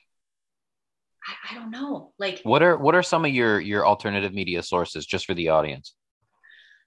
I, 1.27 1.53
I 1.53 1.55
don't 1.55 1.71
know. 1.71 2.13
Like, 2.19 2.41
what 2.45 2.63
are 2.63 2.79
what 2.79 2.95
are 2.95 3.03
some 3.03 3.27
of 3.27 3.33
your 3.33 3.61
your 3.61 3.87
alternative 3.87 4.33
media 4.33 4.63
sources, 4.63 5.05
just 5.05 5.27
for 5.27 5.35
the 5.35 5.51
audience? 5.51 5.95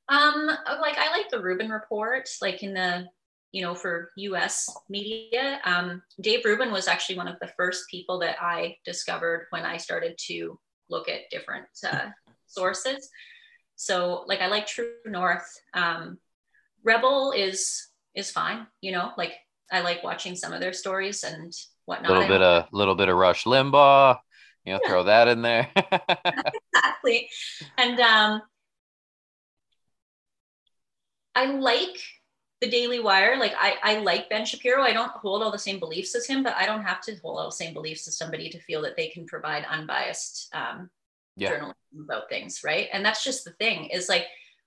Um, 0.09 0.47
like 0.81 0.97
I 0.97 1.11
like 1.11 1.29
the 1.29 1.41
Rubin 1.41 1.69
report, 1.69 2.27
like 2.41 2.63
in 2.63 2.73
the, 2.73 3.05
you 3.51 3.61
know, 3.61 3.75
for 3.75 4.11
US 4.17 4.69
media. 4.89 5.59
Um, 5.65 6.01
Dave 6.21 6.43
Rubin 6.45 6.71
was 6.71 6.87
actually 6.87 7.17
one 7.17 7.27
of 7.27 7.37
the 7.39 7.51
first 7.57 7.83
people 7.89 8.19
that 8.19 8.37
I 8.41 8.77
discovered 8.85 9.47
when 9.51 9.63
I 9.63 9.77
started 9.77 10.17
to 10.27 10.59
look 10.89 11.09
at 11.09 11.29
different 11.31 11.67
uh, 11.87 12.09
sources. 12.47 13.09
So 13.75 14.25
like 14.27 14.41
I 14.41 14.47
like 14.47 14.67
True 14.67 14.91
North. 15.05 15.47
Um, 15.73 16.17
Rebel 16.83 17.31
is 17.31 17.87
is 18.15 18.31
fine, 18.31 18.67
you 18.81 18.91
know, 18.91 19.11
like 19.17 19.33
I 19.71 19.81
like 19.81 20.03
watching 20.03 20.35
some 20.35 20.53
of 20.53 20.59
their 20.59 20.73
stories 20.73 21.23
and 21.23 21.53
whatnot. 21.85 22.11
A 22.11 22.13
little 22.13 22.27
bit 22.27 22.41
of 22.41 22.65
little 22.71 22.95
bit 22.95 23.09
of 23.09 23.17
Rush 23.17 23.45
Limbaugh, 23.45 24.17
you 24.65 24.73
know, 24.73 24.79
yeah. 24.83 24.89
throw 24.89 25.03
that 25.03 25.27
in 25.27 25.41
there. 25.41 25.69
exactly. 26.73 27.29
And 27.77 27.99
um 27.99 28.41
I 31.39 31.45
like 31.45 31.97
the 32.59 32.69
Daily 32.69 32.99
Wire. 32.99 33.37
Like 33.39 33.53
I, 33.57 33.75
I 33.81 33.99
like 33.99 34.29
Ben 34.29 34.45
Shapiro. 34.45 34.83
I 34.83 34.91
don't 34.91 35.11
hold 35.11 35.41
all 35.41 35.51
the 35.51 35.57
same 35.57 35.79
beliefs 35.79 36.13
as 36.15 36.27
him, 36.27 36.43
but 36.43 36.53
I 36.57 36.65
don't 36.65 36.83
have 36.83 36.99
to 37.03 37.15
hold 37.23 37.39
all 37.39 37.45
the 37.45 37.55
same 37.55 37.73
beliefs 37.73 38.09
as 38.09 38.17
somebody 38.17 38.49
to 38.49 38.59
feel 38.59 38.81
that 38.81 38.97
they 38.97 39.07
can 39.07 39.25
provide 39.25 39.63
unbiased 39.69 40.53
um, 40.53 40.89
yeah. 41.37 41.51
journalism 41.51 41.75
about 42.03 42.27
things, 42.27 42.61
right? 42.65 42.89
And 42.91 43.05
that's 43.05 43.23
just 43.23 43.45
the 43.45 43.51
thing 43.51 43.85
is 43.85 44.09
like 44.09 44.25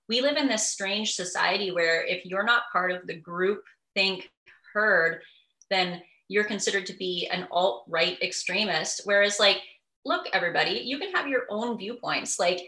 we 0.09 0.21
live 0.21 0.35
in 0.35 0.47
this 0.47 0.67
strange 0.67 1.13
society 1.13 1.69
where 1.69 2.03
if 2.03 2.25
you're 2.25 2.43
not 2.43 2.71
part 2.71 2.91
of 2.91 3.05
the 3.05 3.15
group 3.15 3.63
think 3.93 4.31
herd, 4.73 5.21
then 5.69 6.01
you're 6.27 6.43
considered 6.43 6.87
to 6.87 6.93
be 6.93 7.29
an 7.31 7.47
alt 7.51 7.83
right 7.87 8.19
extremist. 8.23 9.01
Whereas 9.03 9.39
like, 9.39 9.61
look, 10.05 10.25
everybody, 10.33 10.81
you 10.83 10.97
can 10.97 11.11
have 11.11 11.27
your 11.27 11.43
own 11.51 11.77
viewpoints. 11.77 12.39
Like 12.39 12.61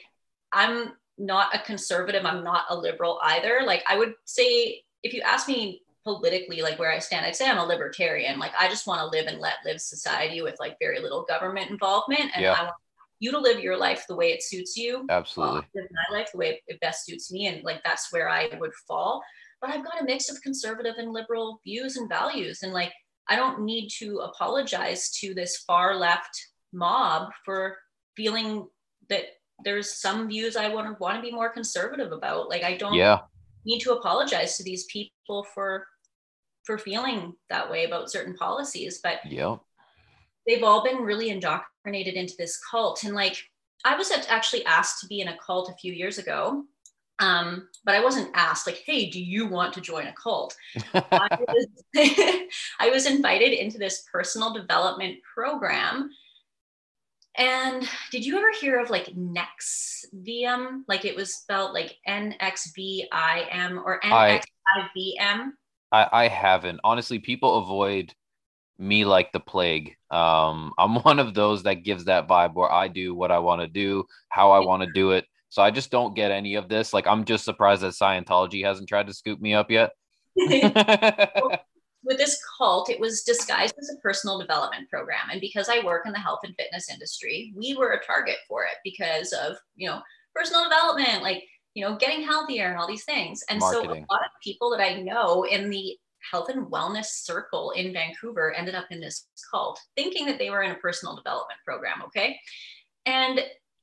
I'm 0.52 0.92
not 1.18 1.56
a 1.56 1.60
conservative. 1.60 2.26
I'm 2.26 2.44
not 2.44 2.66
a 2.70 2.76
liberal 2.76 3.20
either. 3.24 3.62
Like 3.66 3.84
I 3.88 3.98
would 3.98 4.14
say, 4.26 4.84
if 5.04 5.14
you 5.14 5.22
ask 5.22 5.48
me 5.48 5.82
politically, 6.04 6.62
like 6.62 6.78
where 6.78 6.92
I 6.92 7.00
stand, 7.00 7.26
I'd 7.26 7.36
say 7.36 7.50
I'm 7.50 7.58
a 7.58 7.66
libertarian. 7.66 8.40
Like 8.40 8.52
I 8.58 8.68
just 8.68 8.88
want 8.88 9.00
to 9.00 9.18
live 9.18 9.28
and 9.28 9.40
let 9.40 9.56
live 9.66 9.82
society 9.82 10.42
with 10.42 10.56
like 10.60 10.78
very 10.80 11.00
little 11.00 11.24
government 11.24 11.72
involvement, 11.72 12.32
and 12.34 12.44
yeah. 12.44 12.56
I 12.58 12.64
want 12.64 12.76
you 13.20 13.32
to 13.32 13.40
live 13.40 13.60
your 13.60 13.78
life 13.78 14.06
the 14.08 14.16
way 14.16 14.32
it 14.32 14.44
suits 14.44 14.76
you. 14.76 15.06
Absolutely. 15.10 15.60
Uh, 15.60 15.64
live 15.76 15.88
my 15.92 16.18
life 16.18 16.30
the 16.32 16.38
way 16.38 16.62
it 16.68 16.80
best 16.80 17.06
suits 17.06 17.32
me, 17.32 17.48
and 17.48 17.64
like 17.64 17.84
that's 17.84 18.12
where 18.12 18.30
I 18.30 18.50
would 18.60 18.74
fall. 18.88 19.24
But 19.62 19.70
I've 19.70 19.86
got 19.86 20.02
a 20.02 20.06
mix 20.06 20.30
of 20.30 20.42
conservative 20.42 20.96
and 20.98 21.14
liberal 21.14 21.62
views 21.64 21.98
and 21.98 22.10
values, 22.10 22.60
and 22.64 22.74
like 22.74 22.94
I 23.28 23.36
don't 23.36 23.64
need 23.64 23.90
to 24.00 24.20
apologize 24.20 25.12
to 25.20 25.34
this 25.34 25.58
far 25.66 25.96
left 25.96 26.30
mob 26.74 27.30
for 27.44 27.78
feeling 28.16 28.68
that 29.10 29.24
there's 29.64 29.96
some 29.96 30.28
views 30.28 30.56
I 30.56 30.70
want 30.70 30.88
to 30.88 31.02
want 31.02 31.18
to 31.18 31.22
be 31.22 31.32
more 31.32 31.50
conservative 31.50 32.12
about. 32.12 32.50
Like 32.50 32.64
I 32.64 32.78
don't 32.78 32.94
yeah. 32.94 33.20
need 33.66 33.80
to 33.80 33.94
apologize 33.94 34.58
to 34.58 34.64
these 34.64 34.86
people 34.86 35.46
for 35.54 35.88
for 36.64 36.78
feeling 36.78 37.34
that 37.50 37.70
way 37.70 37.86
about 37.86 38.10
certain 38.10 38.36
policies, 38.36 39.00
but 39.04 39.20
yeah, 39.26 39.56
they've 40.48 40.64
all 40.64 40.84
been 40.84 40.98
really 40.98 41.30
indoctrinated 41.30 42.16
into 42.16 42.36
this 42.38 42.60
cult. 42.70 43.04
And 43.04 43.16
like 43.16 43.38
I 43.84 43.96
was 43.96 44.12
actually 44.28 44.66
asked 44.66 45.00
to 45.02 45.08
be 45.08 45.22
in 45.22 45.28
a 45.28 45.38
cult 45.38 45.70
a 45.70 45.76
few 45.76 45.94
years 45.94 46.18
ago. 46.18 46.64
Um, 47.20 47.70
but 47.86 47.96
I 47.96 48.04
wasn't 48.04 48.32
asked 48.34 48.68
like, 48.68 48.84
hey, 48.86 49.10
do 49.10 49.24
you 49.24 49.48
want 49.48 49.74
to 49.74 49.82
join 49.82 50.08
a 50.08 50.14
cult? 50.14 50.54
I, 50.94 51.38
was, 51.48 51.68
I 52.80 52.90
was 52.90 53.06
invited 53.06 53.54
into 53.54 53.78
this 53.78 54.04
personal 54.12 54.52
development 54.54 55.20
program 55.34 56.10
and 57.38 57.88
did 58.12 58.26
you 58.26 58.38
ever 58.38 58.52
hear 58.52 58.80
of 58.80 58.90
like 58.90 59.08
NXIVM? 59.08 60.84
Like 60.88 61.06
it 61.06 61.16
was 61.16 61.36
spelled 61.36 61.74
like 61.74 61.96
N 62.06 62.36
X 62.40 62.72
V 62.76 63.08
I 63.12 63.48
M 63.52 63.82
or 63.84 64.04
N 64.06 64.12
X 64.12 64.46
I 64.76 64.88
V 64.94 65.18
M? 65.20 65.58
I, 65.92 66.08
I 66.12 66.28
haven't. 66.28 66.80
Honestly, 66.84 67.20
people 67.20 67.58
avoid 67.60 68.14
me 68.78 69.06
like 69.06 69.32
the 69.32 69.40
plague. 69.40 69.96
Um, 70.12 70.74
I'm 70.78 70.96
one 71.04 71.20
of 71.20 71.34
those 71.34 71.64
that 71.64 71.84
gives 71.84 72.06
that 72.06 72.28
vibe 72.28 72.54
where 72.54 72.72
I 72.72 72.88
do 72.88 73.14
what 73.14 73.32
I 73.32 73.40
want 73.40 73.62
to 73.62 73.68
do, 73.68 74.06
how 74.30 74.52
I 74.52 74.60
want 74.60 74.84
to 74.84 74.92
do 74.94 75.12
it. 75.12 75.26
So 75.50 75.62
I 75.62 75.72
just 75.72 75.92
don't 75.92 76.16
get 76.16 76.32
any 76.32 76.56
of 76.56 76.70
this. 76.70 76.94
Like 76.94 77.08
I'm 77.08 77.26
just 77.26 77.46
surprised 77.46 77.82
that 77.82 77.94
Scientology 77.94 78.64
hasn't 78.64 78.90
tried 78.90 79.08
to 79.08 79.14
scoop 79.14 79.40
me 79.40 79.54
up 79.54 79.72
yet. 79.72 79.92
with 82.06 82.18
this 82.18 82.40
cult, 82.58 82.90
it 82.90 83.00
was 83.00 83.24
disguised 83.24 83.76
as 83.80 83.90
a 83.90 84.00
personal 84.00 84.40
development 84.40 84.90
program. 84.90 85.30
And 85.32 85.42
because 85.42 85.70
I 85.70 85.84
work 85.84 86.06
in 86.06 86.14
the 86.14 86.20
health 86.20 86.40
and 86.44 86.56
fitness 86.58 86.90
industry, 86.90 87.52
we 87.56 87.76
were 87.76 87.92
a 87.92 88.06
target 88.06 88.38
for 88.48 88.64
it 88.64 88.78
because 88.84 89.34
of, 89.34 89.58
you 89.76 89.90
know, 89.90 90.02
personal 90.36 90.64
development, 90.64 91.24
like, 91.24 91.44
you 91.74 91.84
know, 91.84 91.98
getting 91.98 92.24
healthier 92.24 92.70
and 92.70 92.78
all 92.78 92.88
these 92.88 93.06
things. 93.06 93.44
And 93.50 93.60
Marketing. 93.60 93.90
so 93.90 93.92
a 93.92 94.14
lot 94.14 94.24
of 94.24 94.32
people 94.44 94.70
that 94.72 94.82
I 94.82 95.02
know 95.02 95.44
in 95.44 95.70
the 95.70 95.98
health 96.32 96.50
and 96.50 96.68
wellness 96.68 97.06
circle 97.06 97.72
in 97.72 97.94
Vancouver 97.94 98.54
ended 98.54 98.76
up 98.76 98.86
in 98.92 99.00
this 99.00 99.28
cult 99.52 99.80
thinking 99.96 100.26
that 100.26 100.38
they 100.38 100.50
were 100.50 100.64
in 100.64 100.72
a 100.72 100.76
personal 100.76 101.16
development 101.16 101.60
program. 101.66 102.02
Okay. 102.06 102.40
And 103.06 103.42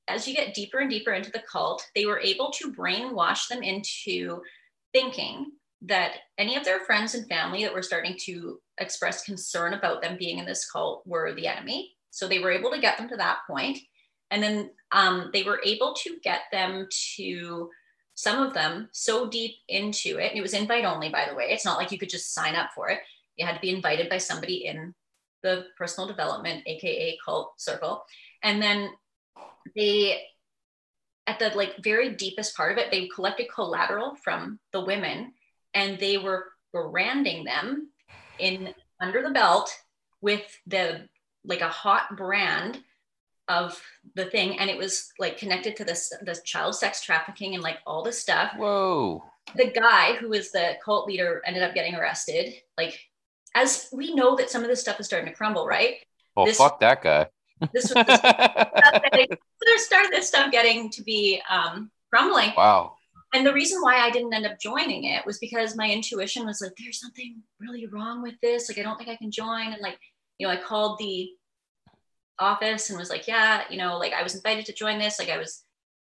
as 0.08 0.26
you 0.26 0.34
get 0.34 0.54
deeper 0.54 0.78
and 0.78 0.90
deeper 0.90 1.12
into 1.12 1.30
the 1.30 1.42
cult, 1.50 1.86
they 1.94 2.06
were 2.06 2.20
able 2.20 2.50
to 2.52 2.72
brainwash 2.72 3.48
them 3.48 3.62
into 3.62 4.40
thinking 4.92 5.52
that 5.84 6.12
any 6.38 6.56
of 6.56 6.64
their 6.64 6.80
friends 6.80 7.14
and 7.14 7.26
family 7.28 7.64
that 7.64 7.74
were 7.74 7.82
starting 7.82 8.16
to 8.26 8.60
express 8.78 9.24
concern 9.24 9.74
about 9.74 10.00
them 10.00 10.16
being 10.18 10.38
in 10.38 10.46
this 10.46 10.70
cult 10.70 11.02
were 11.06 11.34
the 11.34 11.46
enemy. 11.46 11.92
So 12.10 12.28
they 12.28 12.38
were 12.38 12.52
able 12.52 12.70
to 12.70 12.80
get 12.80 12.98
them 12.98 13.08
to 13.08 13.16
that 13.16 13.38
point. 13.46 13.78
And 14.30 14.42
then 14.42 14.70
um, 14.92 15.30
they 15.32 15.42
were 15.42 15.60
able 15.64 15.94
to 15.94 16.16
get 16.22 16.42
them 16.52 16.86
to 17.16 17.68
some 18.14 18.42
of 18.42 18.54
them 18.54 18.88
so 18.92 19.28
deep 19.28 19.56
into 19.68 20.18
it. 20.18 20.30
And 20.30 20.38
it 20.38 20.42
was 20.42 20.54
invite 20.54 20.84
only, 20.84 21.08
by 21.08 21.26
the 21.28 21.34
way. 21.34 21.46
It's 21.50 21.64
not 21.64 21.78
like 21.78 21.90
you 21.90 21.98
could 21.98 22.10
just 22.10 22.32
sign 22.32 22.54
up 22.54 22.70
for 22.74 22.88
it. 22.88 23.00
You 23.36 23.46
had 23.46 23.54
to 23.54 23.60
be 23.60 23.74
invited 23.74 24.08
by 24.08 24.18
somebody 24.18 24.66
in 24.66 24.94
the 25.42 25.64
personal 25.76 26.06
development, 26.06 26.62
AKA 26.66 27.18
cult 27.24 27.54
circle. 27.56 28.04
And 28.42 28.62
then 28.62 28.90
they, 29.74 30.22
at 31.26 31.38
the 31.38 31.50
like 31.56 31.82
very 31.82 32.14
deepest 32.14 32.56
part 32.56 32.72
of 32.72 32.78
it, 32.78 32.90
they 32.90 33.08
collected 33.08 33.48
collateral 33.52 34.14
from 34.22 34.60
the 34.72 34.84
women 34.84 35.32
and 35.74 35.98
they 35.98 36.18
were 36.18 36.46
branding 36.72 37.44
them 37.44 37.88
in 38.38 38.74
under 39.00 39.22
the 39.22 39.30
belt 39.30 39.70
with 40.20 40.42
the 40.66 41.08
like 41.44 41.60
a 41.60 41.68
hot 41.68 42.16
brand 42.16 42.80
of 43.48 43.80
the 44.14 44.26
thing. 44.26 44.58
And 44.58 44.70
it 44.70 44.78
was 44.78 45.12
like 45.18 45.38
connected 45.38 45.76
to 45.76 45.84
this 45.84 46.12
the 46.22 46.40
child 46.44 46.74
sex 46.74 47.02
trafficking 47.02 47.54
and 47.54 47.62
like 47.62 47.78
all 47.86 48.02
this 48.02 48.18
stuff. 48.18 48.52
Whoa. 48.56 49.24
The 49.56 49.70
guy 49.70 50.14
who 50.14 50.28
was 50.28 50.52
the 50.52 50.76
cult 50.84 51.06
leader 51.06 51.42
ended 51.44 51.62
up 51.62 51.74
getting 51.74 51.94
arrested. 51.94 52.54
Like 52.78 52.98
as 53.54 53.88
we 53.92 54.14
know 54.14 54.36
that 54.36 54.50
some 54.50 54.62
of 54.62 54.68
this 54.68 54.80
stuff 54.80 55.00
is 55.00 55.06
starting 55.06 55.28
to 55.28 55.34
crumble 55.34 55.66
right? 55.66 55.96
Well 56.36 56.46
this, 56.46 56.56
fuck 56.56 56.80
that 56.80 57.02
guy. 57.02 57.26
this 57.72 57.92
was 57.94 58.04
there 58.06 59.78
started 59.78 60.10
this 60.10 60.28
stuff 60.28 60.50
getting 60.50 60.90
to 60.90 61.02
be 61.02 61.42
um 61.50 61.90
crumbling. 62.10 62.52
Wow 62.56 62.96
and 63.32 63.46
the 63.46 63.52
reason 63.52 63.80
why 63.80 63.96
I 63.96 64.10
didn't 64.10 64.34
end 64.34 64.46
up 64.46 64.60
joining 64.60 65.04
it 65.04 65.24
was 65.24 65.38
because 65.38 65.76
my 65.76 65.88
intuition 65.88 66.44
was 66.44 66.60
like, 66.60 66.72
there's 66.78 67.00
something 67.00 67.42
really 67.60 67.86
wrong 67.86 68.22
with 68.22 68.34
this. 68.42 68.68
Like, 68.68 68.78
I 68.78 68.82
don't 68.82 68.98
think 68.98 69.08
I 69.08 69.16
can 69.16 69.30
join. 69.30 69.72
And 69.72 69.80
like, 69.80 69.98
you 70.38 70.46
know, 70.46 70.52
I 70.52 70.56
called 70.56 70.98
the 70.98 71.30
office 72.38 72.90
and 72.90 72.98
was 72.98 73.10
like, 73.10 73.26
yeah, 73.26 73.62
you 73.70 73.78
know, 73.78 73.98
like 73.98 74.12
I 74.12 74.22
was 74.22 74.34
invited 74.34 74.66
to 74.66 74.74
join 74.74 74.98
this. 74.98 75.18
Like 75.18 75.30
I 75.30 75.38
was 75.38 75.64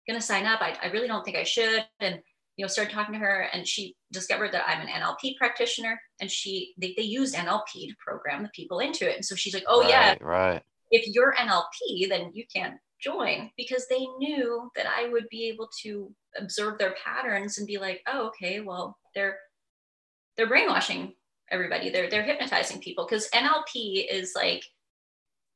gonna 0.09 0.21
sign 0.21 0.47
up. 0.47 0.61
I, 0.61 0.77
I 0.83 0.87
really 0.87 1.09
don't 1.09 1.25
think 1.25 1.37
I 1.37 1.45
should. 1.45 1.85
And 2.01 2.21
you 2.57 2.65
know, 2.65 2.69
started 2.69 2.93
talking 2.93 3.15
to 3.15 3.21
her 3.21 3.49
and 3.53 3.67
she 3.67 3.97
discovered 4.13 4.53
that 4.53 4.69
I'm 4.69 4.87
an 4.87 4.89
NLP 4.89 5.37
practitioner 5.39 6.01
and 6.21 6.31
she 6.31 6.75
they, 6.79 6.95
they 6.97 7.05
used 7.05 7.35
NLP 7.35 7.89
to 7.89 7.95
program 7.99 8.43
the 8.43 8.51
people 8.55 8.81
into 8.81 9.09
it. 9.09 9.17
And 9.17 9.25
so 9.25 9.35
she's 9.35 9.55
like, 9.55 9.65
oh 9.67 9.81
right, 9.81 9.91
yeah, 9.91 10.15
right. 10.21 10.63
If 10.91 11.15
you're 11.15 11.35
NLP, 11.35 12.09
then 12.09 12.31
you 12.35 12.45
can't 12.55 12.75
join 13.03 13.51
because 13.57 13.87
they 13.89 14.07
knew 14.19 14.71
that 14.77 14.87
I 14.87 15.09
would 15.09 15.29
be 15.31 15.49
able 15.49 15.69
to 15.83 16.13
observe 16.37 16.79
their 16.79 16.95
patterns 17.05 17.59
and 17.59 17.67
be 17.67 17.79
like, 17.79 18.03
oh, 18.07 18.29
okay, 18.29 18.61
well, 18.61 18.97
they're 19.15 19.39
they're 20.37 20.49
brainwashing 20.49 21.15
everybody. 21.51 21.91
They're 21.91 22.09
they're 22.09 22.23
hypnotizing 22.23 22.81
people 22.81 23.07
because 23.09 23.29
NLP 23.31 24.07
is 24.11 24.33
like 24.35 24.63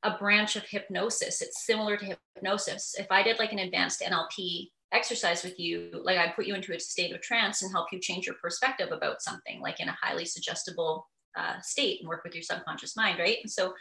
a 0.02 0.18
branch 0.18 0.56
of 0.56 0.64
hypnosis. 0.64 1.40
It's 1.40 1.64
similar 1.64 1.96
to 1.96 2.16
hypnosis. 2.34 2.94
If 2.98 3.06
I 3.10 3.22
did 3.22 3.38
like 3.38 3.52
an 3.52 3.60
advanced 3.60 4.02
NLP 4.02 4.68
exercise 4.92 5.42
with 5.42 5.58
you, 5.58 5.90
like 6.04 6.18
I 6.18 6.28
put 6.28 6.46
you 6.46 6.54
into 6.54 6.74
a 6.74 6.80
state 6.80 7.14
of 7.14 7.20
trance 7.22 7.62
and 7.62 7.72
help 7.72 7.88
you 7.90 7.98
change 8.00 8.26
your 8.26 8.36
perspective 8.36 8.88
about 8.92 9.22
something, 9.22 9.60
like 9.60 9.80
in 9.80 9.88
a 9.88 9.96
highly 10.00 10.24
suggestible 10.24 11.08
uh, 11.36 11.60
state 11.60 12.00
and 12.00 12.08
work 12.08 12.22
with 12.22 12.34
your 12.34 12.42
subconscious 12.42 12.96
mind, 12.96 13.18
right? 13.18 13.38
And 13.42 13.50
so 13.50 13.72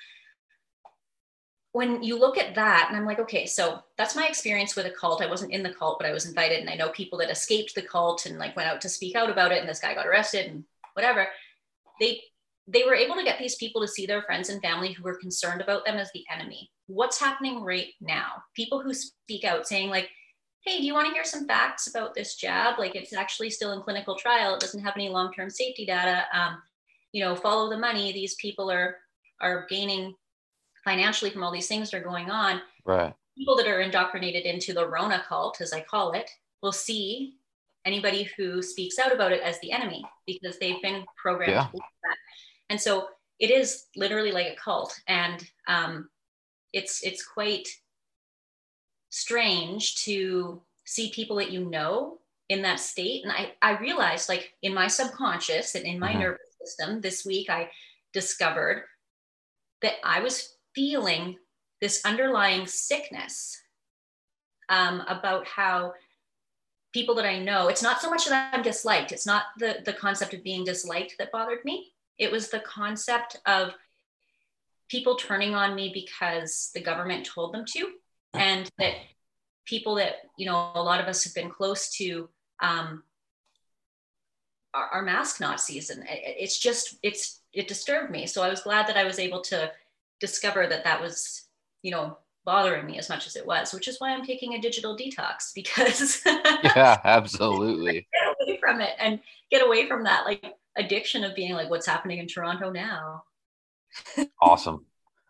when 1.74 2.04
you 2.04 2.20
look 2.20 2.38
at 2.38 2.54
that, 2.54 2.86
and 2.88 2.96
I'm 2.96 3.06
like, 3.06 3.20
okay, 3.20 3.48
so 3.48 3.80
that's 3.98 4.16
my 4.16 4.28
experience 4.28 4.76
with 4.76 4.86
a 4.86 4.92
cult. 4.92 5.24
I 5.24 5.30
wasn't 5.30 5.52
in 5.52 5.64
the 5.64 5.74
cult, 5.74 5.98
but 6.00 6.08
I 6.08 6.14
was 6.14 6.28
invited, 6.28 6.60
and 6.60 6.70
I 6.70 6.76
know 6.76 6.90
people 6.90 7.18
that 7.18 7.32
escaped 7.32 7.74
the 7.74 7.82
cult 7.82 8.28
and 8.28 8.38
like 8.38 8.56
went 8.56 8.70
out 8.70 8.80
to 8.82 8.90
speak 8.90 9.16
out 9.16 9.30
about 9.30 9.52
it, 9.52 9.60
and 9.60 9.68
this 9.68 9.80
guy 9.80 9.96
got 9.96 10.08
arrested 10.08 10.52
and 10.52 10.64
whatever. 10.94 11.28
They 12.00 12.22
they 12.68 12.84
were 12.84 12.96
able 12.96 13.16
to 13.16 13.24
get 13.24 13.40
these 13.40 13.56
people 13.56 13.82
to 13.82 13.88
see 13.88 14.06
their 14.06 14.22
friends 14.22 14.50
and 14.50 14.62
family 14.62 14.94
who 14.94 15.04
were 15.04 15.18
concerned 15.18 15.62
about 15.62 15.84
them 15.84 15.98
as 15.98 16.12
the 16.14 16.24
enemy. 16.32 16.72
What's 16.86 17.20
happening 17.20 17.62
right 17.62 17.88
now? 18.00 18.44
People 18.56 18.80
who 18.80 18.94
speak 18.94 19.44
out 19.44 19.68
saying 19.68 19.90
like, 19.90 20.10
"Hey, 20.64 20.78
do 20.78 20.86
you 20.86 20.94
want 20.94 21.08
to 21.08 21.14
hear 21.14 21.26
some 21.26 21.48
facts 21.48 21.88
about 21.88 22.14
this 22.14 22.36
jab? 22.36 22.78
Like, 22.78 22.94
it's 22.96 23.14
actually 23.14 23.50
still 23.50 23.72
in 23.72 23.82
clinical 23.82 24.16
trial. 24.16 24.54
It 24.54 24.60
doesn't 24.62 24.84
have 24.84 24.94
any 24.96 25.10
long-term 25.10 25.50
safety 25.50 25.88
data. 25.88 26.26
Um, 26.32 26.62
you 27.14 27.26
know, 27.26 27.36
follow 27.36 27.68
the 27.72 27.80
money. 27.80 28.14
These 28.14 28.36
people 28.36 28.70
are 28.70 28.98
are 29.42 29.66
gaining 29.70 30.14
financially 30.84 31.32
from 31.32 31.44
all 31.44 31.52
these 31.52 31.68
things 31.68 31.92
that 31.92 31.98
are 31.98 32.04
going 32.04 32.30
on. 32.30 32.62
Right. 32.86 33.14
People 33.38 33.56
that 33.58 33.68
are 33.68 33.82
indoctrinated 33.82 34.46
into 34.46 34.74
the 34.74 34.88
Rona 34.88 35.24
cult, 35.28 35.62
as 35.62 35.74
I 35.74 35.82
call 35.82 36.12
it, 36.12 36.30
will 36.62 36.72
see 36.72 37.36
anybody 37.86 38.30
who 38.38 38.62
speaks 38.62 39.00
out 39.00 39.14
about 39.14 39.32
it 39.32 39.42
as 39.42 39.60
the 39.60 39.72
enemy 39.72 40.04
because 40.26 40.58
they've 40.60 40.82
been 40.82 41.04
programmed 41.18 41.52
yeah. 41.52 41.68
that. 41.74 42.18
And 42.70 42.80
so 42.80 43.08
it 43.40 43.52
is 43.52 43.86
literally 43.96 44.32
like 44.32 44.48
a 44.48 44.56
cult, 44.56 44.98
and 45.08 45.44
um, 45.68 46.10
it's 46.72 47.04
it's 47.04 47.26
quite 47.26 47.68
strange 49.10 50.04
to 50.06 50.62
see 50.86 51.12
people 51.12 51.36
that 51.38 51.52
you 51.52 51.66
know 51.66 52.20
in 52.50 52.62
that 52.62 52.80
state. 52.80 53.24
And 53.24 53.32
I 53.32 53.54
I 53.62 53.78
realized 53.80 54.30
like 54.30 54.54
in 54.62 54.74
my 54.74 54.88
subconscious 54.88 55.76
and 55.76 55.86
in 55.86 56.00
my 56.00 56.12
mm-hmm. 56.12 56.20
nervous 56.20 56.42
system 56.64 57.02
this 57.02 57.26
week 57.26 57.50
I 57.50 57.70
discovered 58.14 58.86
that 59.82 59.96
I 60.04 60.22
was 60.22 60.53
feeling 60.76 61.38
this 61.82 62.02
underlying 62.06 62.66
sickness 62.66 63.62
um, 64.70 65.04
about 65.08 65.48
how 65.48 65.94
people 66.94 67.16
that 67.16 67.26
I 67.26 67.40
know, 67.40 67.68
it's 67.68 67.84
not 67.84 68.02
so 68.02 68.10
much 68.10 68.26
that 68.26 68.54
I'm 68.54 68.62
disliked. 68.62 69.12
It's 69.12 69.26
not 69.26 69.46
the, 69.58 69.78
the 69.84 69.94
concept 69.94 70.34
of 70.34 70.44
being 70.44 70.64
disliked 70.64 71.16
that 71.18 71.32
bothered 71.32 71.66
me. 71.66 71.92
It 72.18 72.32
was 72.32 72.50
the 72.50 72.60
concept 72.60 73.38
of 73.46 73.74
people 74.90 75.16
turning 75.16 75.56
on 75.56 75.76
me 75.76 75.92
because 75.94 76.70
the 76.74 76.82
government 76.82 77.26
told 77.26 77.54
them 77.54 77.66
to, 77.74 77.90
and 78.34 78.70
that 78.78 78.94
people 79.66 79.96
that, 79.96 80.16
you 80.38 80.46
know, 80.46 80.72
a 80.76 80.84
lot 80.84 81.02
of 81.02 81.08
us 81.08 81.24
have 81.24 81.34
been 81.34 81.50
close 81.50 81.90
to 81.98 82.30
um, 82.62 83.04
are, 84.74 84.88
are 84.88 85.02
mask 85.02 85.42
Nazis. 85.42 85.90
And 85.90 86.04
it's 86.08 86.60
just, 86.60 86.98
it's, 87.02 87.42
it 87.54 87.68
disturbed 87.68 88.12
me. 88.12 88.28
So 88.28 88.44
I 88.44 88.50
was 88.50 88.62
glad 88.62 88.88
that 88.88 88.98
I 88.98 89.04
was 89.04 89.20
able 89.20 89.42
to 89.42 89.72
discover 90.24 90.66
that 90.66 90.86
that 90.86 91.02
was, 91.02 91.50
you 91.82 91.92
know, 91.92 92.18
bothering 92.46 92.86
me 92.86 92.98
as 92.98 93.10
much 93.10 93.28
as 93.28 93.36
it 93.36 93.46
was, 93.46 93.74
which 93.74 93.90
is 93.90 94.00
why 94.00 94.14
I'm 94.14 94.24
taking 94.24 94.54
a 94.54 94.62
digital 94.62 94.98
detox 94.98 95.52
because 95.56 96.22
yeah, 96.26 96.98
absolutely 97.04 98.08
get 98.14 98.48
away 98.48 98.58
from 98.62 98.80
it 98.80 98.92
and 99.00 99.20
get 99.52 99.66
away 99.66 99.86
from 99.86 100.06
that 100.06 100.24
like 100.24 100.46
addiction 100.78 101.26
of 101.26 101.36
being 101.36 101.54
like, 101.54 101.70
what's 101.70 101.86
happening 101.86 102.20
in 102.20 102.28
Toronto 102.28 102.72
now? 102.72 103.24
awesome. 104.42 104.86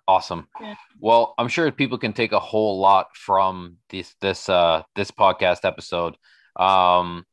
Awesome. 0.07 0.47
Yeah. 0.61 0.75
Well, 0.99 1.33
I'm 1.39 1.47
sure 1.47 1.71
people 1.71 1.97
can 1.97 2.13
take 2.13 2.33
a 2.33 2.39
whole 2.39 2.79
lot 2.79 3.15
from 3.15 3.77
this 3.89 4.13
this 4.21 4.47
uh 4.47 4.83
this 4.95 5.09
podcast 5.09 5.65
episode. 5.65 6.17
Um 6.55 7.25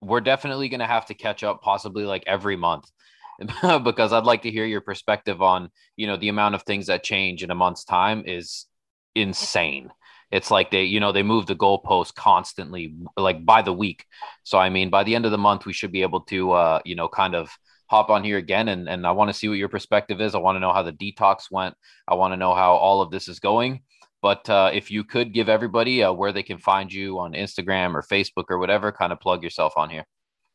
we're 0.00 0.20
definitely 0.20 0.68
going 0.68 0.80
to 0.80 0.86
have 0.86 1.06
to 1.06 1.14
catch 1.14 1.42
up 1.42 1.62
possibly 1.62 2.04
like 2.04 2.24
every 2.26 2.56
month 2.56 2.90
because 3.84 4.12
I'd 4.12 4.24
like 4.24 4.42
to 4.42 4.50
hear 4.50 4.64
your 4.64 4.80
perspective 4.80 5.42
on, 5.42 5.70
you 5.96 6.06
know, 6.06 6.16
the 6.16 6.28
amount 6.28 6.54
of 6.54 6.62
things 6.62 6.86
that 6.86 7.02
change 7.02 7.42
in 7.42 7.50
a 7.50 7.54
month's 7.54 7.84
time 7.84 8.24
is 8.26 8.66
insane. 9.14 9.90
It's 10.30 10.50
like 10.50 10.70
they, 10.70 10.84
you 10.84 11.00
know, 11.00 11.12
they 11.12 11.22
move 11.22 11.46
the 11.46 11.54
goalpost 11.54 12.14
constantly, 12.14 12.94
like 13.16 13.44
by 13.44 13.62
the 13.62 13.72
week. 13.72 14.04
So 14.42 14.58
I 14.58 14.68
mean, 14.68 14.90
by 14.90 15.04
the 15.04 15.14
end 15.14 15.26
of 15.26 15.30
the 15.30 15.38
month, 15.38 15.66
we 15.66 15.72
should 15.72 15.92
be 15.92 16.02
able 16.02 16.22
to, 16.22 16.52
uh, 16.52 16.80
you 16.84 16.94
know, 16.94 17.08
kind 17.08 17.34
of 17.34 17.56
hop 17.86 18.10
on 18.10 18.24
here 18.24 18.38
again. 18.38 18.68
And 18.68 18.88
and 18.88 19.06
I 19.06 19.12
want 19.12 19.28
to 19.28 19.34
see 19.34 19.48
what 19.48 19.58
your 19.58 19.68
perspective 19.68 20.20
is. 20.20 20.34
I 20.34 20.38
want 20.38 20.56
to 20.56 20.60
know 20.60 20.72
how 20.72 20.82
the 20.82 20.92
detox 20.92 21.50
went. 21.50 21.74
I 22.08 22.14
want 22.14 22.32
to 22.32 22.36
know 22.36 22.54
how 22.54 22.74
all 22.74 23.00
of 23.00 23.10
this 23.10 23.28
is 23.28 23.38
going. 23.38 23.82
But 24.22 24.48
uh, 24.48 24.70
if 24.72 24.90
you 24.90 25.04
could 25.04 25.34
give 25.34 25.48
everybody 25.50 26.02
uh, 26.02 26.12
where 26.12 26.32
they 26.32 26.42
can 26.42 26.58
find 26.58 26.90
you 26.90 27.18
on 27.18 27.34
Instagram 27.34 27.94
or 27.94 28.02
Facebook 28.02 28.46
or 28.48 28.58
whatever, 28.58 28.90
kind 28.90 29.12
of 29.12 29.20
plug 29.20 29.42
yourself 29.42 29.74
on 29.76 29.90
here. 29.90 30.06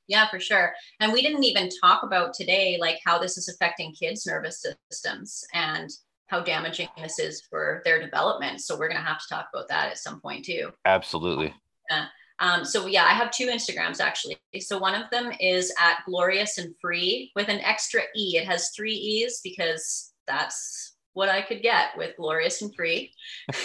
Yeah, 0.09 0.27
for 0.27 0.39
sure. 0.39 0.73
And 0.99 1.13
we 1.13 1.21
didn't 1.21 1.43
even 1.43 1.69
talk 1.81 2.03
about 2.03 2.33
today, 2.33 2.77
like 2.81 2.99
how 3.05 3.19
this 3.19 3.37
is 3.37 3.47
affecting 3.47 3.93
kids' 3.93 4.25
nervous 4.25 4.65
systems 4.91 5.45
and 5.53 5.89
how 6.27 6.41
damaging 6.41 6.89
this 7.01 7.19
is 7.19 7.41
for 7.47 7.81
their 7.85 8.01
development. 8.01 8.59
So 8.61 8.77
we're 8.77 8.89
going 8.89 9.01
to 9.01 9.07
have 9.07 9.19
to 9.19 9.29
talk 9.29 9.47
about 9.53 9.69
that 9.69 9.91
at 9.91 9.99
some 9.99 10.19
point 10.19 10.45
too. 10.45 10.71
Absolutely. 10.85 11.53
Yeah. 11.89 12.07
Um, 12.39 12.65
so 12.65 12.87
yeah, 12.87 13.03
I 13.03 13.13
have 13.13 13.31
two 13.31 13.47
Instagrams 13.47 13.99
actually. 13.99 14.37
So 14.59 14.79
one 14.79 14.95
of 14.95 15.09
them 15.11 15.31
is 15.39 15.71
at 15.79 15.99
glorious 16.05 16.57
and 16.57 16.73
free 16.81 17.31
with 17.35 17.47
an 17.47 17.59
extra 17.59 18.01
E. 18.15 18.37
It 18.37 18.45
has 18.45 18.71
three 18.75 18.93
E's 18.93 19.41
because 19.43 20.13
that's 20.25 20.95
what 21.13 21.29
I 21.29 21.41
could 21.41 21.61
get 21.61 21.89
with 21.97 22.15
Glorious 22.15 22.61
and 22.61 22.73
Free. 22.73 23.11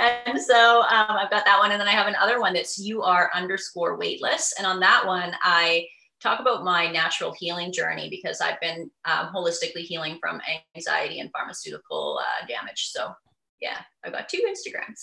and 0.00 0.40
so 0.40 0.82
um, 0.82 1.06
I've 1.10 1.30
got 1.30 1.44
that 1.44 1.58
one. 1.58 1.72
And 1.72 1.80
then 1.80 1.88
I 1.88 1.92
have 1.92 2.06
another 2.06 2.40
one 2.40 2.54
that's 2.54 2.78
you 2.78 3.02
are 3.02 3.30
underscore 3.34 3.96
weightless. 3.96 4.54
And 4.58 4.66
on 4.66 4.80
that 4.80 5.06
one, 5.06 5.32
I 5.42 5.86
talk 6.20 6.40
about 6.40 6.64
my 6.64 6.90
natural 6.90 7.34
healing 7.36 7.72
journey 7.72 8.08
because 8.08 8.40
I've 8.40 8.60
been 8.60 8.90
um, 9.04 9.30
holistically 9.34 9.82
healing 9.82 10.18
from 10.20 10.40
anxiety 10.76 11.20
and 11.20 11.30
pharmaceutical 11.32 12.20
uh, 12.20 12.46
damage. 12.46 12.90
So 12.90 13.12
yeah, 13.60 13.78
I've 14.04 14.12
got 14.12 14.28
two 14.28 14.42
Instagrams. 14.48 15.00